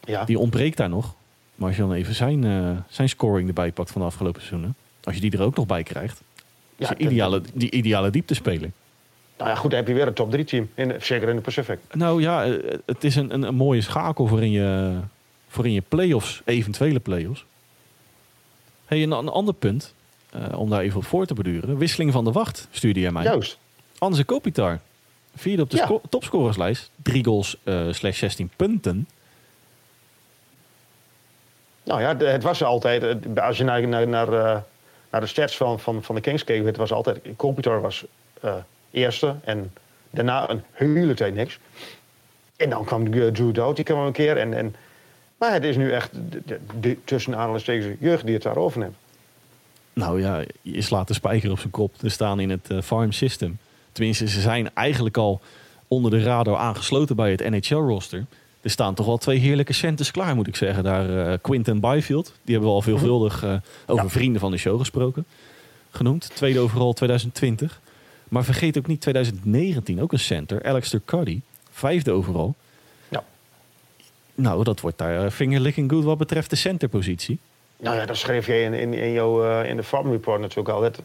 Ja. 0.04 0.24
Die 0.24 0.38
ontbreekt 0.38 0.76
daar 0.76 0.88
nog. 0.88 1.14
Maar 1.54 1.68
als 1.68 1.76
je 1.76 1.82
dan 1.82 1.92
even 1.92 2.14
zijn, 2.14 2.44
eh, 2.44 2.76
zijn 2.88 3.08
scoring 3.08 3.48
erbij 3.48 3.72
pakt 3.72 3.90
van 3.90 4.00
de 4.00 4.06
afgelopen 4.06 4.40
seizoenen. 4.40 4.74
Als 5.02 5.14
je 5.14 5.20
die 5.20 5.30
er 5.30 5.42
ook 5.42 5.56
nog 5.56 5.66
bij 5.66 5.82
krijgt. 5.82 6.22
Ja, 6.76 6.90
is 6.90 7.06
ideale, 7.06 7.42
die 7.54 7.70
ideale 7.70 8.10
dieptespeler. 8.10 8.70
Nou 9.38 9.50
ja, 9.50 9.56
goed, 9.56 9.70
dan 9.70 9.78
heb 9.78 9.88
je 9.88 9.94
weer 9.94 10.06
een 10.06 10.14
top 10.14 10.30
3 10.30 10.44
team. 10.44 10.70
In, 10.74 10.94
zeker 11.00 11.28
in 11.28 11.36
de 11.36 11.42
Pacific. 11.42 11.78
Nou 11.92 12.20
ja, 12.22 12.44
eh, 12.44 12.78
het 12.86 13.04
is 13.04 13.16
een, 13.16 13.34
een, 13.34 13.42
een 13.42 13.54
mooie 13.54 13.80
schakel 13.80 14.26
voor 14.26 14.42
in 14.42 14.50
je, 14.50 14.98
voor 15.48 15.66
in 15.66 15.72
je 15.72 15.82
play-offs, 15.88 16.42
eventuele 16.44 17.00
play-offs. 17.00 17.44
Hey, 18.86 19.02
een, 19.02 19.10
een 19.10 19.28
ander 19.28 19.54
punt, 19.54 19.94
eh, 20.30 20.58
om 20.58 20.70
daar 20.70 20.80
even 20.80 20.98
op 20.98 21.04
voor 21.04 21.26
te 21.26 21.34
beduren. 21.34 21.78
Wisseling 21.78 22.12
van 22.12 22.24
de 22.24 22.32
wacht, 22.32 22.68
stuurde 22.70 23.00
jij 23.00 23.10
mij. 23.10 23.24
Juist. 23.24 23.58
Anze 23.98 24.24
Kopitar. 24.24 24.78
Vierde 25.36 25.62
op 25.62 25.70
de 25.70 25.76
Ja. 25.76 25.90
topscorerslijst. 26.08 26.90
Drie 27.02 27.24
goals 27.24 27.56
eh, 27.64 27.86
slash 27.90 28.18
16 28.18 28.50
punten. 28.56 29.08
Nou 31.82 32.00
ja, 32.00 32.16
het 32.16 32.42
was 32.42 32.62
altijd, 32.62 33.16
als 33.38 33.58
je 33.58 33.64
naar, 33.64 33.88
naar, 33.88 34.08
naar, 34.08 34.30
naar 35.10 35.20
de 35.20 35.26
stats 35.26 35.56
van, 35.56 35.80
van, 35.80 36.02
van 36.02 36.14
de 36.14 36.20
Kings 36.20 36.44
keek, 36.44 36.64
het 36.64 36.76
was 36.76 36.92
altijd, 36.92 37.20
Kopitar 37.36 37.80
was 37.80 38.04
eerste 38.98 39.34
en 39.44 39.72
daarna 40.10 40.50
een 40.50 40.62
hele 40.72 41.14
tijd 41.14 41.34
niks. 41.34 41.58
En 42.56 42.70
dan 42.70 42.84
kwam 42.84 43.12
eh, 43.12 43.26
Drew 43.26 43.54
Doughty 43.54 43.82
kwam 43.82 44.06
een 44.06 44.12
keer. 44.12 44.36
En, 44.36 44.54
en, 44.54 44.74
maar 45.38 45.52
het 45.52 45.64
is 45.64 45.76
nu 45.76 45.92
echt 45.92 46.10
de, 46.12 46.42
de, 46.46 46.58
de, 46.80 46.96
tussen 47.04 47.34
aanhalingstekens 47.36 47.96
jeugd 48.00 48.24
die 48.24 48.34
het 48.34 48.42
daar 48.42 48.56
overneemt. 48.56 48.96
Nou 49.92 50.20
ja, 50.20 50.42
je 50.62 50.82
slaat 50.82 51.08
de 51.08 51.14
spijker 51.14 51.50
op 51.50 51.58
zijn 51.58 51.70
kop. 51.70 51.94
Ze 52.00 52.08
staan 52.08 52.40
in 52.40 52.50
het 52.50 52.70
eh, 52.70 52.80
farm 52.82 53.12
system. 53.12 53.58
Tenminste, 53.92 54.28
ze 54.28 54.40
zijn 54.40 54.74
eigenlijk 54.74 55.16
al 55.16 55.40
onder 55.88 56.10
de 56.10 56.22
radar 56.22 56.56
aangesloten 56.56 57.16
bij 57.16 57.30
het 57.30 57.50
NHL-roster. 57.50 58.24
Er 58.60 58.70
staan 58.70 58.94
toch 58.94 59.06
wel 59.06 59.16
twee 59.16 59.38
heerlijke 59.38 59.72
centers 59.72 60.10
klaar, 60.10 60.34
moet 60.34 60.46
ik 60.46 60.56
zeggen. 60.56 60.84
Daar 60.84 61.30
eh 61.32 61.38
Quinton 61.40 61.80
Byfield, 61.80 62.26
die 62.42 62.54
hebben 62.54 62.68
we 62.68 62.76
al 62.76 62.82
veelvuldig 62.82 63.42
eh, 63.42 63.54
over 63.86 64.04
Ja. 64.04 64.10
vrienden 64.10 64.40
van 64.40 64.50
de 64.50 64.56
show 64.56 64.78
gesproken. 64.78 65.24
Genoemd, 65.90 66.30
tweede 66.34 66.58
overal 66.58 66.92
2020. 66.92 67.80
Maar 68.28 68.44
vergeet 68.44 68.78
ook 68.78 68.86
niet 68.86 69.00
2019, 69.00 70.02
ook 70.02 70.12
een 70.12 70.18
center. 70.18 70.64
Alex 70.64 70.88
Turcuddy, 70.90 71.40
vijfde 71.70 72.10
overal. 72.12 72.54
Ja. 73.08 73.24
Nou, 74.34 74.64
dat 74.64 74.80
wordt 74.80 74.98
daar 74.98 75.24
eh, 75.24 75.30
fingerlicking 75.30 75.90
good 75.90 76.04
wat 76.04 76.18
betreft 76.18 76.50
de 76.50 76.56
centerpositie. 76.56 77.38
Nou 77.76 77.96
ja, 77.96 78.06
dat 78.06 78.16
schreef 78.16 78.46
je 78.46 78.60
in, 78.62 78.74
in, 78.74 78.94
in, 78.94 79.12
jouw, 79.12 79.44
eh, 79.44 79.70
in 79.70 79.76
de 79.76 79.82
Farm 79.82 80.10
Report 80.10 80.40
natuurlijk 80.40 80.68
al. 80.68 80.80
Dat, 80.80 81.02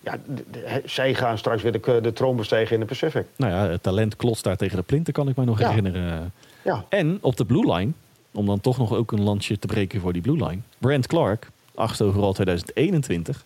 ja, 0.00 0.18
de- 0.26 0.44
de- 0.50 0.82
zij 0.84 1.14
gaan 1.14 1.38
straks 1.38 1.62
weer 1.62 1.72
de, 1.72 1.98
de 2.02 2.12
troon 2.12 2.36
bestijgen 2.36 2.74
in 2.74 2.80
de 2.80 2.86
Pacific. 2.86 3.26
Nou 3.36 3.52
ja, 3.52 3.68
het 3.68 3.82
talent 3.82 4.16
klotst 4.16 4.44
daar 4.44 4.56
tegen 4.56 4.76
de 4.76 4.82
plinten, 4.82 5.12
kan 5.12 5.28
ik 5.28 5.36
mij 5.36 5.44
nog 5.44 5.58
Ja. 5.58 5.68
herinneren. 5.68 6.32
Ja, 6.64 6.84
En 6.88 7.18
op 7.20 7.36
de 7.36 7.44
Blue 7.44 7.72
Line, 7.74 7.90
om 8.32 8.46
dan 8.46 8.60
toch 8.60 8.78
nog 8.78 8.92
ook 8.94 9.12
een 9.12 9.22
landje 9.22 9.58
te 9.58 9.66
breken 9.66 10.00
voor 10.00 10.12
die 10.12 10.22
Blue 10.22 10.44
Line. 10.46 10.60
Brent 10.78 11.06
Clark, 11.06 11.48
8 11.74 12.02
overal 12.02 12.32
2021. 12.32 13.44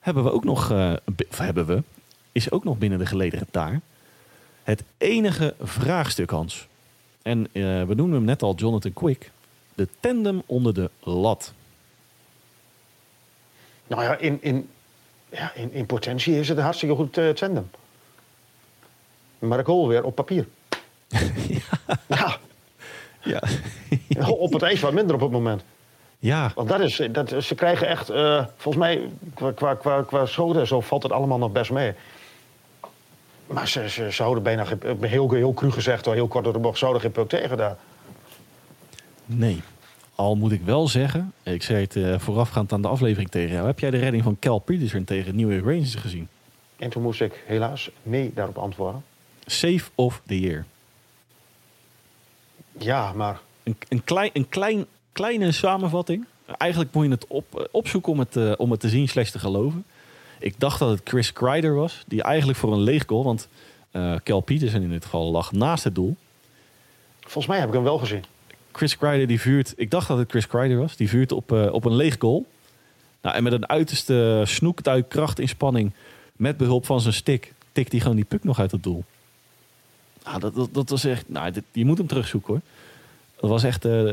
Hebben 0.00 0.24
we 0.24 0.32
ook 0.32 0.44
nog, 0.44 0.70
eh, 0.70 0.92
hebben 1.36 1.66
we, 1.66 1.82
is 2.34 2.50
ook 2.50 2.64
nog 2.64 2.78
binnen 2.78 2.98
de 2.98 3.06
gelederen 3.06 3.46
daar. 3.50 3.80
Het 4.62 4.82
enige 4.98 5.54
vraagstuk, 5.60 6.30
Hans. 6.30 6.66
En 7.22 7.46
eh, 7.52 7.62
we 7.62 7.94
noemden 7.94 8.12
hem 8.12 8.24
net 8.24 8.42
al 8.42 8.54
Jonathan 8.54 8.92
Quick. 8.92 9.30
De 9.74 9.88
tandem 10.00 10.42
onder 10.46 10.74
de 10.74 10.90
lat. 11.00 11.52
nou 13.86 14.02
ja, 14.02 14.16
in, 14.16 14.38
in, 14.40 14.68
ja, 15.30 15.52
in, 15.54 15.72
in 15.72 15.86
potentie 15.86 16.38
is 16.38 16.48
het 16.48 16.56
een 16.56 16.64
hartstikke 16.64 16.94
goed 16.94 17.18
uh, 17.18 17.30
tandem. 17.30 17.70
Maar 19.38 19.58
ik 19.58 19.66
hoor 19.66 19.88
weer 19.88 20.04
op 20.04 20.14
papier. 20.14 20.46
ja. 22.08 22.38
Ja. 23.22 23.42
op 24.28 24.52
het 24.52 24.62
ijs 24.62 24.80
wat 24.80 24.92
minder 24.92 25.14
op 25.14 25.20
het 25.20 25.30
moment. 25.30 25.62
ja, 26.18 26.52
Want 26.54 26.68
dat 26.68 26.80
is, 26.80 27.02
dat, 27.10 27.34
ze 27.44 27.54
krijgen 27.54 27.88
echt, 27.88 28.10
eh, 28.10 28.44
volgens 28.56 28.84
mij, 28.84 29.08
qua, 29.34 29.52
qua, 29.52 29.74
qua, 29.74 30.02
qua 30.02 30.26
schoten 30.26 30.60
en 30.60 30.66
zo 30.66 30.80
valt 30.80 31.02
het 31.02 31.12
allemaal 31.12 31.38
nog 31.38 31.52
best 31.52 31.70
mee. 31.70 31.94
Maar 33.46 33.68
ze, 33.68 33.88
ze, 33.88 34.12
ze 34.12 34.22
houden 34.22 34.42
bijna, 34.42 34.64
geen- 34.64 34.82
eh, 34.82 35.10
heel, 35.10 35.30
heel 35.32 35.54
cru 35.54 35.70
gezegd, 35.70 36.04
hoor, 36.04 36.14
heel 36.14 36.28
kort 36.28 36.44
door 36.44 36.52
de 36.52 36.58
bocht, 36.58 36.78
zouden 36.78 37.00
geen 37.02 37.12
puk 37.12 37.28
tegen 37.28 37.56
daar. 37.56 37.76
nee. 39.26 39.62
Al 40.16 40.36
moet 40.36 40.52
ik 40.52 40.62
wel 40.62 40.88
zeggen, 40.88 41.32
ik 41.42 41.62
zei 41.62 41.80
het 41.82 41.96
eh, 41.96 42.18
voorafgaand 42.18 42.72
aan 42.72 42.82
de 42.82 42.88
aflevering 42.88 43.30
tegen 43.30 43.54
jou. 43.54 43.66
Heb 43.66 43.78
jij 43.78 43.90
de 43.90 43.98
redding 43.98 44.22
van 44.22 44.36
Cal 44.38 44.58
Peterson 44.58 45.04
tegen 45.04 45.36
New 45.36 45.52
York 45.52 45.64
Rangers 45.64 45.94
gezien? 45.94 46.28
En 46.76 46.90
toen 46.90 47.02
moest 47.02 47.20
ik 47.20 47.42
helaas 47.46 47.90
nee 48.02 48.30
daarop 48.34 48.58
antwoorden. 48.58 49.04
Save 49.46 49.84
of 49.94 50.20
the 50.26 50.40
year. 50.40 50.64
Ja, 52.78 53.12
maar 53.12 53.40
Een, 53.62 53.76
een, 53.88 54.04
klein, 54.04 54.30
een 54.32 54.48
klein, 54.48 54.86
kleine 55.12 55.52
samenvatting. 55.52 56.24
Eigenlijk 56.58 56.92
moet 56.94 57.04
je 57.04 57.10
het 57.10 57.26
op, 57.26 57.58
eh, 57.58 57.64
opzoeken 57.70 58.12
om 58.12 58.18
het, 58.18 58.56
om 58.56 58.70
het 58.70 58.80
te 58.80 58.88
zien 58.88 59.08
slash 59.08 59.30
te 59.30 59.38
geloven. 59.38 59.84
Ik 60.44 60.60
dacht 60.60 60.78
dat 60.78 60.90
het 60.90 61.00
Chris 61.04 61.32
Kreider 61.32 61.74
was. 61.74 62.02
Die 62.06 62.22
eigenlijk 62.22 62.58
voor 62.58 62.72
een 62.72 62.80
leeg 62.80 63.04
goal. 63.06 63.24
Want 63.24 63.48
eh 63.90 64.14
Cal 64.22 64.40
Peterson 64.40 64.82
in 64.82 64.90
dit 64.90 65.04
geval 65.04 65.30
lag 65.30 65.52
naast 65.52 65.84
het 65.84 65.94
doel. 65.94 66.16
volgens 67.20 67.46
mij 67.46 67.58
heb 67.58 67.68
ik 67.68 67.74
hem 67.74 67.82
wel 67.82 67.98
gezien. 67.98 68.24
Chris 68.72 68.96
Kreider 68.96 69.26
die 69.26 69.40
vuurt... 69.40 69.72
Ik 69.76 69.90
dacht 69.90 70.08
dat 70.08 70.18
het 70.18 70.30
Chris 70.30 70.46
Kreider 70.46 70.78
was. 70.78 70.96
Die 70.96 71.08
vuurt 71.08 71.32
op, 71.32 71.52
eh, 71.52 71.72
op 71.72 71.84
een 71.84 71.94
leeg 71.94 72.16
goal. 72.18 72.46
Nou, 73.20 73.36
en 73.36 73.42
met 73.42 73.52
een 73.52 73.68
uiterste 73.68 74.42
snoektuig 74.46 75.08
krachtinspanning... 75.08 75.92
met 76.32 76.56
behulp 76.56 76.86
van 76.86 77.00
zijn 77.00 77.14
stick... 77.14 77.52
tikt 77.72 77.92
hij 77.92 78.00
gewoon 78.00 78.16
die 78.16 78.24
puck 78.24 78.44
nog 78.44 78.58
uit 78.58 78.70
het 78.70 78.82
doel. 78.82 79.04
Nou, 80.24 80.40
dat, 80.40 80.54
dat, 80.54 80.74
dat 80.74 80.88
was 80.88 81.04
echt... 81.04 81.28
Nou, 81.28 81.50
dit, 81.50 81.64
je 81.72 81.84
moet 81.84 81.98
hem 81.98 82.06
terugzoeken 82.06 82.52
hoor. 82.52 82.62
Dat 83.40 83.50
was 83.50 83.62
echt... 83.62 83.84
eh, 83.84 84.10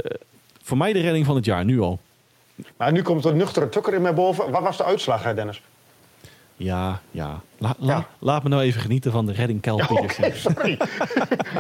voor 0.64 0.78
mij 0.78 0.94
de 0.94 1.02
redding 1.02 1.26
van 1.26 1.36
het 1.36 1.46
jaar, 1.46 1.66
nu 1.66 1.80
al. 1.80 2.00
Maar 2.78 2.92
nu 2.92 3.02
komt 3.02 3.26
een 3.26 3.38
nuchtere 3.38 3.70
tukker 3.70 3.94
in 3.94 4.02
mij 4.02 4.14
boven. 4.14 4.52
Wat 4.52 4.62
was 4.62 4.78
de 4.78 4.84
uitslag, 4.84 5.24
hè, 5.24 5.34
Dennis? 5.34 5.62
Ja, 6.64 7.02
ja. 7.12 7.42
La- 7.58 7.76
la- 7.80 7.94
Ja. 7.94 8.08
Laat 8.20 8.44
me 8.44 8.50
nou 8.50 8.62
even 8.62 8.82
genieten 8.82 9.12
van 9.12 9.26
de 9.26 9.32
redding 9.32 9.62
Cal 9.62 9.78
Ja, 9.78 9.86
Peterson. 9.86 10.26
Oké, 10.26 10.36
sorry. 10.36 10.78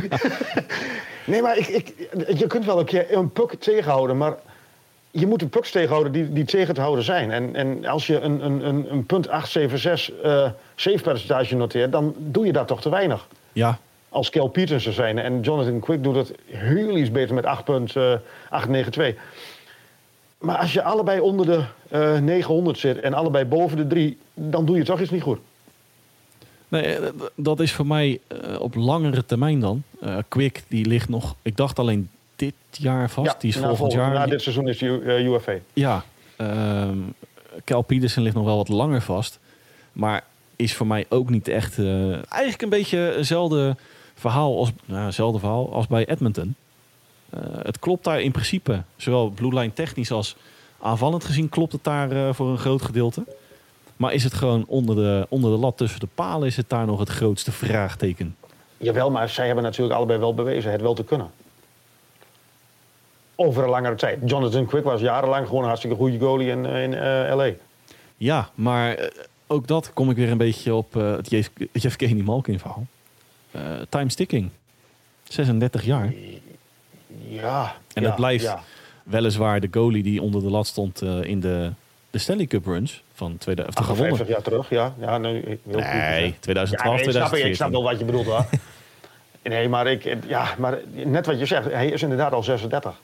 nee, 1.25 1.41
maar 1.41 1.57
ik, 1.57 1.67
ik, 1.67 1.93
je 2.37 2.47
kunt 2.47 2.65
wel 2.65 2.79
een 2.79 2.85
keer 2.85 3.13
een 3.13 3.31
puk 3.31 3.53
tegenhouden, 3.53 4.17
maar 4.17 4.33
je 5.11 5.27
moet 5.27 5.39
de 5.39 5.47
puks 5.47 5.71
tegenhouden 5.71 6.11
die, 6.11 6.33
die 6.33 6.45
tegen 6.45 6.73
te 6.73 6.81
houden 6.81 7.03
zijn. 7.03 7.31
En, 7.31 7.55
en 7.55 7.85
als 7.85 8.07
je 8.07 8.19
een, 8.19 8.45
een, 8.45 8.67
een, 8.67 8.91
een 8.91 9.05
punt 9.05 9.29
876 9.29 10.15
eh 10.23 10.49
save 10.75 11.01
percentage 11.03 11.55
noteert, 11.55 11.91
dan 11.91 12.15
doe 12.17 12.45
je 12.45 12.51
dat 12.53 12.67
toch 12.67 12.81
te 12.81 12.89
weinig. 12.89 13.27
Ja, 13.53 13.77
Als 14.09 14.29
Kel 14.29 14.47
Petersen 14.47 14.93
zijn. 14.93 15.19
En 15.19 15.39
Jonathan 15.41 15.79
Quick 15.79 16.03
doet 16.03 16.15
het 16.15 16.33
heel 16.45 16.97
iets 16.97 17.11
beter 17.11 17.35
met 17.35 17.45
8.892. 17.45 19.19
Maar 20.41 20.57
als 20.57 20.73
je 20.73 20.83
allebei 20.83 21.19
onder 21.19 21.45
de 21.45 21.63
eh 21.89 22.19
900 22.19 22.77
zit 22.79 22.99
en 22.99 23.13
allebei 23.13 23.45
boven 23.45 23.77
de 23.77 23.87
3, 23.87 24.17
dan 24.33 24.65
doe 24.65 24.77
je 24.77 24.83
toch 24.83 24.99
iets 25.01 25.09
niet 25.11 25.21
goed. 25.21 25.39
nee, 26.67 26.83
eh, 26.95 27.09
dat 27.35 27.59
is 27.59 27.71
voor 27.73 27.87
mij 27.87 28.19
eh, 28.27 28.59
op 28.59 28.75
langere 28.75 29.25
termijn 29.25 29.59
dan. 29.59 29.83
Eh, 30.01 30.17
Quick, 30.27 30.63
die 30.67 30.85
ligt 30.85 31.09
nog... 31.09 31.35
Ik 31.41 31.57
dacht 31.57 31.79
alleen 31.79 32.09
dit 32.35 32.53
jaar 32.71 33.09
vast. 33.09 33.41
die 33.41 33.49
is 33.49 33.57
volgend 33.57 33.91
jaar... 33.91 34.13
Na 34.13 34.25
dit 34.25 34.41
seizoen 34.41 34.67
is 34.67 34.77
die 34.77 35.01
eh, 35.01 35.25
UFA. 35.25 35.53
Ja, 35.73 36.03
ehm 36.35 36.97
Cal 37.63 37.81
Peterson 37.81 38.23
ligt 38.23 38.35
nog 38.35 38.45
wel 38.45 38.57
wat 38.57 38.67
langer 38.67 39.01
vast. 39.01 39.39
Maar 39.93 40.23
is 40.55 40.73
voor 40.75 40.87
mij 40.87 41.05
ook 41.09 41.29
niet 41.29 41.47
echt... 41.47 41.77
eh, 41.79 42.11
eigenlijk 42.31 42.61
een 42.61 42.69
beetje 42.69 43.15
eenzelfde 43.17 43.75
verhaal 44.15 44.57
als, 44.57 44.71
nou, 44.85 45.05
hetzelfde 45.05 45.39
verhaal 45.39 45.73
als 45.73 45.87
bij 45.87 46.05
Edmonton. 46.05 46.55
Eh, 47.31 47.39
het 47.61 47.79
klopt 47.79 48.03
daar 48.03 48.21
in 48.21 48.31
principe, 48.31 48.83
zowel 48.95 49.29
Blue 49.29 49.53
Line 49.53 49.73
technisch 49.73 50.11
als 50.11 50.35
aanvallend 50.79 51.23
gezien, 51.23 51.49
klopt 51.49 51.71
het 51.71 51.83
daar 51.83 52.11
eh, 52.11 52.33
voor 52.33 52.49
een 52.49 52.57
groot 52.57 52.81
gedeelte. 52.81 53.23
Maar 53.95 54.13
is 54.13 54.23
het 54.23 54.33
gewoon 54.33 54.65
onder 54.67 54.95
de, 54.95 55.25
onder 55.29 55.51
de 55.51 55.57
lat 55.57 55.77
tussen 55.77 55.99
de 55.99 56.07
palen, 56.15 56.47
is 56.47 56.57
het 56.57 56.69
daar 56.69 56.85
nog 56.85 56.99
het 56.99 57.09
grootste 57.09 57.51
vraagteken? 57.51 58.35
Jawel, 58.77 59.11
maar 59.11 59.29
zij 59.29 59.45
hebben 59.45 59.63
natuurlijk 59.63 59.95
allebei 59.95 60.19
wel 60.19 60.33
bewezen 60.33 60.71
het 60.71 60.81
wel 60.81 60.93
te 60.93 61.03
kunnen. 61.03 61.31
Over 63.35 63.63
een 63.63 63.69
langere 63.69 63.95
tijd. 63.95 64.19
Jonathan 64.25 64.65
Quick 64.65 64.83
was 64.83 65.01
jarenlang 65.01 65.45
gewoon 65.45 65.61
een 65.61 65.67
hartstikke 65.67 65.95
goede 65.95 66.19
goalie 66.19 66.49
in, 66.49 66.65
eh, 66.65 66.83
in 66.83 67.35
LA. 67.35 67.49
Ja, 68.17 68.49
maar 68.55 69.09
ook 69.47 69.67
dat 69.67 69.93
kom 69.93 70.09
ik 70.09 70.15
weer 70.15 70.31
een 70.31 70.37
beetje 70.37 70.73
op 70.73 70.93
het 70.93 71.29
Jeff, 71.29 71.49
Jeff 71.71 71.95
Kenny 71.95 72.21
Malkin 72.21 72.59
verhaal. 72.59 72.85
Time 73.89 74.09
sticking. 74.09 74.49
36 75.23 75.83
jaar. 75.83 76.13
Ja. 77.33 77.75
En 77.93 78.03
het 78.03 78.15
blijft 78.15 78.53
weliswaar 79.03 79.59
de 79.59 79.67
goalie 79.71 80.03
die 80.03 80.21
onder 80.21 80.41
de 80.41 80.49
lat 80.49 80.67
stond 80.67 81.01
eh, 81.01 81.23
in 81.23 81.39
de, 81.39 81.71
de 82.09 82.17
Stanley 82.17 82.45
Cup 82.45 82.65
runs 82.65 83.03
van 83.13 83.37
2000. 83.37 83.79
Of 83.79 83.85
de 83.85 83.91
58 83.91 84.17
gewonnen. 84.17 84.27
jaar 84.27 84.41
terug, 84.41 84.69
ja. 84.69 84.93
ja 84.99 85.17
nee, 85.17 85.43
heel 85.43 85.57
goed 85.63 85.73
Nee, 85.73 85.83
gezegd. 85.83 86.41
2012, 86.41 86.99
ja, 86.99 87.05
nee, 87.05 87.05
ik, 87.05 87.11
snap, 87.11 87.23
ik 87.23 87.29
2014. 87.29 87.55
snap 87.55 87.71
wel 87.71 87.83
wat 87.83 87.99
je 87.99 88.05
bedoelt 88.05 88.25
hoor. 88.25 88.45
nee, 89.53 89.69
maar, 89.69 89.87
ik, 89.87 90.17
ja, 90.27 90.55
maar 90.57 90.79
net 90.91 91.25
wat 91.25 91.39
je 91.39 91.45
zegt, 91.45 91.71
hij 91.71 91.87
is 91.87 92.01
inderdaad 92.01 92.33
al 92.33 92.43
36. 92.43 92.99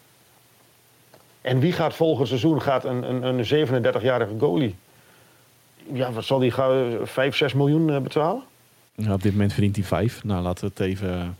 En 1.41 1.59
wie 1.59 1.71
gaat 1.71 1.95
volgend 1.95 2.27
seizoen 2.27 2.61
gaat 2.61 2.85
een, 2.85 3.09
een, 3.09 3.23
een 3.23 3.67
37-jarige 3.67 4.33
goalie? 4.39 4.75
Ja, 5.93 6.11
wat 6.11 6.25
zal 6.25 6.39
die 6.39 6.51
gauw 6.51 7.05
5, 7.05 7.35
6 7.35 7.53
miljoen 7.53 7.89
eh, 7.89 7.99
betalen? 7.99 8.43
Ja, 8.95 9.13
op 9.13 9.21
dit 9.21 9.31
moment 9.31 9.53
verdient 9.53 9.75
hij 9.75 9.85
5. 9.85 10.23
Nou, 10.23 10.41
laten 10.41 10.63
we 10.63 10.71
het 10.75 10.79
even... 10.79 11.37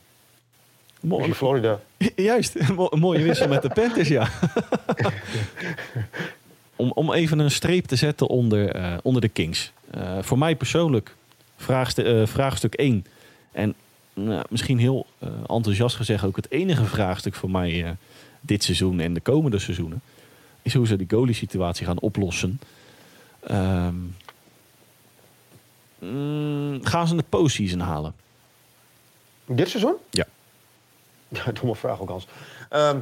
Mooi, 1.02 1.26
in 1.26 1.34
Florida. 1.34 1.80
Juist, 2.16 2.56
een 2.56 2.76
mo- 2.76 2.88
een 2.92 3.00
mooie 3.00 3.24
wissel 3.24 3.48
met 3.48 3.62
de 3.62 3.70
Panthers, 3.70 4.08
ja. 4.08 4.30
om, 6.76 6.92
om 6.92 7.14
even 7.14 7.40
een 7.40 7.52
streep 7.52 7.86
te 7.86 7.96
zetten 7.96 8.28
onder, 8.28 8.70
eh, 8.72 8.98
onder 9.04 9.22
de 9.22 9.30
Kings. 9.30 9.72
Eh, 9.92 10.18
voor 10.22 10.38
mij 10.38 10.56
persoonlijk 10.56 11.16
eh, 11.68 12.26
vraagstuk 12.26 12.74
1. 12.74 13.06
En 13.52 13.74
nou, 14.14 14.44
misschien 14.50 14.78
heel 14.78 15.06
eh, 15.20 15.30
enthousiast 15.48 15.96
gezegd 15.96 16.24
ook 16.24 16.36
het 16.36 16.52
enige 16.52 16.86
vraagstuk 16.86 17.36
voor 17.36 17.52
mij 17.52 17.84
eh, 17.86 17.92
dit 18.42 18.64
seizoen 18.64 19.00
en 19.00 19.14
de 19.14 19.20
komende 19.20 19.60
seizoenen. 19.60 20.02
Is 20.62 20.74
hoe 20.74 20.88
ze 20.88 20.96
die 20.96 21.08
goalie 21.10 21.36
situatie 21.36 21.86
gaan 21.86 22.00
oplossen. 22.00 22.60
Ehm, 23.40 23.96
mm, 26.00 26.80
gaan 26.86 27.08
ze 27.08 27.16
de 27.16 27.24
postseason 27.30 27.80
halen? 27.80 28.14
Dit 29.46 29.70
seizoen? 29.70 29.96
Ja. 30.10 30.26
Ja, 31.46 31.52
domme 31.52 31.76
vraag 31.76 32.00
ook, 32.02 32.10
Hans. 32.10 32.28
Ehm, 32.70 32.98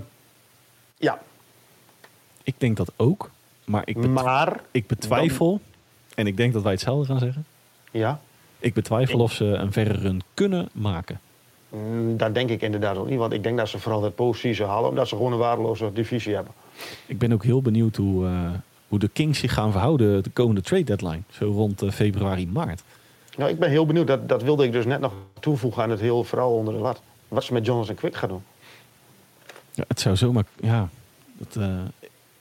ja, 0.98 1.20
Ik 2.44 2.56
denk 2.58 2.78
dat 2.78 2.92
ook. 2.96 3.30
Maar 3.66 3.82
ik, 3.86 4.08
Maar, 4.08 4.60
ik 4.72 4.88
betwijfel, 4.88 5.60
en 6.16 6.28
ik 6.28 6.38
denk 6.38 6.54
dat 6.54 6.64
wij 6.64 6.72
hetzelfde 6.72 7.06
gaan 7.06 7.20
zeggen. 7.20 7.46
ja, 7.92 8.20
Ik 8.60 8.74
betwijfel 8.74 9.20
of 9.20 9.32
ze 9.32 9.46
een 9.46 9.72
verre 9.72 9.94
run 9.94 10.22
kunnen 10.34 10.70
maken. 10.72 11.20
mm, 11.70 12.18
dat 12.18 12.34
denk 12.34 12.50
ik 12.50 12.62
inderdaad 12.62 12.98
ook 12.98 13.10
niet. 13.10 13.20
Want 13.20 13.34
ik 13.34 13.44
denk 13.44 13.58
dat 13.58 13.70
ze 13.70 13.80
vooral 13.80 14.02
dat 14.02 14.16
postseason 14.16 14.68
halen. 14.68 14.90
Omdat 14.90 15.08
ze 15.08 15.16
gewoon 15.16 15.32
een 15.32 15.38
waardeloze 15.38 15.92
divisie 15.94 16.34
hebben. 16.36 16.54
Ik 17.06 17.18
ben 17.18 17.34
ook 17.34 17.44
heel 17.44 17.62
benieuwd 17.62 17.96
hoe, 17.96 18.26
eh, 18.26 18.50
hoe 18.88 19.00
de 19.00 19.08
Kings 19.08 19.40
zich 19.40 19.54
gaan 19.54 19.72
verhouden 19.72 20.24
de 20.24 20.30
komende 20.30 20.62
trade 20.62 20.84
deadline. 20.84 21.22
Zo 21.30 21.46
rond 21.52 21.82
eh, 21.82 21.90
februari, 21.92 22.48
maart. 22.48 22.84
Nou, 23.38 23.50
ik 23.52 23.60
ben 23.60 23.70
heel 23.70 23.86
benieuwd. 23.86 24.08
Dat, 24.08 24.30
dat 24.30 24.44
wilde 24.44 24.64
ik 24.64 24.72
dus 24.72 24.86
net 24.86 25.00
nog 25.00 25.14
toevoegen 25.40 25.84
aan 25.84 25.90
het 25.90 26.00
heel 26.00 26.24
verhaal 26.24 26.54
onder 26.56 26.74
de 26.74 26.80
lat. 26.80 27.02
Wat 27.36 27.44
ze 27.44 27.54
met 27.54 27.66
Jonathan 27.66 27.96
Quick 27.96 28.16
gaan 28.16 28.30
doen. 28.30 28.44
Ja, 29.74 29.84
het 29.88 30.00
zou 30.00 30.16
zomaar. 30.16 30.46
Ja, 30.62 30.90
dat, 31.34 31.56
eh, 31.56 31.82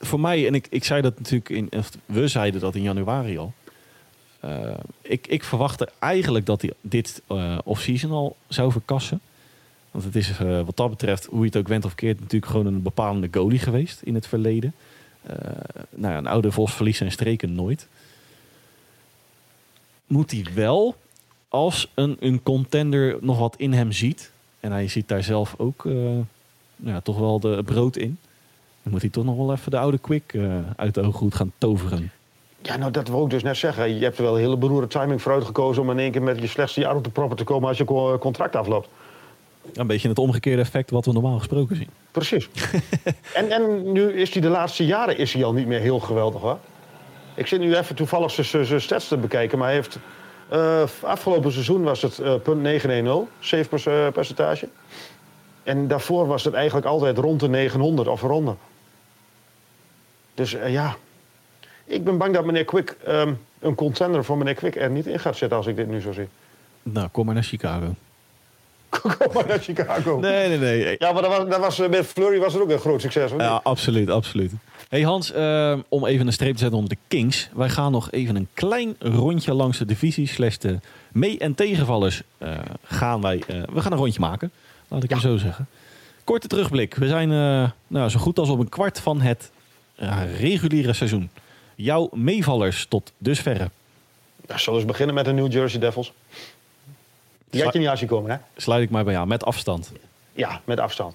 voor 0.00 0.20
mij, 0.20 0.46
en 0.46 0.54
ik, 0.54 0.66
ik 0.70 0.84
zei 0.84 1.02
dat 1.02 1.18
natuurlijk 1.18 1.48
in. 1.48 1.70
We 2.06 2.28
zeiden 2.28 2.60
dat 2.60 2.74
in 2.74 2.82
januari 2.82 3.38
al. 3.38 3.52
Eh, 4.40 4.74
ik, 5.00 5.26
ik 5.26 5.44
verwachtte 5.44 5.88
eigenlijk 5.98 6.46
dat 6.46 6.62
hij 6.62 6.72
dit 6.80 7.22
eh 7.26 7.58
off-season 7.64 8.10
al 8.10 8.36
zou 8.48 8.72
verkassen. 8.72 9.20
Want 9.90 10.04
het 10.04 10.16
is 10.16 10.38
wat 10.38 10.76
dat 10.76 10.90
betreft, 10.90 11.24
hoe 11.24 11.38
je 11.38 11.46
het 11.46 11.56
ook 11.56 11.68
went 11.68 11.84
of 11.84 11.94
keert, 11.94 12.20
natuurlijk 12.20 12.52
gewoon 12.52 12.66
een 12.66 12.82
bepalende 12.82 13.28
goalie 13.30 13.58
geweest 13.58 14.02
in 14.02 14.14
het 14.14 14.26
verleden. 14.26 14.74
Nou 15.90 16.12
ja, 16.12 16.16
een 16.16 16.26
oude 16.26 16.52
Vos 16.52 16.74
verliest 16.74 16.98
zijn 16.98 17.12
streken 17.12 17.54
nooit. 17.54 17.88
Moet 20.06 20.30
hij 20.30 20.46
wel, 20.54 20.96
als 21.48 21.90
een, 21.94 22.16
een 22.20 22.42
contender 22.42 23.16
nog 23.20 23.38
wat 23.38 23.54
in 23.56 23.72
hem 23.72 23.92
ziet, 23.92 24.32
en 24.64 24.72
hij 24.72 24.88
ziet 24.88 25.08
daar 25.08 25.22
zelf 25.22 25.54
ook 25.56 25.86
eh, 25.86 25.92
nou 26.76 26.94
ja, 26.94 27.00
toch 27.00 27.18
wel 27.18 27.40
de 27.40 27.62
brood 27.64 27.96
in, 27.96 28.18
dan 28.82 28.92
moet 28.92 29.00
hij 29.00 29.10
toch 29.10 29.24
nog 29.24 29.36
wel 29.36 29.52
even 29.52 29.70
de 29.70 29.78
oude 29.78 29.98
Quick 29.98 30.32
eh, 30.32 30.42
uit 30.76 30.94
de 30.94 31.02
ooghoed 31.02 31.34
gaan 31.34 31.52
toveren. 31.58 32.10
Ja, 32.62 32.76
nou 32.76 32.90
dat 32.90 33.08
wil 33.08 33.24
ik 33.24 33.30
dus 33.30 33.42
net 33.42 33.56
zeggen. 33.56 33.94
Je 33.94 34.04
hebt 34.04 34.16
er 34.16 34.22
wel 34.22 34.34
een 34.34 34.40
hele 34.40 34.56
beroerde 34.56 34.86
timing 34.86 35.22
voor 35.22 35.32
uitgekozen 35.32 35.82
om 35.82 35.90
in 35.90 35.98
één 35.98 36.10
keer 36.10 36.22
met 36.22 36.40
je 36.40 36.46
slechtste 36.46 36.80
jaar 36.80 36.96
op 36.96 37.04
de 37.04 37.10
proppen 37.10 37.36
te 37.36 37.44
komen 37.44 37.68
als 37.68 37.78
je 37.78 37.84
co- 37.84 38.18
contract 38.18 38.56
afloopt. 38.56 38.88
Een 39.72 39.86
beetje 39.86 40.08
het 40.08 40.18
omgekeerde 40.18 40.62
effect 40.62 40.90
wat 40.90 41.04
we 41.04 41.12
normaal 41.12 41.38
gesproken 41.38 41.76
zien. 41.76 41.88
Precies. 42.10 42.48
en, 43.34 43.50
en 43.50 43.92
nu 43.92 44.12
is 44.12 44.32
hij 44.32 44.42
de 44.42 44.48
laatste 44.48 44.86
jaren 44.86 45.18
is 45.18 45.32
hij 45.32 45.44
al 45.44 45.52
niet 45.52 45.66
meer 45.66 45.80
heel 45.80 46.00
geweldig 46.00 46.40
hoor. 46.40 46.58
Ik 47.34 47.46
zit 47.46 47.60
nu 47.60 47.76
even 47.76 47.94
toevallig 47.94 48.30
zijn 48.30 48.80
stats 48.80 49.08
te 49.08 49.16
bekijken, 49.16 49.58
maar 49.58 49.66
hij 49.66 49.76
heeft 49.76 49.98
eh, 50.48 50.82
afgelopen 51.00 51.52
seizoen 51.52 51.82
was 51.82 52.02
het 52.02 52.18
eh 52.18 52.34
punt 52.34 52.60
910, 52.62 53.28
save 53.40 53.90
eh, 53.90 54.12
percentage. 54.12 54.68
En 55.62 55.88
daarvoor 55.88 56.26
was 56.26 56.44
het 56.44 56.54
eigenlijk 56.54 56.86
altijd 56.86 57.18
rond 57.18 57.40
de 57.40 57.48
900 57.48 58.08
of 58.08 58.22
eronder. 58.22 58.56
Dus 60.34 60.56
ja, 60.66 60.96
ik 61.84 62.04
ben 62.04 62.18
bang 62.18 62.34
dat 62.34 62.44
meneer 62.44 62.64
Quick 62.64 62.96
ehm, 63.04 63.32
een 63.58 63.74
contender 63.74 64.24
voor 64.24 64.38
meneer 64.38 64.54
Quick 64.54 64.76
er 64.76 64.90
niet 64.90 65.06
in 65.06 65.18
gaat 65.18 65.36
zitten 65.36 65.56
als 65.56 65.66
ik 65.66 65.76
dit 65.76 65.88
nu 65.88 66.00
zo 66.00 66.12
zie. 66.12 66.28
Nou, 66.82 67.08
kom 67.08 67.24
maar 67.26 67.34
naar 67.34 67.44
Chicago. 67.44 67.94
Kom 69.18 69.32
maar 69.32 69.46
naar 69.46 69.58
Chicago. 69.58 70.18
Nee, 70.18 70.48
nee, 70.48 70.58
nee. 70.58 70.96
Ja, 70.98 71.12
maar 71.12 71.22
dat 71.22 71.36
was, 71.36 71.48
dat 71.48 71.60
was, 71.60 71.78
met 71.78 72.06
Flurry 72.06 72.38
was 72.38 72.52
het 72.52 72.62
ook 72.62 72.70
een 72.70 72.78
groot 72.78 73.00
succes. 73.00 73.30
hoor. 73.30 73.40
Ja, 73.40 73.60
absoluut, 73.62 74.10
absoluut. 74.10 74.52
Hey 74.94 75.02
Hans, 75.02 75.32
eh, 75.32 75.78
om 75.88 76.06
even 76.06 76.26
een 76.26 76.32
streep 76.32 76.52
te 76.52 76.58
zetten 76.58 76.78
onder 76.78 76.96
de 76.96 77.02
Kings. 77.08 77.48
Wij 77.54 77.68
gaan 77.68 77.92
nog 77.92 78.10
even 78.10 78.36
een 78.36 78.48
klein 78.54 78.96
rondje 78.98 79.54
langs 79.54 79.78
de 79.78 79.84
divisie 79.84 80.26
slash 80.26 80.56
de 80.56 80.78
mee- 81.12 81.38
en 81.38 81.54
tegenvallers 81.54 82.22
eh, 82.38 82.58
gaan 82.84 83.20
wij... 83.20 83.42
eh, 83.46 83.62
we 83.72 83.80
gaan 83.80 83.92
een 83.92 83.98
rondje 83.98 84.20
maken, 84.20 84.50
laat 84.88 85.02
ik 85.02 85.10
hem 85.10 85.20
zo 85.20 85.36
zeggen. 85.36 85.66
Korte 86.24 86.46
terugblik. 86.46 86.94
We 86.94 87.08
zijn 87.08 87.32
eh, 87.32 87.70
nou, 87.86 88.08
zo 88.08 88.18
goed 88.18 88.38
als 88.38 88.48
op 88.48 88.58
een 88.58 88.68
kwart 88.68 89.00
van 89.00 89.20
het 89.20 89.50
eh, 89.94 90.40
reguliere 90.40 90.92
seizoen. 90.92 91.30
Jouw 91.74 92.08
meevallers 92.12 92.86
tot 92.88 93.12
dusverre. 93.18 93.70
Nou, 94.46 94.60
zullen 94.60 94.72
we 94.72 94.84
eens 94.84 94.90
beginnen 94.92 95.14
met 95.14 95.24
de 95.24 95.32
New 95.32 95.52
Jersey 95.52 95.80
Devils. 95.80 96.12
Die 97.50 97.62
had 97.62 97.72
je 97.72 97.78
niet 97.78 97.88
aan 97.88 97.98
zien 97.98 98.08
komen, 98.08 98.30
hè? 98.30 98.36
Sluit 98.56 98.82
ik 98.82 98.90
mij 98.90 99.04
bij 99.04 99.12
jou, 99.12 99.26
met 99.26 99.44
afstand. 99.44 99.92
Ja, 100.32 100.60
met 100.64 100.80
afstand. 100.80 101.14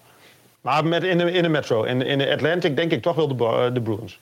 Maar 0.62 0.86
met 0.86 1.04
in, 1.04 1.18
de, 1.18 1.32
in 1.32 1.44
de 1.44 1.50
Metro. 1.50 1.84
In, 1.84 2.02
in 2.02 2.18
de 2.18 2.32
Atlantic 2.32 2.76
denk 2.76 2.92
ik 2.92 3.02
toch 3.02 3.16
wel 3.16 3.28
de, 3.38 3.46
eh, 3.46 3.74
de 3.74 3.82
Bruins. 3.82 4.20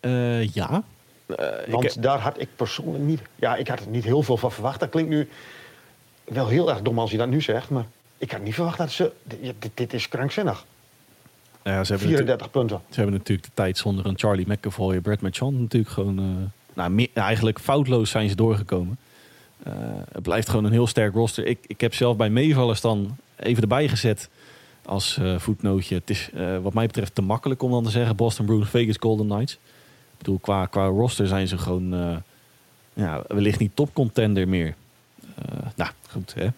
Eh, 0.00 0.48
ja. 0.52 0.82
Eh, 1.26 1.46
Want 1.68 1.84
ik, 1.84 2.02
daar 2.02 2.18
had 2.18 2.40
ik 2.40 2.48
persoonlijk 2.56 3.04
niet... 3.04 3.20
Ja, 3.36 3.56
ik 3.56 3.68
had 3.68 3.80
er 3.80 3.88
niet 3.88 4.04
heel 4.04 4.22
veel 4.22 4.36
van 4.36 4.52
verwacht. 4.52 4.80
Dat 4.80 4.88
klinkt 4.90 5.10
nu 5.10 5.28
wel 6.24 6.48
heel 6.48 6.70
erg 6.70 6.82
dom 6.82 6.98
als 6.98 7.10
je 7.10 7.16
dat 7.16 7.28
nu 7.28 7.40
zegt. 7.40 7.70
Maar 7.70 7.84
ik 8.18 8.30
had 8.30 8.42
niet 8.42 8.54
verwacht 8.54 8.78
dat 8.78 8.90
ze... 8.90 9.12
Dit, 9.22 9.70
dit- 9.74 9.92
is 9.92 10.08
krankzinnig. 10.08 10.64
nou 11.62 11.76
ja, 11.76 11.84
ze, 11.84 11.92
hebben 11.92 12.10
natuurlijk, 12.10 12.40
34 12.40 12.50
punten. 12.50 12.80
ze 12.88 13.00
hebben 13.00 13.18
natuurlijk 13.18 13.48
de 13.48 13.54
tijd 13.54 13.78
zonder 13.78 14.06
een 14.06 14.18
Charlie 14.18 14.48
McAvoy 14.48 14.94
en 14.94 15.02
Brad 15.02 15.20
Marchand 15.20 15.58
natuurlijk 15.58 15.92
gewoon... 15.92 16.50
nou, 16.74 16.90
meer- 16.90 17.08
eigenlijk 17.14 17.58
foutloos 17.60 18.10
zijn 18.10 18.28
ze 18.28 18.34
doorgekomen. 18.34 18.98
Het 20.12 20.22
blijft 20.22 20.48
gewoon 20.48 20.64
een 20.64 20.72
heel 20.72 20.86
sterk 20.86 21.14
roster. 21.14 21.46
Ik, 21.46 21.58
ik 21.66 21.80
heb 21.80 21.94
zelf 21.94 22.16
bij 22.16 22.30
meevallers 22.30 22.80
dan 22.80 23.16
even 23.36 23.62
erbij 23.62 23.88
gezet 23.88 24.28
als 24.86 25.16
eh, 25.16 25.38
voetnootje. 25.38 25.94
Het 25.94 26.10
is 26.10 26.30
eh, 26.34 26.58
wat 26.58 26.74
mij 26.74 26.86
betreft 26.86 27.14
te 27.14 27.22
makkelijk 27.22 27.62
om 27.62 27.70
dan 27.70 27.84
te 27.84 27.90
zeggen 27.90 28.16
Boston 28.16 28.46
Bruins, 28.46 28.68
Vegas 28.68 28.96
Golden 29.00 29.26
Knights. 29.26 29.52
Ik 29.52 30.18
bedoel, 30.18 30.38
qua, 30.38 30.66
qua 30.66 30.86
roster 30.86 31.26
zijn 31.26 31.48
ze 31.48 31.58
gewoon 31.58 31.94
eh, 31.94 32.16
ja, 32.92 33.22
wellicht 33.28 33.58
niet 33.58 33.76
top 33.76 33.94
contender 33.94 34.48
meer. 34.48 34.74
Nou, 35.76 35.90
goed 36.10 36.34
hè. 36.34 36.48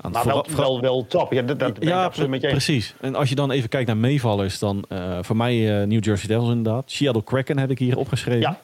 Aan 0.00 0.10
Maar 0.10 0.24
wel, 0.24 0.46
wel, 0.56 0.80
wel 0.80 1.06
top. 1.06 1.32
Ja, 1.32 1.42
dat, 1.42 1.58
dat 1.58 1.76
ja, 1.80 2.04
absoluut 2.04 2.30
met 2.30 2.40
je 2.40 2.48
precies. 2.48 2.94
En 3.00 3.14
als 3.14 3.28
je 3.28 3.34
dan 3.34 3.50
even 3.50 3.68
kijkt 3.68 3.86
naar 3.86 3.96
meevallers, 3.96 4.58
dan 4.58 4.84
voor 5.20 5.36
mij 5.36 5.84
New 5.86 6.04
Jersey 6.04 6.28
Devils 6.28 6.48
inderdaad. 6.50 6.90
Seattle 6.90 7.24
Kraken 7.24 7.58
heb 7.58 7.70
ik 7.70 7.78
hier 7.78 7.96
opgeschreven. 7.96 8.40
Ja. 8.40 8.60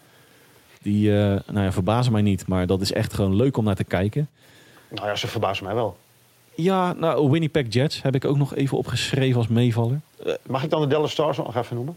Die 0.86 1.10
eh, 1.10 1.40
nou 1.46 1.64
ja, 1.64 1.72
verbazen 1.72 2.12
mij 2.12 2.22
niet, 2.22 2.46
maar 2.46 2.66
dat 2.66 2.80
is 2.80 2.92
echt 2.92 3.14
gewoon 3.14 3.36
leuk 3.36 3.56
om 3.56 3.64
naar 3.64 3.74
te 3.74 3.84
kijken. 3.84 4.28
Nou 4.88 5.06
ja, 5.06 5.14
ze 5.16 5.26
verbazen 5.26 5.64
mij 5.64 5.74
wel. 5.74 5.96
Ja, 6.56 6.92
nou, 6.92 7.30
Winnipeg 7.30 7.66
Jets 7.68 8.02
heb 8.02 8.14
ik 8.14 8.24
ook 8.24 8.36
nog 8.36 8.54
even 8.54 8.78
opgeschreven 8.78 9.36
als 9.36 9.48
meevaller. 9.48 10.00
Eh, 10.24 10.32
Mag 10.46 10.62
ik 10.64 10.70
dan 10.70 10.80
de 10.80 10.86
Dallas 10.86 11.10
Stars 11.10 11.36
nog 11.36 11.56
even 11.56 11.76
noemen? 11.76 11.96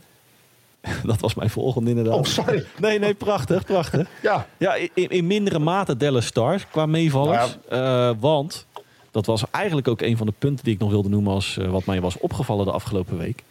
dat 1.03 1.19
was 1.19 1.33
mijn 1.35 1.49
volgende 1.49 1.89
inderdaad. 1.89 2.13
Oh, 2.15 2.23
sorry. 2.23 2.65
Nee, 2.79 2.99
nee, 2.99 3.13
prachtig, 3.13 3.65
prachtig. 3.65 4.07
Ja. 4.21 4.47
Ja, 4.57 4.75
in, 4.75 5.09
in 5.09 5.27
mindere 5.27 5.59
mate 5.59 5.97
Dallas 5.97 6.25
Stars 6.25 6.67
qua 6.67 6.85
meevallers. 6.85 7.57
Eh, 7.69 8.11
want 8.19 8.65
dat 9.11 9.25
was 9.25 9.43
eigenlijk 9.51 9.87
ook 9.87 10.01
een 10.01 10.17
van 10.17 10.27
de 10.27 10.33
punten 10.39 10.63
die 10.63 10.73
ik 10.73 10.79
nog 10.79 10.89
wilde 10.89 11.09
noemen 11.09 11.33
als 11.33 11.57
eh, 11.57 11.69
wat 11.69 11.85
mij 11.85 12.01
was 12.01 12.17
opgevallen 12.17 12.65
de 12.65 12.71
afgelopen 12.71 13.17
week. 13.17 13.43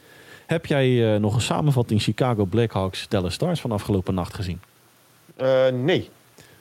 Heb 0.47 0.67
jij 0.67 1.19
nog 1.19 1.35
een 1.35 1.41
samenvatting 1.41 2.03
Chicago 2.03 2.45
Blackhawks 2.45 3.09
Dallas 3.09 3.35
Stars 3.35 3.61
van 3.61 3.73
afgelopen 3.73 4.15
nacht 4.15 4.35
gezien? 4.35 4.61
Nee. 5.73 6.09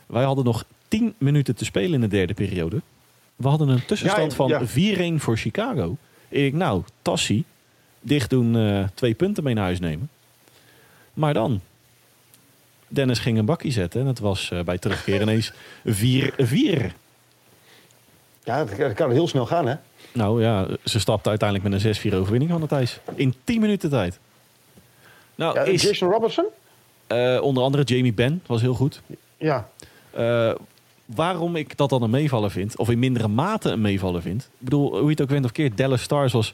Wij 0.06 0.24
hadden 0.24 0.46
nog 0.46 0.64
10 0.88 1.14
minuten 1.18 1.56
te 1.56 1.66
spelen 1.66 1.94
in 1.94 2.02
de 2.02 2.08
derde 2.08 2.34
periode. 2.34 2.82
We 3.38 3.48
hadden 3.48 3.68
een 3.70 3.86
tussenstand 3.86 4.32
Ja, 4.32 4.38
van 4.38 4.48
ja. 4.48 5.14
4-1 5.18 5.22
voor 5.22 5.38
Chicago. 5.38 5.98
Ik 6.30 6.54
nou, 6.54 6.84
Tassie, 7.02 7.46
dicht 8.00 8.30
doen, 8.30 8.56
eh, 8.58 8.84
twee 8.94 9.14
punten 9.14 9.44
mee 9.44 9.54
naar 9.54 9.64
huis 9.64 9.80
nemen. 9.80 10.10
Maar 11.14 11.34
dan, 11.34 11.62
Dennis 12.88 13.20
ging 13.20 13.38
een 13.38 13.46
bakkie 13.46 13.72
zetten 13.72 14.02
en 14.02 14.08
het 14.08 14.20
was 14.20 14.52
eh, 14.52 14.60
bij 14.64 14.78
terugkeer 14.78 15.22
ineens 15.22 15.52
4-4. 15.86 16.92
Ja, 18.44 18.66
dat, 18.66 18.94
kan 18.94 19.12
heel 19.12 19.28
snel 19.28 19.46
gaan, 19.46 19.68
hè? 19.68 19.76
Nou 20.14 20.42
ja, 20.44 20.68
ze 20.84 21.00
stapte 21.00 21.30
uiteindelijk 21.30 21.70
met 21.70 21.84
een 22.04 22.12
6-4 22.12 22.16
overwinning 22.16 22.52
van 22.52 22.62
het 22.62 22.72
ijs. 22.72 23.00
In 23.16 23.34
10 23.44 23.62
minuten 23.62 23.90
tijd. 23.90 24.20
Nou, 25.36 25.56
Ja, 25.56 25.62
is 25.64 25.82
Jason 25.82 26.10
Robertson? 26.12 26.46
eh, 27.08 27.38
onder 27.42 27.64
andere 27.64 27.84
Jamie 27.84 28.14
Benn, 28.14 28.42
was 28.46 28.62
heel 28.62 28.74
goed. 28.74 29.02
Ja. 29.38 29.70
Eh, 30.12 30.52
waarom 31.16 31.56
ik 31.56 31.78
dat 31.78 31.90
dan 31.90 32.02
een 32.02 32.10
meevaller 32.10 32.52
vind, 32.52 32.78
of 32.78 32.90
in 32.90 33.00
mindere 33.00 33.28
mate 33.28 33.70
een 33.70 33.82
meevaller 33.82 34.22
vind. 34.22 34.42
Ik 34.44 34.50
bedoel, 34.66 34.90
hoe 34.92 35.04
je 35.04 35.10
het 35.10 35.22
ook 35.22 35.30
went 35.30 35.46
of 35.46 35.52
keert, 35.52 35.78
Dallas 35.78 36.02
Stars 36.02 36.34
was, 36.34 36.54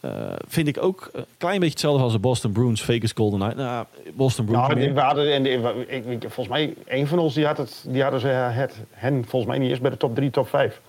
eh, 0.00 0.10
vind 0.48 0.68
ik 0.68 0.82
ook 0.82 1.10
een 1.12 1.24
klein 1.36 1.54
beetje 1.58 1.70
hetzelfde 1.70 2.02
als 2.02 2.12
de 2.12 2.18
Boston 2.18 2.52
Bruins, 2.52 2.82
Vegas 2.82 3.12
Golden 3.14 3.38
Knights. 3.38 3.58
Nou, 3.60 3.86
Boston 4.14 4.44
Bruins 4.44 4.66
Nou, 4.68 4.80
meer. 4.80 4.94
we 4.94 5.00
hadden, 5.00 5.32
en, 5.32 5.46
ik, 5.46 5.88
ik, 5.88 6.06
ik- 6.06 6.20
volgens 6.20 6.48
mij, 6.48 6.74
een 6.86 7.06
van 7.06 7.18
ons 7.18 7.34
die 7.34 7.46
had 7.46 7.56
het, 7.56 7.84
die 7.88 8.02
hadden 8.02 8.20
ze 8.20 8.26
het, 8.26 8.74
hen 8.90 9.24
volgens 9.28 9.50
mij 9.50 9.60
niet 9.60 9.70
eens 9.70 9.80
bij 9.80 9.90
de 9.90 9.96
top 9.96 10.14
3, 10.14 10.30
top 10.30 10.48
5. 10.48 10.80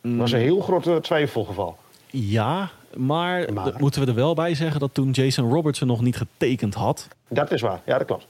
Dat 0.00 0.16
was 0.16 0.32
een 0.32 0.40
heel 0.40 0.60
groot 0.60 0.86
eh, 0.86 0.96
twijfelgeval. 0.96 1.76
Ja, 2.10 2.70
maar, 2.96 3.52
Maar- 3.52 3.72
moeten 3.78 4.00
we 4.02 4.06
er 4.08 4.14
wel 4.14 4.34
bij 4.34 4.54
zeggen 4.54 4.80
dat 4.80 4.94
toen 4.94 5.10
Jason 5.10 5.52
Robertson 5.52 5.86
nog 5.88 6.00
niet 6.00 6.16
getekend 6.16 6.74
had. 6.74 7.08
Dat 7.28 7.50
is 7.52 7.60
waar, 7.60 7.80
ja, 7.86 7.98
dat 7.98 8.06
klopt. 8.06 8.26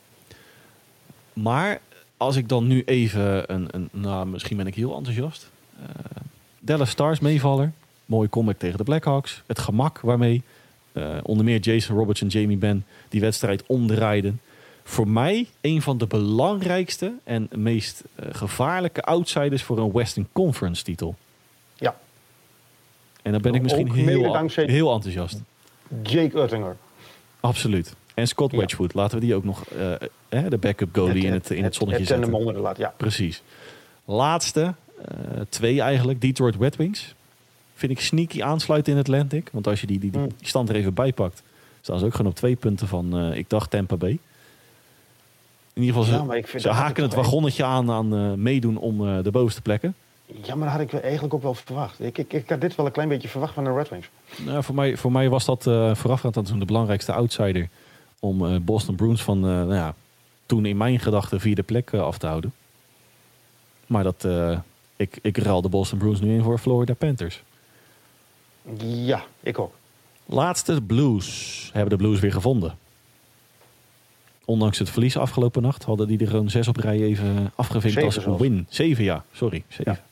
Maar 1.33 1.81
als 2.19 2.37
ik 2.37 2.49
dan 2.49 2.67
nu 2.67 2.83
even 2.85 3.53
een, 3.55 3.69
een 3.71 3.89
nou, 3.93 4.27
misschien 4.27 4.57
ben 4.57 4.67
ik 4.67 4.75
heel 4.75 4.97
enthousiast. 4.97 5.51
Eh, 5.83 5.89
Dallas 6.59 6.91
Stars 6.91 7.21
meevaller. 7.21 7.73
Mooie 8.07 8.29
comeback 8.29 8.59
tegen 8.59 8.79
de 8.79 8.85
Blackhawks. 8.85 9.43
Het 9.47 9.59
gemak 9.59 10.01
waarmee 10.01 10.43
eh, 10.93 11.17
onder 11.23 11.45
meer 11.45 11.61
Jason 11.61 11.97
Roberts 11.97 12.21
en 12.21 12.27
Jamie 12.27 12.57
Benn 12.57 12.85
die 13.09 13.21
wedstrijd 13.21 13.67
omdraaiden. 13.67 14.41
Voor 14.85 15.09
mij 15.09 15.47
een 15.61 15.83
van 15.83 15.99
de 15.99 16.07
belangrijkste 16.07 17.13
en 17.25 17.49
meest 17.55 18.05
eh, 18.15 18.29
gevaarlijke 18.33 19.03
outsiders 19.03 19.63
voor 19.63 19.79
een 19.79 19.93
Western 19.93 20.29
Conference 20.33 20.83
titel. 20.85 21.15
Ja, 21.75 21.97
En 23.23 23.33
dan 23.33 23.41
ben 23.41 23.55
ik 23.55 23.63
misschien 23.63 23.93
heel, 23.93 24.49
heel 24.67 24.93
enthousiast. 24.93 25.41
Jake 26.03 26.41
Uttinger. 26.43 26.77
Absoluut. 27.41 27.95
En 28.19 28.27
Scott 28.29 28.53
Ja. 28.53 28.59
Wedgwood, 28.59 28.95
laten 28.95 29.19
we 29.19 29.25
die 29.25 29.35
ook 29.35 29.45
nog, 29.45 29.65
eh, 29.65 29.93
hè, 30.29 30.49
de 30.49 30.59
backup 30.59 30.89
goalie 30.93 31.25
in 31.25 31.33
het, 31.33 31.51
in 31.51 31.65
het 31.65 31.75
zonnetje 31.75 32.01
het 32.03 32.13
zetten. 32.13 32.33
onder 32.33 32.55
de 32.55 32.61
laat, 32.61 32.77
ja. 32.77 32.95
Precies. 32.97 33.43
Laatste, 34.05 34.75
eh, 35.05 35.41
twee 35.49 35.81
eigenlijk, 35.81 36.21
Detroit 36.21 36.57
Red 36.61 36.77
Wings. 36.77 37.15
Vind 37.75 37.93
ik 37.93 38.01
sneaky 38.01 38.43
aansluiten 38.43 38.93
in 38.93 38.99
Atlantic. 38.99 39.49
Want 39.53 39.67
als 39.67 39.81
je 39.81 39.87
die, 39.87 39.99
die, 39.99 40.11
die, 40.11 40.21
Mm. 40.21 40.29
die 40.39 40.49
stand 40.49 40.69
er 40.69 40.75
even 40.75 40.95
bij 40.95 41.13
pakt, 41.13 41.43
staan 41.81 41.99
ze 41.99 42.05
ook 42.05 42.15
gewoon 42.15 42.31
op 42.31 42.37
twee 42.37 42.57
punten 42.57 42.89
van, 42.89 43.19
eh, 43.19 43.37
ik 43.39 43.51
dacht 43.51 43.71
Tampa 43.71 43.97
Bay. 43.97 44.19
In 45.73 45.83
ieder 45.83 45.97
geval, 45.97 46.13
Ja, 46.13 46.19
ze, 46.21 46.25
maar 46.27 46.37
ik 46.37 46.47
vind 46.49 46.63
ze 46.63 46.69
haken 46.69 47.03
het 47.03 47.15
wagonnetje 47.15 47.65
aan 47.65 47.91
aan 47.91 48.15
eh, 48.15 48.33
meedoen 48.33 48.77
om 48.77 49.09
eh, 49.09 49.23
de 49.23 49.31
bovenste 49.31 49.63
plekken. 49.63 49.95
Ja, 50.43 50.55
maar 50.55 50.69
dat 50.69 50.77
had 50.81 50.93
ik 50.93 51.03
eigenlijk 51.03 51.35
ook 51.35 51.43
wel 51.43 51.55
verwacht. 51.55 52.01
Ik, 52.01 52.19
ik, 52.19 52.33
ik 52.33 52.49
had 52.49 52.61
dit 52.61 52.75
wel 52.75 52.87
een 52.87 52.93
klein 52.93 53.09
beetje 53.09 53.29
verwacht 53.29 53.55
van 53.55 53.65
de 53.65 53.73
Red 53.73 53.89
Wings. 53.89 54.09
Nou, 54.45 54.63
voor, 54.63 54.75
mij, 54.75 54.97
voor 54.97 55.13
mij 55.13 55.29
was 55.29 55.45
dat 55.45 55.67
eh 55.67 55.95
voorafgaand 55.95 56.37
aan 56.37 56.45
toen 56.45 56.59
de 56.59 56.65
belangrijkste 56.65 57.13
outsider 57.13 57.69
om 58.21 58.47
eh, 58.47 58.57
Boston 58.61 58.95
Bruins 58.95 59.23
van, 59.23 59.37
eh, 59.37 59.51
nou 59.51 59.75
ja, 59.75 59.95
toen 60.47 60.67
in 60.67 60.77
mijn 60.77 61.01
gedachten 61.01 61.41
vierde 61.41 61.63
plek 61.63 61.93
eh, 61.93 62.01
af 62.01 62.19
te 62.19 62.27
houden. 62.27 62.53
Maar 63.87 64.05
dat, 64.05 64.29
ik, 64.97 65.19
ik 65.23 65.39
ruil 65.39 65.63
de 65.63 65.69
Boston 65.69 65.99
Bruins 65.99 66.21
nu 66.21 66.35
in 66.35 66.43
voor 66.43 66.59
Florida 66.59 66.95
Panthers. 66.95 67.43
Ja, 68.83 69.25
ik 69.41 69.59
ook. 69.59 69.75
Laatste 70.27 70.83
Blues 70.83 71.71
hebben 71.73 71.99
de 71.99 72.05
Blues 72.05 72.21
weer 72.21 72.33
gevonden. 72.33 72.79
Ondanks 74.45 74.79
het 74.79 74.91
verlies 74.91 75.17
afgelopen 75.17 75.63
nacht 75.63 75.85
hadden 75.85 76.07
die 76.09 76.19
er 76.19 76.29
gewoon 76.29 76.51
zes 76.51 76.69
op 76.69 76.77
rij 76.77 77.03
even 77.03 77.53
afgevinkt 77.55 78.01
Zeven 78.01 78.15
als 78.15 78.27
een 78.27 78.37
win. 78.37 78.67
Zeven, 78.69 79.05
ja. 79.05 79.25
Sorry. 79.33 79.65
Zeven. 79.69 79.93
Ja. 79.93 80.05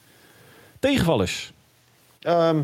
Tegenvallers. 0.79 1.53
Ehm, 2.21 2.63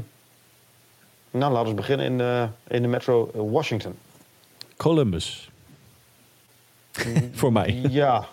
nou, 1.30 1.52
laten 1.52 1.68
we 1.68 1.74
beginnen 1.74 2.06
in, 2.06 2.20
eh, 2.20 2.44
in 2.68 2.82
de 2.82 2.88
metro 2.88 3.30
Washington. 3.50 3.94
Columbus. 4.82 5.50
Voor 7.32 7.52
mij. 7.52 7.80
Ja, 7.90 8.26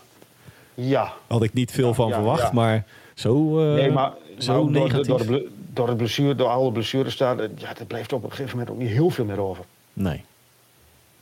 ja. 0.74 1.14
Had 1.28 1.44
ik 1.44 1.54
niet 1.54 1.72
veel 1.72 1.88
Ja, 1.88 1.94
van 1.94 2.08
ja, 2.08 2.14
verwacht, 2.14 2.42
ja. 2.42 2.52
maar 2.54 2.86
zo, 3.14 3.60
eh, 3.60 3.74
Nee, 3.76 3.92
maar, 3.92 4.12
zo 4.38 4.52
maar 4.52 4.62
ook 4.62 4.74
door, 4.74 4.74
de, 4.74 4.80
negatief. 4.96 5.08
door, 5.08 5.26
de, 5.38 5.50
door, 5.74 5.88
het 5.88 5.98
blessure, 5.98 6.36
door 6.36 6.48
alle 6.48 6.72
blessures 6.72 7.14
staan, 7.14 7.42
eh, 7.42 7.48
ja, 7.58 7.78
er 7.78 7.86
blijft 7.86 8.14
op 8.14 8.24
een 8.24 8.30
gegeven 8.30 8.52
moment 8.58 8.70
ook 8.76 8.78
niet 8.82 8.90
heel 8.90 9.10
veel 9.10 9.26
meer 9.26 9.40
over. 9.40 9.64
Nee. 9.94 10.24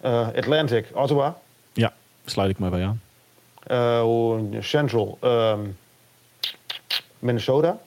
Eh, 0.01 0.27
Atlantic, 0.27 0.85
Ottawa. 0.93 1.37
Ja, 1.73 1.93
sluit 2.25 2.49
ik 2.49 2.59
maar 2.59 2.69
bij 2.69 2.85
aan. 2.85 3.01
Hoe- 4.03 4.47
Central, 4.59 5.17
ehm, 5.21 5.59
Minnesota. 7.19 7.77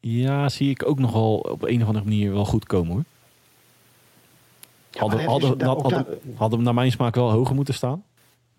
Ja, 0.00 0.48
zie 0.48 0.70
ik 0.70 0.86
ook 0.88 0.98
nogal 0.98 1.36
op 1.38 1.62
een 1.62 1.80
of 1.82 1.86
andere 1.86 2.04
manier 2.04 2.32
wel 2.32 2.44
goed 2.44 2.66
komen 2.66 2.92
hoor. 2.92 3.02
Hadden, 4.94 5.18
is- 5.20 5.26
hadden, 5.26 5.62
hadden, 5.66 6.06
hadden 6.36 6.58
we 6.58 6.64
naar 6.64 6.74
mijn 6.74 6.90
smaak 6.90 7.14
wel 7.14 7.30
hoger 7.30 7.54
moeten 7.54 7.74
staan. 7.74 8.04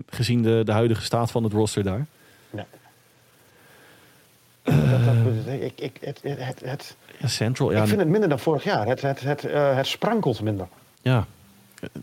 Gezien 0.07 0.41
de, 0.41 0.61
de 0.65 0.71
huidige 0.71 1.01
staat 1.03 1.31
van 1.31 1.43
het 1.43 1.53
roster 1.53 1.83
daar. 1.83 2.05
Ja. 2.49 2.65
Dat- 4.63 4.73
ik, 5.61 5.73
ik, 5.81 5.97
het, 6.01 6.19
het, 6.23 6.61
het, 6.65 6.95
Ja, 7.17 7.27
Central, 7.27 7.71
ja. 7.71 7.81
ik 7.81 7.88
vind 7.88 7.99
het 7.99 8.09
minder 8.09 8.29
dan 8.29 8.39
vorig 8.39 8.63
jaar. 8.63 8.88
Het, 8.88 9.01
het, 9.01 9.21
het, 9.21 9.43
eh, 9.45 9.75
het 9.75 9.88
sprankelt 9.88 10.41
minder, 10.41 10.67
ja. 11.01 11.25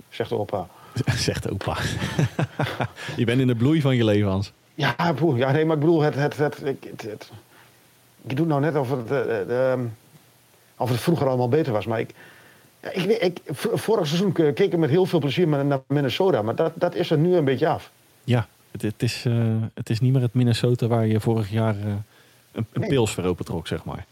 zegt 0.09 0.33
opa. 0.33 0.67
Zegt 1.17 1.51
opa. 1.51 1.77
je 3.17 3.25
bent 3.25 3.41
in 3.41 3.47
de 3.47 3.55
bloei 3.55 3.81
van 3.81 3.97
je 3.97 4.05
leven, 4.05 4.31
Hans. 4.31 4.53
Ja, 4.75 5.13
broer, 5.15 5.37
ja, 5.37 5.51
nee, 5.51 5.65
maar 5.65 5.75
ik 5.75 5.81
bedoel, 5.83 6.01
het, 6.01 6.15
het, 6.15 6.37
het, 6.37 6.63
ik- 6.65 6.85
het, 6.91 7.03
het, 7.03 7.31
je 8.27 8.35
doet 8.35 8.47
nou 8.47 8.61
net 8.61 8.77
of 8.77 8.91
het, 8.91 9.11
eh, 9.11 9.41
eh, 9.41 9.73
ehm, 9.73 9.85
of 10.77 10.91
het 10.91 11.01
vroeger 11.01 11.29
allemaal 11.29 11.49
beter 11.49 11.73
was. 11.73 11.87
Maar 11.87 12.01
ik, 12.01 12.15
ik, 12.93 13.05
ik, 13.05 13.39
vorig 13.55 14.07
seizoen 14.07 14.33
keek 14.33 14.59
ik 14.59 14.77
met 14.77 14.91
heel 14.91 15.07
veel 15.07 15.19
plezier 15.19 15.49
naar 15.49 15.81
Minnesota. 15.87 16.43
Maar 16.43 16.55
dat, 16.55 16.73
dat 16.75 16.95
is 16.95 17.11
er 17.11 17.19
nu 17.19 17.35
een 17.37 17.45
beetje 17.45 17.69
af. 17.69 17.91
Ja, 18.25 18.47
het, 18.71 18.83
het, 18.83 19.03
is, 19.03 19.25
eh, 19.27 19.35
het 19.75 19.91
is 19.91 20.01
niet 20.01 20.13
meer 20.13 20.23
het 20.23 20.35
Minnesota 20.35 20.87
waar 20.87 21.07
je 21.07 21.21
vorig 21.21 21.51
jaar 21.51 21.75
eh, 21.77 21.85
een, 21.87 21.97
een 22.53 22.81
Nee. 22.81 22.89
pils 22.89 23.11
voor 23.15 23.25
opentrok, 23.25 23.67
zeg 23.67 23.85
maar. 23.85 24.07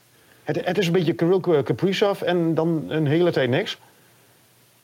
Het, 0.45 0.65
het 0.65 0.79
is 0.79 0.87
een 0.87 0.93
beetje 0.93 1.13
Kirill 1.13 1.63
Kaprizov 1.63 2.23
en 2.23 2.55
dan 2.55 2.85
een 2.89 3.07
hele 3.07 3.31
tijd 3.31 3.51
niks. 3.51 3.79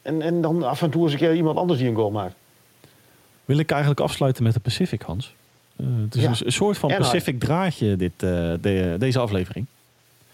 En, 0.02 0.22
en 0.22 0.40
dan 0.40 0.62
af 0.62 0.82
en 0.82 0.90
toe 0.90 1.02
eens 1.02 1.12
een 1.12 1.18
keer 1.18 1.34
iemand 1.34 1.58
anders 1.58 1.78
die 1.78 1.88
een 1.88 1.94
goal 1.94 2.10
maakt. 2.10 2.34
Wil 3.44 3.58
ik 3.58 3.70
eigenlijk 3.70 4.00
afsluiten 4.00 4.42
met 4.42 4.54
de 4.54 4.60
Pacific, 4.60 5.02
Hans? 5.02 5.34
Eh, 5.76 5.86
het 6.04 6.14
is 6.14 6.22
Ja. 6.22 6.28
een, 6.28 6.36
een 6.44 6.52
soort 6.52 6.78
van 6.78 6.90
En. 6.90 6.98
Pacific 6.98 7.40
draadje, 7.40 7.96
dit, 7.96 8.12
de- 8.20 8.96
deze 8.98 9.18
aflevering. 9.18 9.66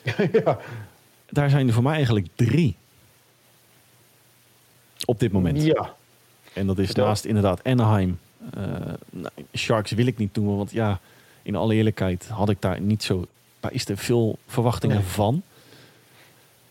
ja. 0.44 0.58
Daar 1.30 1.50
zijn 1.50 1.66
er 1.66 1.72
voor 1.74 1.82
mij 1.82 1.94
eigenlijk 1.94 2.26
drie. 2.34 2.76
Op 5.04 5.20
dit 5.20 5.32
moment. 5.32 5.62
ja. 5.62 5.94
En 6.52 6.66
dat 6.66 6.78
is 6.78 6.92
naast 6.92 7.24
inderdaad 7.24 7.64
Anaheim. 7.64 8.18
Nou, 9.10 9.30
Sharks 9.56 9.90
wil 9.90 10.06
ik 10.06 10.18
niet 10.18 10.34
noemen, 10.36 10.56
want 10.56 10.70
ja, 10.70 11.00
in 11.42 11.56
alle 11.56 11.74
eerlijkheid 11.74 12.28
had 12.28 12.48
ik 12.48 12.60
daar 12.60 12.80
niet 12.80 13.02
zo. 13.02 13.26
Daar 13.60 13.72
is 13.72 13.88
er 13.88 13.96
veel 13.96 14.38
verwachtingen 14.46 14.96
Nee. 14.96 15.04
van. 15.04 15.42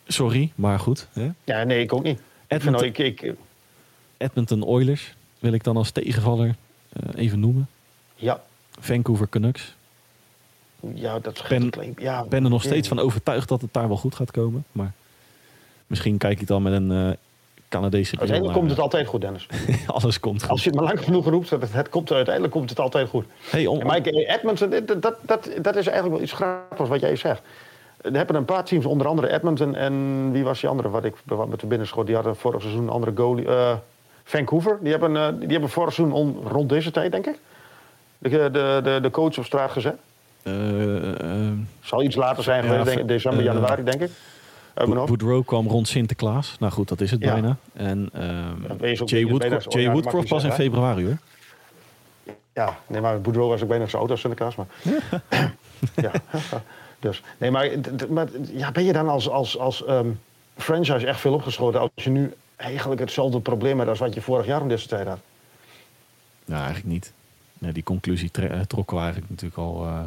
Sorry, 0.07 0.51
maar 0.55 0.79
goed. 0.79 1.07
Hè? 1.11 1.29
ja, 1.43 1.63
nee, 1.63 1.81
ik 1.83 1.93
ook 1.93 2.03
niet. 2.03 2.21
Edmonton, 2.47 2.71
nou, 2.71 2.85
ik, 2.85 3.21
ik, 3.21 3.33
Edmonton 4.17 4.63
Oilers 4.63 5.13
wil 5.39 5.53
ik 5.53 5.63
dan 5.63 5.77
als 5.77 5.91
tegenvaller 5.91 6.55
eh, 6.89 7.09
even 7.23 7.39
noemen. 7.39 7.67
ja, 8.15 8.41
Vancouver 8.79 9.29
Canucks. 9.29 9.75
ja, 10.93 11.19
dat 11.19 11.43
Ben- 11.49 11.69
klein... 11.69 11.93
Ja, 11.97 12.23
ben 12.23 12.43
er 12.43 12.49
nog 12.49 12.63
steeds 12.63 12.87
ja. 12.89 12.95
van 12.95 13.03
overtuigd 13.03 13.47
dat 13.47 13.61
het 13.61 13.73
daar 13.73 13.87
wel 13.87 13.97
goed 13.97 14.15
gaat 14.15 14.31
komen. 14.31 14.65
Maar 14.71 14.91
misschien 15.87 16.17
kijk 16.17 16.41
ik 16.41 16.47
dan 16.47 16.61
met 16.63 16.73
een 16.73 16.91
eh, 16.91 17.11
Canadese 17.75 18.17
Uiteindelijk 18.19 18.57
komt 18.57 18.69
het 18.69 18.79
altijd 18.79 19.07
goed, 19.07 19.21
Dennis. 19.21 19.45
Alles 19.87 20.19
komt 20.19 20.41
Als 20.41 20.49
goed. 20.49 20.61
je 20.63 20.69
het 20.69 20.79
maar 20.79 20.87
lang 20.93 21.03
genoeg 21.03 21.25
roept, 21.29 21.49
het, 21.49 21.73
het 21.73 21.89
komt, 21.89 22.11
uiteindelijk 22.11 22.53
komt 22.53 22.69
het 22.69 22.79
altijd 22.79 23.09
goed. 23.09 23.25
Hey, 23.49 23.65
om, 23.65 23.77
Mike 23.87 24.25
Edmonton, 24.27 24.69
dat, 24.69 25.01
dat, 25.01 25.15
dat, 25.21 25.49
dat 25.61 25.75
is 25.75 25.85
eigenlijk 25.87 26.09
wel 26.15 26.21
iets 26.21 26.31
grappigs 26.31 26.89
wat 26.89 26.99
jij 26.99 27.15
zegt. 27.15 27.41
Er 28.01 28.13
hebben 28.13 28.35
een 28.35 28.45
paar 28.45 28.63
teams, 28.63 28.85
onder 28.85 29.07
andere 29.07 29.31
Edmonton 29.33 29.75
en 29.75 30.29
wie 30.31 30.43
was 30.43 30.59
die 30.59 30.69
andere 30.69 30.89
wat 30.89 31.03
ik 31.05 31.13
wat 31.25 31.47
me 31.47 31.55
te 31.55 31.65
binnen 31.65 31.87
schoot? 31.87 32.05
Die 32.05 32.15
hadden 32.15 32.35
vorig 32.35 32.61
seizoen 32.61 32.83
een 32.83 32.89
andere 32.89 33.11
goalie. 33.15 33.47
eh, 33.47 33.73
Vancouver, 34.23 34.77
die 34.81 34.91
hebben, 34.91 35.17
eh, 35.17 35.27
die 35.39 35.47
hebben 35.51 35.69
vorig 35.69 35.93
seizoen 35.93 36.17
on- 36.17 36.39
rond 36.47 36.69
deze 36.69 36.91
tijd, 36.91 37.11
denk 37.11 37.25
ik, 37.27 37.39
de, 38.17 38.29
de, 38.29 38.79
de, 38.83 38.99
de 39.01 39.11
coach 39.11 39.37
op 39.37 39.45
straat 39.45 39.71
gezet. 39.71 39.95
eh, 40.43 41.09
eh, 41.21 41.51
Zal 41.81 42.03
iets 42.03 42.15
later 42.15 42.43
zijn 42.43 42.65
Ja, 42.65 42.83
denk 42.83 43.07
december, 43.07 43.39
eh, 43.39 43.45
januari, 43.45 43.83
denk 43.83 44.01
ik. 44.01 44.11
Woodrow 44.73 45.45
kwam 45.45 45.67
rond 45.67 45.87
Sinterklaas. 45.87 46.55
Nou 46.59 46.71
goed, 46.73 46.87
dat 46.87 47.01
is 47.01 47.11
het 47.11 47.21
Ja. 47.23 47.31
bijna. 47.31 47.57
En 47.73 48.09
ehm, 48.13 48.83
Jay, 49.05 49.25
Woodcroft, 49.25 49.73
Jay 49.73 49.91
Woodcroft 49.91 50.27
pas 50.27 50.43
in 50.43 50.51
februari 50.51 51.05
hoor. 51.05 51.17
Ja, 52.53 52.77
nee, 52.87 53.01
maar 53.01 53.21
Boudreau 53.21 53.49
was 53.49 53.61
ook 53.61 53.67
bijna 53.67 53.85
zo 53.87 53.97
oud 53.97 54.11
als 54.11 54.19
Sinterklaas. 54.19 54.55
Maar... 54.55 54.67
ja, 55.95 56.11
dus. 56.99 57.23
Nee, 57.37 57.51
maar, 57.51 57.69
maar 58.09 58.27
ja, 58.53 58.71
ben 58.71 58.83
je 58.83 58.93
dan 58.93 59.09
als, 59.09 59.29
als, 59.29 59.57
als 59.57 59.85
ehm, 59.85 60.09
franchise 60.57 61.07
echt 61.07 61.19
veel 61.19 61.33
opgeschoten... 61.33 61.79
als 61.79 61.89
je 61.95 62.09
nu 62.09 62.33
eigenlijk 62.55 63.01
hetzelfde 63.01 63.39
probleem 63.39 63.77
hebt 63.77 63.89
als 63.89 63.99
wat 63.99 64.13
je 64.13 64.21
vorig 64.21 64.45
jaar 64.45 64.61
om 64.61 64.67
deze 64.67 64.87
tijd 64.87 65.07
had? 65.07 65.19
Nou, 66.45 66.59
eigenlijk 66.63 66.93
niet. 66.93 67.13
Nee, 67.57 67.71
die 67.71 67.83
conclusie 67.83 68.31
eh, 68.31 68.59
trokken 68.59 68.95
we 68.97 69.01
eigenlijk 69.03 69.31
natuurlijk 69.31 69.61
al. 69.61 69.85
eh, 69.85 69.99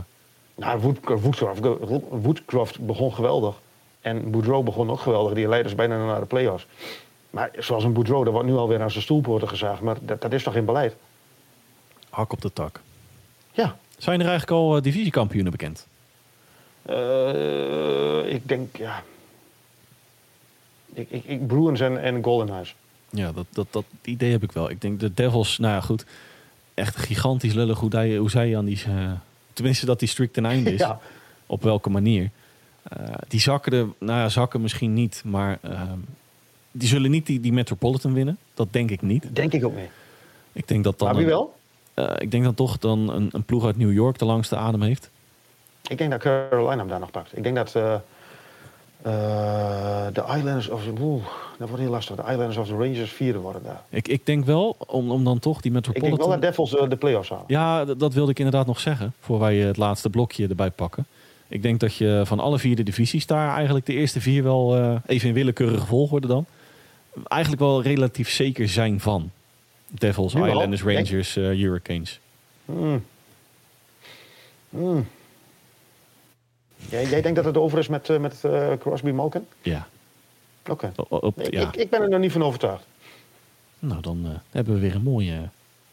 Nou, 0.54 0.80
Wood, 0.80 0.98
Woodcroft, 1.04 1.60
Woodcroft 2.10 2.86
begon 2.86 3.14
geweldig. 3.14 3.54
En 4.04 4.30
Boudreau 4.30 4.64
begon 4.64 4.90
ook 4.90 5.00
geweldig. 5.00 5.34
Die 5.34 5.48
leidden 5.48 5.70
ze 5.70 5.76
bijna 5.76 6.06
naar 6.06 6.20
de 6.20 6.26
play-offs. 6.26 6.66
Maar 7.30 7.50
zoals 7.58 7.84
een 7.84 7.92
Boudreau, 7.92 8.24
daar 8.24 8.32
wordt 8.32 8.48
nu 8.48 8.54
alweer 8.54 8.82
aan 8.82 8.90
zijn 8.90 9.02
stoelpoorten 9.02 9.48
gezaagd. 9.48 9.80
Maar 9.80 9.96
dat, 10.00 10.20
dat 10.20 10.32
is 10.32 10.42
toch 10.42 10.52
geen 10.52 10.64
beleid? 10.64 10.96
hak 12.10 12.32
op 12.32 12.40
de 12.40 12.52
tak. 12.52 12.80
Ja. 13.52 13.76
Zijn 13.98 14.20
er 14.20 14.26
eigenlijk 14.28 14.60
al 14.60 14.76
eh, 14.76 14.82
divisiekampioenen 14.82 15.52
bekend? 15.52 15.86
Eh, 16.82 18.32
ik 18.32 18.48
denk, 18.48 18.76
ja... 18.76 19.02
Ik, 20.92 21.10
ik, 21.10 21.24
ik, 21.24 21.46
Bruins 21.46 21.80
en, 21.80 22.02
en 22.02 22.24
Golden 22.24 22.46
Knights. 22.46 22.74
Ja, 23.10 23.32
dat, 23.32 23.46
dat, 23.50 23.66
dat 23.70 23.84
idee 24.02 24.30
heb 24.30 24.42
ik 24.42 24.52
wel. 24.52 24.70
Ik 24.70 24.80
denk 24.80 25.00
de 25.00 25.14
Devils, 25.14 25.58
nou 25.58 25.74
ja, 25.74 25.80
goed. 25.80 26.04
Echt 26.74 26.96
gigantisch 26.96 27.54
lullig 27.54 27.78
hoe, 27.78 27.90
die, 27.90 28.18
hoe 28.18 28.30
zij 28.30 28.56
aan 28.56 28.64
die. 28.64 28.82
eh, 28.86 29.12
tenminste, 29.52 29.86
dat 29.86 29.98
die 29.98 30.08
streak 30.08 30.32
ten 30.32 30.46
einde 30.46 30.72
is. 30.72 30.80
Ja. 30.80 31.00
Op 31.46 31.62
welke 31.62 31.90
manier. 31.90 32.30
Eh, 32.84 33.14
die 33.28 33.40
zakken 33.40 33.72
er, 33.72 33.86
nou 33.98 34.18
ja, 34.20 34.28
zakken 34.28 34.60
misschien 34.60 34.92
niet, 34.92 35.22
maar. 35.24 35.58
ehm, 35.62 35.98
die 36.72 36.88
zullen 36.88 37.10
niet 37.10 37.26
die, 37.26 37.40
die 37.40 37.52
Metropolitan 37.52 38.12
winnen. 38.12 38.38
Dat 38.54 38.72
denk 38.72 38.90
ik 38.90 39.02
niet. 39.02 39.36
Denk 39.36 39.52
ik 39.52 39.64
ook 39.64 39.76
niet. 39.76 39.90
Ik 40.52 40.68
denk 40.68 40.84
dat 40.84 40.98
dan. 40.98 41.08
Maar 41.08 41.16
wie 41.16 41.24
een- 41.24 41.30
wel? 41.30 41.54
eh, 41.94 42.12
ik 42.18 42.30
denk 42.30 42.44
dan 42.44 42.54
toch 42.54 42.78
dan 42.78 43.12
een, 43.12 43.28
een 43.32 43.42
ploeg 43.42 43.64
uit 43.64 43.76
New 43.76 43.92
York 43.92 44.18
de 44.18 44.24
langste 44.24 44.56
adem 44.56 44.82
heeft. 44.82 45.10
Ik 45.88 45.98
denk 45.98 46.10
dat 46.10 46.20
Carolina 46.20 46.76
hem 46.76 46.88
daar 46.88 47.00
nog 47.00 47.10
pakt. 47.10 47.36
Ik 47.36 47.42
denk 47.42 47.56
dat 47.56 47.74
eh, 47.74 47.96
de 50.12 50.24
Islanders 50.36 50.68
of 50.68 50.82
oeh, 51.00 51.24
dat 51.58 51.68
wordt 51.68 51.82
heel 51.82 51.92
lastig. 51.92 52.16
De 52.16 52.22
Islanders 52.22 52.56
of 52.56 52.66
de 52.66 52.72
Rangers 52.74 53.10
vierde 53.12 53.38
worden 53.38 53.62
daar. 53.62 53.82
Ik, 53.88 54.08
ik 54.08 54.26
denk 54.26 54.44
wel, 54.44 54.76
om, 54.86 55.10
om 55.10 55.24
dan 55.24 55.38
toch 55.38 55.60
die 55.60 55.72
Ik 55.72 55.82
denk 55.82 55.86
Metropolitan... 55.86 56.28
wel 56.28 56.40
dat 56.40 56.40
Devils 56.56 56.88
de 56.90 56.96
play-offs 56.96 57.28
halen. 57.28 57.44
Ja, 57.48 57.84
dat 57.84 58.14
wilde 58.14 58.30
ik 58.30 58.38
inderdaad 58.38 58.66
nog 58.66 58.80
zeggen. 58.80 59.14
Voor 59.20 59.38
wij 59.38 59.56
het 59.56 59.76
laatste 59.76 60.10
blokje 60.10 60.48
erbij 60.48 60.70
pakken. 60.70 61.06
Ik 61.48 61.62
denk 61.62 61.80
dat 61.80 61.96
je 61.96 62.22
van 62.24 62.40
alle 62.40 62.58
vier 62.58 62.76
de 62.76 62.82
divisies 62.82 63.26
daar 63.26 63.54
eigenlijk 63.54 63.86
de 63.86 63.92
eerste 63.92 64.20
vier 64.20 64.42
wel 64.42 64.76
eh, 64.76 64.96
even 65.06 65.28
in 65.28 65.34
willekeurige 65.34 65.86
volgorde 65.86 66.26
dan. 66.26 66.46
Eigenlijk 67.24 67.62
wel 67.62 67.82
relatief 67.82 68.30
zeker 68.30 68.68
zijn 68.68 69.00
van. 69.00 69.30
Devils, 69.86 70.34
Nu? 70.34 70.48
Islanders, 70.48 70.82
Rangers, 70.82 71.36
eh, 71.36 71.44
Hurricanes. 71.44 72.20
Hmm. 72.64 73.04
Hmm. 74.70 75.06
Jij, 76.88 77.06
jij 77.06 77.22
denkt 77.22 77.36
dat 77.36 77.44
het 77.44 77.56
over 77.56 77.78
is 77.78 77.88
met, 77.88 78.10
eh, 78.10 78.18
met 78.18 78.40
Crosby 78.78 79.10
Malkin? 79.10 79.46
Ja. 79.62 79.88
Oké. 80.68 80.92
Ja. 81.50 81.68
ik, 81.68 81.76
ik 81.76 81.90
ben 81.90 82.02
er 82.02 82.08
nog 82.08 82.20
niet 82.20 82.32
van 82.32 82.42
overtuigd. 82.42 82.84
Nou, 83.78 84.00
dan 84.00 84.40
hebben 84.50 84.74
we 84.74 84.80
weer 84.80 84.94
een 84.94 85.02
mooie, 85.02 85.48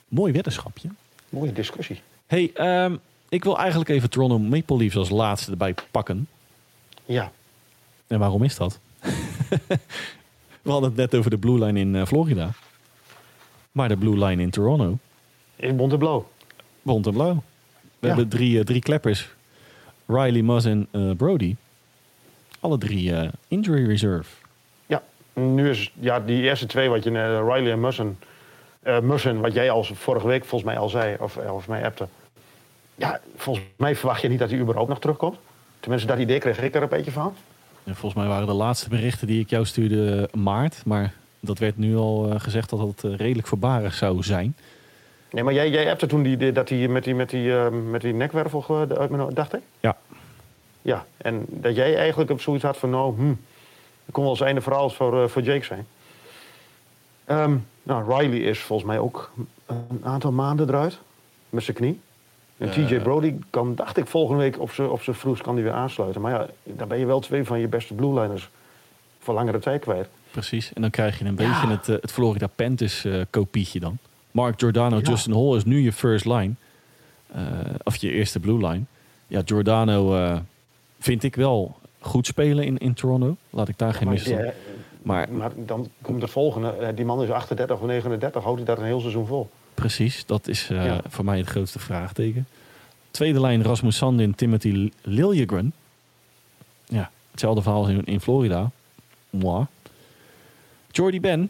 mooi 0.08 0.34
weddenschapje. 0.34 0.90
Mooie 1.30 1.54
discussie. 1.54 2.02
hey, 2.28 2.52
ehm, 2.54 2.96
ik 3.32 3.44
wil 3.44 3.58
eigenlijk 3.58 3.90
even 3.90 4.10
Toronto 4.10 4.40
Maple 4.40 4.78
Leafs 4.78 4.96
als 4.96 5.10
laatste 5.10 5.52
erbij 5.52 5.76
pakken. 5.92 6.28
Ja. 7.06 7.32
En 8.08 8.20
waarom 8.20 8.44
is 8.44 8.56
dat? 8.56 8.80
we 10.62 10.72
hadden 10.72 10.90
het 10.90 10.98
net 10.98 11.16
over 11.16 11.30
de 11.30 11.38
Blue 11.38 11.66
Line 11.66 11.80
in 11.80 11.96
eh, 11.96 12.06
Florida. 12.06 12.50
Maar 13.72 13.88
de 13.88 13.98
Blue 13.98 14.26
Line 14.26 14.42
in 14.42 14.50
Toronto, 14.50 14.98
In 15.56 15.76
Monteblauw. 15.76 16.30
bont 16.82 17.06
en 17.08 17.14
blauw. 17.14 17.34
We 18.00 18.08
Ja. 18.08 18.08
hebben 18.08 18.28
drie, 18.28 18.60
eh, 18.60 18.66
drie 18.66 18.82
kleppers. 18.82 19.30
Riley, 20.06 20.42
Muzz 20.42 20.66
en 20.66 20.88
eh, 20.92 21.12
Brody. 21.18 21.56
Alle 22.60 22.78
drie 22.78 23.14
injury 23.48 23.86
reserve. 23.88 24.30
Ja. 24.86 25.04
Nu 25.34 25.70
is 25.70 25.92
ja, 26.00 26.20
die 26.20 26.42
eerste 26.42 26.66
twee, 26.66 26.90
wat 26.90 27.04
je, 27.04 27.10
eh, 27.12 27.54
Riley 27.56 27.72
en 27.72 27.80
Mussen, 27.80 28.20
Mussen, 29.02 29.40
wat 29.40 29.54
jij 29.54 29.70
al 29.70 29.84
vorige 29.84 30.28
week 30.28 30.46
volgens 30.46 30.72
mij 30.72 30.80
al 30.80 30.90
zei, 30.90 31.16
of, 31.20 31.38
of 31.38 31.68
mij 31.68 31.86
appte. 31.86 32.08
Ja, 33.02 33.20
volgens 33.36 33.66
mij 33.76 33.96
verwacht 33.96 34.22
je 34.22 34.28
niet 34.30 34.40
dat 34.40 34.50
hij 34.50 34.60
überhaupt 34.60 34.90
nog 34.90 35.00
terugkomt. 35.00 35.38
Tenminste, 35.80 36.08
dat 36.08 36.18
idee 36.20 36.40
kreeg 36.40 36.62
ik 36.62 36.76
er 36.76 36.82
een 36.82 36.90
beetje 36.90 37.12
van. 37.12 37.34
En 37.84 37.96
volgens 37.96 38.22
mij 38.22 38.32
waren 38.32 38.48
de 38.48 38.54
laatste 38.54 38.90
berichten 38.90 39.28
die 39.28 39.40
ik 39.40 39.50
jou 39.50 39.66
stuurde 39.66 40.30
maart. 40.34 40.82
Maar 40.86 41.14
dat 41.40 41.58
werd 41.60 41.78
nu 41.78 41.96
al 41.98 42.30
eh, 42.30 42.40
gezegd 42.40 42.70
dat 42.70 42.80
dat 42.80 43.12
eh, 43.12 43.18
redelijk 43.18 43.48
voorbarig 43.48 43.94
zou 43.94 44.24
zijn. 44.24 44.56
Nee, 45.32 45.44
maar 45.44 45.54
jij, 45.54 45.70
jij 45.70 45.92
appte 45.92 46.08
toen 46.08 46.24
die, 46.24 46.38
die- 46.38 46.52
dat 46.52 46.70
hij 46.70 46.88
met 46.88 47.04
die, 47.04 47.16
met 47.16 47.30
die, 47.30 47.56
eh, 47.58 47.70
met 47.70 48.02
die 48.02 48.14
nekwervel 48.14 48.62
ge- 48.62 48.96
uit 48.98 49.10
mijn 49.10 49.22
hoofd, 49.22 49.36
dacht 49.36 49.54
ik? 49.54 49.62
Ja, 49.80 49.98
Ja, 50.82 51.06
en 51.18 51.46
dat 51.48 51.76
jij 51.76 51.96
eigenlijk 51.98 52.30
op 52.32 52.42
zoiets 52.42 52.64
had 52.64 52.78
van, 52.78 52.90
nou, 52.90 53.16
hm, 53.16 53.28
dat 54.06 54.12
kon 54.12 54.24
wel 54.24 54.32
eens 54.32 54.42
einde 54.42 54.62
verhaal 54.62 54.90
voor, 54.90 55.24
eh, 55.24 55.30
voor 55.30 55.42
Jake 55.42 55.66
zijn. 55.66 55.88
Ehm, 57.26 57.56
nou, 57.84 58.16
Riley 58.18 58.40
is 58.40 58.60
volgens 58.60 58.88
mij 58.88 59.00
ook 59.00 59.32
een 59.66 60.02
aantal 60.04 60.32
maanden 60.32 60.68
eruit 60.68 60.98
met 61.50 61.64
zijn 61.64 61.78
knie. 61.78 62.00
En. 62.70 62.72
TJ 62.88 63.00
Brody 63.00 63.36
kan, 63.50 63.76
dacht 63.76 63.98
ik, 63.98 64.08
volgende 64.08 64.42
week 64.42 64.60
op 64.60 64.72
zijn 64.72 64.90
op 64.90 65.02
vroegst 65.02 65.44
kan 65.44 65.54
hij 65.54 65.64
weer 65.64 65.72
aansluiten. 65.74 66.22
Maar 66.22 66.32
ja, 66.32 66.48
dan 66.64 66.88
ben 66.88 67.00
je 67.00 67.06
wel 67.06 67.20
twee 67.20 67.44
van 67.44 67.60
je 67.60 67.68
beste 67.68 67.94
blue 67.94 68.20
liners 68.20 68.50
voor 69.20 69.34
langere 69.34 69.60
tijd 69.60 69.82
kwijt. 69.82 70.08
precies. 70.32 70.74
En 70.74 70.82
dan 70.82 70.90
krijg 70.92 71.20
je 71.20 71.26
een 71.26 71.36
Ja. 71.38 71.48
beetje 71.50 71.68
het, 71.68 71.90
eh, 71.90 71.96
het 72.02 72.12
Florida 72.12 72.48
Panthers 72.48 73.06
eh, 73.06 73.22
kopietje 73.30 73.80
dan. 73.80 73.98
Mark 74.32 74.60
Giordano, 74.60 74.96
Ja. 74.98 75.02
Justin 75.02 75.34
Hall 75.34 75.56
is 75.56 75.64
nu 75.64 75.80
je 75.82 75.94
first 75.94 76.26
line. 76.26 76.54
Eh, 77.34 77.42
of 77.84 77.96
je 77.96 78.12
eerste 78.12 78.40
blue 78.40 78.68
line. 78.68 78.82
Ja, 79.28 79.42
Giordano 79.46 80.16
eh, 80.16 80.38
vind 81.00 81.24
ik 81.24 81.36
wel 81.36 81.76
goed 82.00 82.26
spelen 82.28 82.64
in, 82.66 82.78
in 82.78 82.94
Toronto. 82.94 83.36
Laat 83.50 83.68
ik 83.68 83.78
daar 83.78 83.94
geen 83.94 84.08
Maar, 84.08 84.30
ja, 84.30 84.54
Maar 85.02 85.28
maar 85.32 85.52
dan 85.56 85.90
komt 86.02 86.22
het 86.22 86.32
volgende. 86.32 86.94
Die 86.96 87.06
man 87.06 87.24
is 87.24 87.30
38 87.30 87.80
of 87.80 87.86
39, 87.88 88.44
houdt 88.44 88.58
hij 88.58 88.68
dat 88.68 88.78
een 88.78 88.86
heel 88.86 89.00
seizoen 89.00 89.26
vol? 89.28 89.50
Precies, 89.82 90.26
dat 90.26 90.48
is 90.48 90.68
eh, 90.70 90.86
Ja. 90.86 91.02
voor 91.10 91.26
mij 91.26 91.38
het 91.38 91.48
grootste 91.48 91.80
vraagteken. 91.80 92.48
Tweede 93.12 93.40
lijn 93.42 93.64
Rasmus 93.64 93.98
Sandin, 93.98 94.36
Timothy 94.36 94.92
Liljegren. 95.02 95.74
Ja, 96.86 97.12
hetzelfde 97.32 97.62
verhaal 97.62 97.82
als 97.82 97.90
in, 97.92 98.06
in 98.06 98.22
Florida. 98.22 98.72
Moi. 99.30 99.66
Jordy 100.92 101.20
Ben. 101.20 101.50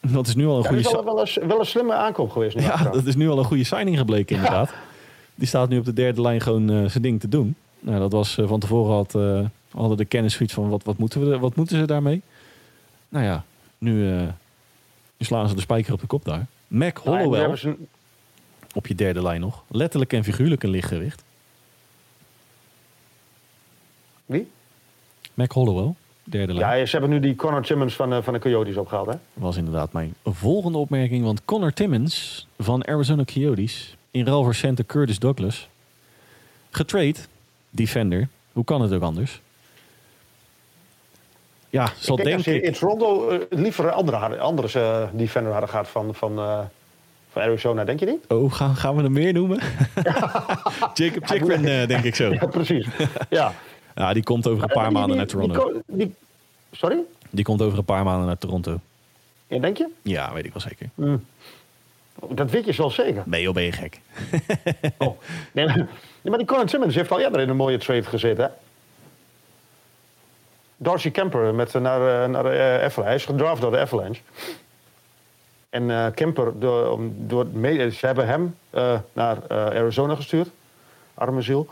Dat 0.00 0.26
is 0.26 0.34
nu 0.34 0.46
al 0.46 0.56
een 0.56 0.62
Ja, 0.62 0.62
dat 0.62 0.66
goede... 0.66 0.88
is 0.88 0.92
wel, 0.92 1.04
wel, 1.04 1.20
een, 1.42 1.48
wel 1.48 1.58
een 1.60 1.66
slimme 1.66 1.94
aankoop 1.94 2.30
geweest. 2.30 2.56
Nu 2.56 2.62
Ja, 2.62 2.70
achteraf. 2.70 2.94
dat 2.94 3.06
is 3.06 3.14
nu 3.16 3.28
al 3.28 3.38
een 3.38 3.44
goede 3.44 3.64
signing 3.64 3.98
gebleken 3.98 4.36
inderdaad. 4.36 4.72
Die 5.34 5.46
staat 5.48 5.68
nu 5.68 5.78
op 5.78 5.84
de 5.84 5.92
derde 5.92 6.20
lijn 6.20 6.40
gewoon 6.40 6.70
eh, 6.70 6.84
zijn 6.90 7.02
ding 7.02 7.20
te 7.20 7.28
doen. 7.28 7.54
Nou, 7.80 7.98
dat 7.98 8.12
was 8.12 8.38
eh, 8.38 8.46
van 8.48 8.60
tevoren 8.60 8.94
had, 8.94 9.14
eh, 9.14 9.40
hadden 9.70 9.96
de 9.96 10.04
kennis 10.04 10.34
zoiets 10.34 10.54
van 10.54 10.68
wat, 10.68 10.84
wat, 10.84 10.98
moeten 10.98 11.30
we, 11.30 11.38
wat 11.38 11.56
moeten 11.56 11.78
ze 11.78 11.84
daarmee? 11.86 12.22
Nou 13.08 13.24
ja, 13.24 13.44
nu, 13.78 14.10
eh, 14.12 14.18
nu 15.16 15.26
slaan 15.26 15.48
ze 15.48 15.54
de 15.54 15.60
spijker 15.60 15.92
op 15.92 16.00
de 16.00 16.06
kop 16.06 16.24
daar. 16.24 16.46
Mac 16.74 17.04
Nou, 17.04 17.18
Hollowell 17.18 17.76
op 18.74 18.86
je 18.86 18.94
derde 18.94 19.22
lijn 19.22 19.40
nog. 19.40 19.62
Letterlijk 19.68 20.12
en 20.12 20.24
figuurlijk 20.24 20.62
een 20.62 20.70
lichtgewicht. 20.70 21.24
Wie? 24.26 24.50
Mac 25.34 25.52
Hollowell, 25.52 25.94
derde 26.24 26.54
lijn. 26.54 26.78
Ja, 26.78 26.86
ze 26.86 26.90
hebben 26.90 27.10
nu 27.10 27.20
die 27.20 27.36
Connor 27.36 27.62
Timmons 27.62 27.94
van, 27.94 28.12
eh, 28.12 28.22
van 28.22 28.32
de 28.32 28.38
Coyotes 28.38 28.76
opgehaald, 28.76 29.06
hè? 29.06 29.14
was 29.32 29.56
inderdaad 29.56 29.92
mijn 29.92 30.14
volgende 30.24 30.78
opmerking. 30.78 31.24
Want 31.24 31.44
Connor 31.44 31.72
Timmons 31.72 32.46
van 32.58 32.86
Arizona 32.86 33.24
Coyotes 33.24 33.96
in 34.10 34.26
ruil 34.26 34.42
voor 34.42 34.54
center 34.54 34.84
Curtis 34.86 35.18
Douglas 35.18 35.68
getrade, 36.70 37.18
defender. 37.70 38.28
Hoe 38.52 38.64
kan 38.64 38.82
het 38.82 38.92
ook 38.92 39.02
anders? 39.02 39.40
Ja, 41.74 41.92
zal 41.98 42.18
ik 42.18 42.24
denk 42.24 42.26
denk 42.26 42.34
als 42.36 42.44
je 42.44 42.54
ik... 42.54 42.62
in 42.62 42.72
Toronto 42.72 43.28
eh, 43.28 43.38
liever 43.50 43.84
een 43.84 43.90
andere, 43.92 44.38
andere 44.38 44.80
eh, 44.80 45.08
defender 45.12 45.52
hadden 45.52 45.70
gehad 45.70 45.88
van, 45.88 46.14
van, 46.14 46.38
eh, 46.38 46.58
van 47.30 47.42
Arizona, 47.42 47.84
denk 47.84 48.00
je 48.00 48.06
niet? 48.06 48.24
Oh, 48.28 48.52
gaan, 48.52 48.76
gaan 48.76 48.96
we 48.96 49.02
er 49.02 49.10
meer 49.10 49.32
noemen? 49.32 49.58
Jacob 50.94 51.26
Chikrin, 51.26 51.64
eh, 51.64 51.86
denk 51.86 52.04
ik 52.04 52.14
zo. 52.14 52.32
Ja, 52.32 52.46
precies. 52.46 52.86
ja. 53.30 53.52
Ja, 53.94 54.12
die 54.12 54.22
komt 54.22 54.46
over 54.48 54.62
een 54.62 54.68
paar 54.68 54.84
Die- 54.84 54.92
maanden 54.92 55.10
die- 55.10 55.16
naar 55.16 55.26
Toronto. 55.26 55.82
die 55.86 55.96
die- 55.96 56.14
sorry? 56.72 56.98
Die 57.30 57.44
komt 57.44 57.62
over 57.62 57.78
een 57.78 57.84
paar 57.84 58.04
maanden 58.04 58.26
naar 58.26 58.38
Toronto. 58.38 58.80
Ja, 59.46 59.58
denk 59.58 59.76
je? 59.76 59.88
Ja, 60.02 60.32
weet 60.32 60.44
ik 60.44 60.52
wel 60.52 60.62
zeker. 60.62 60.88
Dat 62.28 62.50
weet 62.50 62.64
je 62.64 62.72
zo 62.72 62.88
zeker. 62.88 63.22
Nee, 63.26 63.42
joh, 63.42 63.54
ben 63.54 63.62
je 63.62 63.72
gek. 63.72 64.00
Oh. 64.98 65.18
Nee, 65.52 65.66
maar, 66.22 66.38
die 66.38 66.46
Colin 66.46 66.68
Simmons 66.68 66.94
heeft 66.94 67.10
al 67.10 67.20
eerder 67.20 67.40
in 67.40 67.48
een 67.48 67.56
mooie 67.56 67.78
trade 67.78 68.02
gezeten. 68.02 68.44
Hè? 68.44 68.50
Darcy 70.76 71.10
Kemper 71.10 71.54
met, 71.54 71.74
eh, 71.74 71.80
naar, 71.80 72.22
eh, 72.24 72.28
naar 72.28 72.46
eh, 72.46 72.74
Avalanche. 72.74 73.02
Hij 73.02 73.14
is 73.14 73.24
gedraft 73.24 73.60
door 73.60 73.70
de 73.70 73.78
Avalanche. 73.78 74.20
En 75.70 75.90
eh, 75.90 76.06
Kemper, 76.14 76.52
door, 76.58 77.00
door, 77.16 77.46
ze 77.90 78.06
hebben 78.06 78.26
hem 78.26 78.56
eh, 78.70 78.98
naar 79.12 79.36
eh, 79.48 79.56
Arizona 79.56 80.14
gestuurd. 80.14 80.48
Arme 81.14 81.42
ziel. 81.42 81.68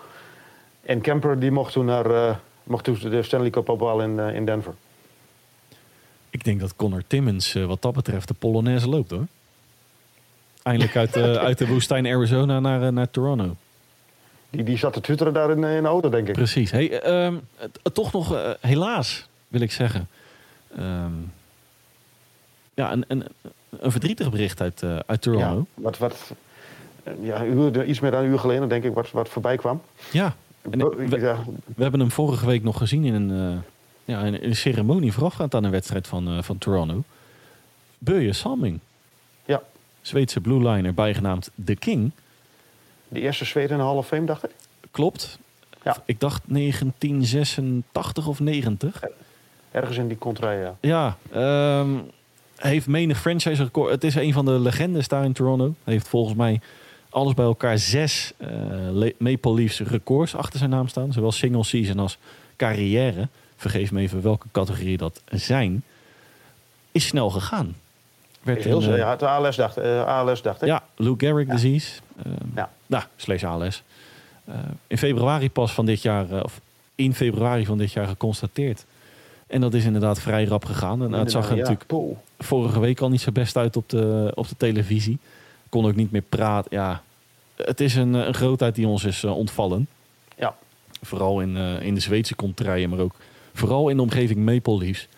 En 0.83 1.01
Kemper 1.01 1.39
die 1.39 1.51
mocht 1.51 1.73
toen, 1.73 1.85
naar, 1.85 2.11
eh, 2.11 2.35
mocht 2.63 2.85
toen 2.85 2.99
de 2.99 3.23
Stanley 3.23 3.51
Cup 3.51 3.69
ophalen 3.69 4.11
in, 4.11 4.21
eh, 4.21 4.35
in 4.35 4.45
Denver. 4.45 4.75
Ik 6.31 6.45
denk 6.45 6.61
dat 6.61 6.77
Connor 6.77 7.03
Timmons 7.07 7.55
eh, 7.55 7.65
wat 7.65 7.83
dat 7.83 7.93
betreft 7.93 8.29
de 8.29 8.35
Polonaise 8.35 8.89
loopt 8.89 9.11
hoor. 9.11 9.27
Eindelijk 10.63 10.97
uit, 10.97 11.17
eh, 11.17 11.33
uit 11.49 11.59
de 11.59 11.67
woestijn 11.67 12.07
Arizona 12.07 12.61
naar, 12.61 12.83
eh, 12.83 12.89
naar 12.89 13.11
Toronto. 13.11 13.57
Die, 14.53 14.65
die 14.65 14.77
zat 14.77 14.93
te 14.93 15.01
twitteren 15.01 15.33
daar 15.33 15.51
in, 15.51 15.65
eh, 15.65 15.77
in 15.77 15.83
de 15.83 15.89
auto, 15.89 16.09
denk 16.09 16.29
ik. 16.29 16.33
Precies. 16.35 16.71
Hey, 16.71 17.01
ehm, 17.01 17.35
het- 17.57 17.79
het 17.83 17.95
toch 17.95 18.13
nog, 18.13 18.35
eh, 18.35 18.51
helaas 18.61 19.27
wil 19.49 19.61
ik 19.61 19.73
zeggen. 19.73 20.09
Ehm, 20.77 21.13
ja, 22.75 22.93
een, 22.93 23.05
een, 23.09 23.25
een 23.81 23.91
verdrietig 23.91 24.31
bericht 24.31 24.61
uit, 24.61 24.83
eh, 24.83 24.97
uit 25.07 25.23
Toronto. 25.23 25.67
Ja, 25.75 25.83
wat, 25.83 25.99
wat, 25.99 26.33
eh, 27.03 27.13
ja, 27.23 27.45
uur, 27.45 27.85
iets 27.85 28.01
meer 28.01 28.11
dan 28.11 28.23
een 28.25 28.31
uur 28.31 28.39
geleden, 28.39 28.69
denk 28.69 28.85
ik, 28.85 28.95
wat, 28.95 29.11
wat 29.11 29.29
voorbij 29.29 29.57
kwam. 29.57 29.83
Ja. 30.13 30.35
We, 30.61 31.09
we 31.77 31.83
hebben 31.83 32.01
hem 32.01 32.11
vorige 32.11 32.47
week 32.47 32.63
nog 32.63 32.79
gezien 32.79 33.05
in 33.05 33.15
een, 33.15 33.31
eh, 33.53 33.59
ja, 34.05 34.23
in 34.23 34.39
een 34.43 34.57
ceremonie 34.57 35.13
voorafgaand 35.13 35.55
aan 35.55 35.65
een 35.65 35.71
wedstrijd 35.71 36.07
van, 36.07 36.29
eh, 36.29 36.43
van 36.43 36.59
Toronto. 36.59 37.03
Börje 37.99 38.33
Salming, 38.33 38.79
ja, 39.45 39.63
Zweedse 40.01 40.41
blue 40.41 40.69
liner, 40.71 40.95
bijgenaamd 40.95 41.51
The 41.65 41.75
King. 41.75 42.11
De 43.13 43.21
eerste 43.21 43.45
Zweed 43.45 43.71
in 43.71 43.77
de 43.77 43.83
Hall 43.83 43.97
of 43.97 44.07
Fame, 44.07 44.27
dacht 44.27 44.45
ik. 44.45 44.51
Klopt. 44.91 45.39
Ja. 45.85 45.97
Ik 46.05 46.21
dacht 46.21 46.43
1986 46.47 48.27
of 48.27 48.41
90. 48.41 49.03
Ergens 49.71 49.97
in 49.97 50.09
die 50.09 50.19
contra, 50.19 50.53
ja. 50.53 50.77
Ja, 50.81 51.17
ehm, 51.33 51.91
heeft 52.57 52.87
menig 52.87 53.21
franchise 53.21 53.63
record. 53.63 53.91
Het 53.91 54.05
is 54.05 54.15
een 54.15 54.33
van 54.33 54.45
de 54.45 54.51
legendes 54.61 55.09
daar 55.09 55.25
in 55.25 55.33
Toronto. 55.33 55.75
Heeft 55.85 56.09
volgens 56.09 56.37
mij 56.37 56.61
alles 57.11 57.35
bij 57.35 57.45
elkaar 57.45 57.79
zes 57.79 58.33
eh, 58.37 58.49
Le- 58.93 59.13
Maple 59.19 59.55
Leafs 59.55 59.81
records 59.81 60.35
achter 60.35 60.59
zijn 60.59 60.71
naam 60.71 60.89
staan. 60.89 61.13
Zowel 61.13 61.33
single 61.33 61.65
season 61.65 61.99
als 61.99 62.19
carrière. 62.57 63.29
Vergeef 63.57 63.93
me 63.93 64.01
even 64.01 64.23
welke 64.23 64.47
categorie 64.53 64.97
dat 64.97 65.23
zijn. 65.31 65.83
Is 66.93 67.07
snel 67.07 67.31
gegaan. 67.31 67.77
Werd 68.43 68.65
Heel 68.65 68.83
een, 68.83 68.91
eh, 68.93 68.97
ja, 68.99 69.11
het 69.11 69.23
ALS 69.23 69.57
dacht, 69.57 69.77
eh, 69.77 70.07
ALS 70.07 70.43
dacht 70.43 70.63
ik. 70.63 70.69
ja, 70.69 70.83
Lou 70.97 71.15
Gehrig 71.19 71.49
disease. 71.49 72.01
Ehm, 72.25 72.35
Ja. 72.55 72.71
Nou, 72.87 73.05
slash 73.17 73.45
ALS. 73.45 73.83
Eh, 74.45 74.55
in 74.87 74.99
februari 74.99 75.51
pas 75.51 75.73
van 75.73 75.87
dit 75.87 76.03
jaar, 76.03 76.31
eh, 76.31 76.41
of 76.45 76.61
in 76.95 77.15
februari 77.15 77.67
van 77.67 77.79
dit 77.79 77.93
jaar 77.93 78.07
geconstateerd. 78.07 78.85
En 79.47 79.61
dat 79.61 79.75
is 79.75 79.85
inderdaad 79.85 80.21
vrij 80.21 80.45
rap 80.45 80.65
gegaan. 80.65 81.03
En 81.03 81.13
het 81.13 81.31
zag 81.31 81.51
er 81.51 81.57
Ja, 81.57 81.63
natuurlijk 81.69 82.15
vorige 82.39 82.81
week 82.81 83.01
al 83.01 83.09
niet 83.09 83.21
zo 83.21 83.33
best 83.33 83.57
uit 83.57 83.77
op 83.77 83.89
de, 83.89 84.33
op 84.35 84.49
de 84.49 84.57
televisie. 84.57 85.19
Kon 85.69 85.87
ook 85.87 85.95
niet 85.95 86.11
meer 86.11 86.23
praten. 86.29 86.71
Ja, 86.77 87.03
het 87.57 87.81
is 87.81 87.95
een, 87.95 88.15
eh, 88.15 88.27
een 88.27 88.35
grootheid 88.35 88.75
die 88.75 88.87
ons 88.87 89.05
is 89.05 89.25
eh, 89.25 89.37
ontvallen. 89.37 89.89
Ja. 90.37 90.55
Vooral 91.03 91.41
in, 91.41 91.57
eh, 91.57 91.83
in 91.83 91.95
de 91.95 92.01
Zweedse 92.01 92.35
contraien, 92.35 92.91
maar 92.91 92.99
ook 92.99 93.15
vooral 93.55 93.89
in 93.89 93.97
de 93.97 94.03
omgeving 94.03 94.39
Maple 94.45 94.79
Leafs. 94.79 95.09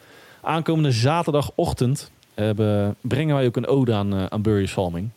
Aankomende 0.42 0.92
zaterdagochtend 0.92 2.10
hebben, 2.34 2.96
brengen 3.00 3.34
wij 3.36 3.46
ook 3.46 3.56
een 3.56 3.66
ode 3.66 3.94
aan, 3.94 4.14
uh, 4.14 4.24
aan. 4.76 5.12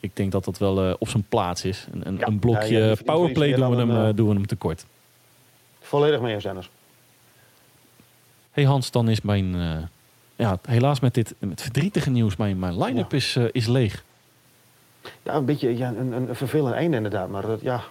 Ik 0.00 0.16
denk 0.16 0.32
dat 0.32 0.44
dat 0.44 0.58
wel 0.58 0.88
uh, 0.88 0.94
op 0.98 1.08
zijn 1.08 1.24
plaats 1.28 1.64
is. 1.64 1.86
Een, 1.92 2.06
een, 2.06 2.16
Ja, 2.18 2.26
een 2.26 2.38
blokje 2.38 2.78
ja, 2.78 2.86
ja, 2.86 2.94
die- 2.94 3.04
powerplay 3.04 3.52
doen 3.54 3.70
we, 3.70 3.76
hem, 3.76 3.90
eh, 4.08 4.16
doen 4.16 4.28
we 4.28 4.34
hem 4.34 4.46
tekort. 4.46 4.86
Volledig 5.80 6.20
mee 6.20 6.34
eens, 6.34 6.42
Dennis. 6.42 6.70
hey 8.50 8.64
Hans, 8.64 8.90
dan 8.90 9.08
is 9.08 9.20
mijn... 9.20 9.54
eh, 9.54 9.76
ja, 10.36 10.58
helaas 10.62 11.00
met 11.00 11.14
dit 11.14 11.34
met 11.38 11.62
verdrietige 11.62 12.10
nieuws, 12.10 12.36
mijn, 12.36 12.58
mijn 12.58 12.82
line-up 12.82 13.12
is, 13.12 13.36
eh, 13.36 13.44
is 13.52 13.66
leeg. 13.66 14.04
Ja, 15.22 15.34
een 15.34 15.44
beetje 15.44 15.76
ja, 15.76 15.88
een, 15.88 16.12
een 16.12 16.34
vervelend 16.36 16.74
einde 16.74 16.96
inderdaad. 16.96 17.28
Maar 17.28 17.42
dat, 17.42 17.60
ja... 17.60 17.82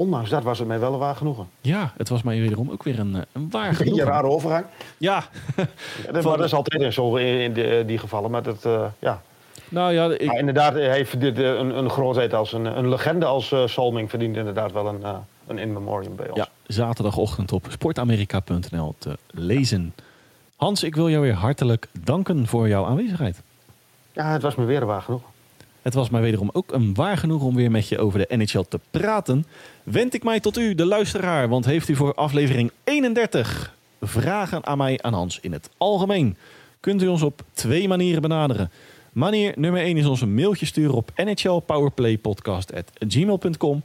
eh, 0.00 0.06
ondanks 0.06 0.30
dat 0.30 0.42
was 0.42 0.58
het 0.58 0.68
mij 0.68 0.78
wel 0.80 0.92
een 0.92 0.98
waar 0.98 1.16
genoegen. 1.16 1.48
Ja, 1.60 1.92
het 1.96 2.08
was 2.08 2.22
mij 2.22 2.40
wederom 2.40 2.70
ook 2.70 2.82
weer 2.82 2.98
een, 2.98 3.14
eh, 3.14 3.20
een 3.32 3.50
waar 3.50 3.68
beetje 3.68 3.84
een 3.84 3.90
genoegen. 3.90 4.06
rare 4.06 4.26
overgang. 4.26 4.64
Ja, 4.98 5.24
Ja, 6.06 6.12
dat, 6.12 6.24
maar 6.24 6.36
dat 6.36 6.46
is 6.46 6.54
altijd 6.54 6.94
zo, 6.94 7.16
in, 7.16 7.26
in 7.40 7.52
die, 7.52 7.84
die 7.84 7.98
gevallen. 7.98 8.30
Maar 8.30 8.42
dat, 8.42 8.64
eh, 8.64 8.84
ja. 8.98 9.22
nou 9.68 9.92
ja, 9.92 10.10
ik, 10.10 10.26
Maar 10.26 10.38
inderdaad, 10.38 10.74
heeft 10.74 11.14
eh, 11.14 11.44
een, 11.44 11.78
een 11.78 11.90
grootheid 11.90 12.34
als 12.34 12.52
een, 12.52 12.64
een 12.64 12.88
legende 12.88 13.26
als 13.26 13.52
eh, 13.52 13.66
Salming 13.66 14.10
verdient 14.10 14.36
inderdaad 14.36 14.72
wel 14.72 14.86
een, 14.86 15.02
eh, 15.02 15.14
een 15.46 15.58
in 15.58 15.72
memoriam 15.72 16.16
bij 16.16 16.28
ons. 16.28 16.38
Ja, 16.38 16.48
zaterdagochtend 16.66 17.52
op 17.52 17.66
sportamerika.nl 17.68 18.94
te 18.98 19.18
lezen. 19.30 19.94
Hans, 20.56 20.82
ik 20.82 20.94
wil 20.94 21.08
jou 21.10 21.22
weer 21.22 21.34
hartelijk 21.34 21.86
danken 22.04 22.46
voor 22.46 22.68
jouw 22.68 22.84
aanwezigheid. 22.84 23.42
Ja, 24.12 24.32
het 24.32 24.42
was 24.42 24.54
me 24.54 24.64
weer 24.64 24.80
een 24.80 24.86
waar 24.86 25.02
genoeg. 25.02 25.22
Het 25.82 25.94
was 25.94 26.10
mij 26.10 26.20
wederom 26.20 26.50
ook 26.52 26.72
een 26.72 26.94
waar 26.94 27.16
genoeg 27.16 27.42
om 27.42 27.54
weer 27.54 27.70
met 27.70 27.88
je 27.88 27.98
over 27.98 28.18
de 28.18 28.36
NHL 28.36 28.64
te 28.68 28.80
praten. 28.90 29.44
Wend 29.82 30.14
ik 30.14 30.24
mij 30.24 30.40
tot 30.40 30.58
u, 30.58 30.74
de 30.74 30.86
luisteraar, 30.86 31.48
want 31.48 31.64
heeft 31.64 31.88
u 31.88 31.96
voor 31.96 32.14
aflevering 32.14 32.70
31 32.84 33.74
vragen 34.00 34.66
aan 34.66 34.78
mij 34.78 34.98
aan 35.02 35.12
Hans 35.12 35.38
in 35.40 35.52
het 35.52 35.70
algemeen? 35.76 36.36
Kunt 36.80 37.02
u 37.02 37.06
ons 37.06 37.22
op 37.22 37.42
twee 37.52 37.88
manieren 37.88 38.22
benaderen. 38.22 38.70
Manier 39.12 39.52
nummer 39.56 39.82
1 39.82 39.96
is 39.96 40.06
ons 40.06 40.20
een 40.20 40.34
mailtje 40.34 40.66
sturen 40.66 40.94
op 40.94 41.10
nhlpowerplaypodcast.gmail.com. 41.16 43.82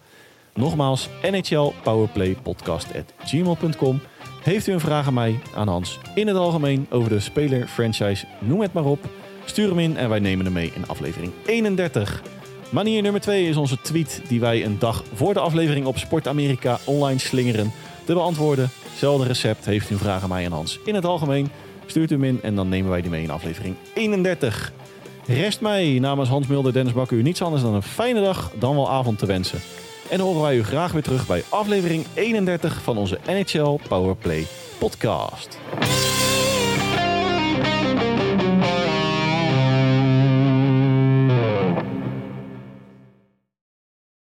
Nogmaals, 0.54 1.10
nhlpowerplaypodcast.gmail.com. 1.22 4.02
Heeft 4.44 4.68
u 4.68 4.72
een 4.72 4.80
vraag 4.80 5.08
aan 5.08 5.14
mij, 5.14 5.40
aan 5.56 5.68
Hans, 5.68 6.00
in 6.16 6.28
het 6.28 6.38
algemeen 6.38 6.88
over 6.90 7.10
de 7.10 7.20
speler, 7.20 7.68
franchise, 7.68 8.26
noem 8.40 8.62
het 8.62 8.74
maar 8.74 8.86
op. 8.86 9.10
Stuur 9.46 9.70
hem 9.70 9.80
in 9.80 9.98
en 9.98 10.10
wij 10.10 10.20
nemen 10.20 10.46
hem 10.46 10.54
mee 10.54 10.72
in 10.76 10.88
aflevering 10.88 11.32
31. 11.46 12.22
Manier 12.70 13.02
nummer 13.02 13.22
2 13.22 13.48
is 13.48 13.56
onze 13.56 13.82
tweet 13.82 14.22
die 14.28 14.40
wij 14.40 14.66
een 14.66 14.80
dag 14.80 15.04
voor 15.14 15.34
de 15.34 15.40
aflevering 15.40 15.86
op 15.86 15.98
Sport 15.98 16.28
Amerika 16.28 16.78
online 16.84 17.20
slingeren. 17.20 17.72
Te 18.06 18.14
beantwoorden, 18.14 18.70
zelfde 18.96 19.28
recept, 19.28 19.66
heeft 19.66 19.90
u 19.90 19.98
vraag 19.98 20.24
aan 20.24 20.30
mij 20.30 20.46
en 20.46 20.52
Hans. 20.52 20.80
In 20.86 20.96
het 20.96 21.06
algemeen, 21.06 21.50
stuurt 21.86 22.12
u 22.12 22.14
hem 22.14 22.24
in 22.24 22.40
en 22.42 22.56
dan 22.56 22.70
nemen 22.70 22.92
wij 22.92 23.02
die 23.02 23.12
mee 23.12 23.24
in 23.24 23.30
aflevering 23.30 23.76
31. 23.94 24.74
Rest 25.26 25.62
mij 25.62 25.98
namens 26.00 26.30
Hans 26.30 26.48
Mulder, 26.48 26.74
Dennis 26.74 26.94
Bakker 26.94 27.18
u 27.18 27.22
niets 27.22 27.42
anders 27.42 27.62
dan 27.62 27.74
een 27.74 27.84
fijne 27.84 28.22
dag, 28.22 28.52
dan 28.60 28.76
wel 28.76 28.92
avond 28.92 29.20
te 29.20 29.26
wensen. 29.26 29.60
En 30.10 30.20
horen 30.20 30.42
wij 30.42 30.56
u 30.56 30.64
graag 30.64 30.92
weer 30.92 31.04
terug 31.04 31.28
bij 31.28 31.44
aflevering 31.50 32.06
31 32.14 32.82
van 32.82 32.98
onze 32.98 33.20
NHL 33.28 33.80
Powerplay 33.88 34.46
podcast. 34.78 35.60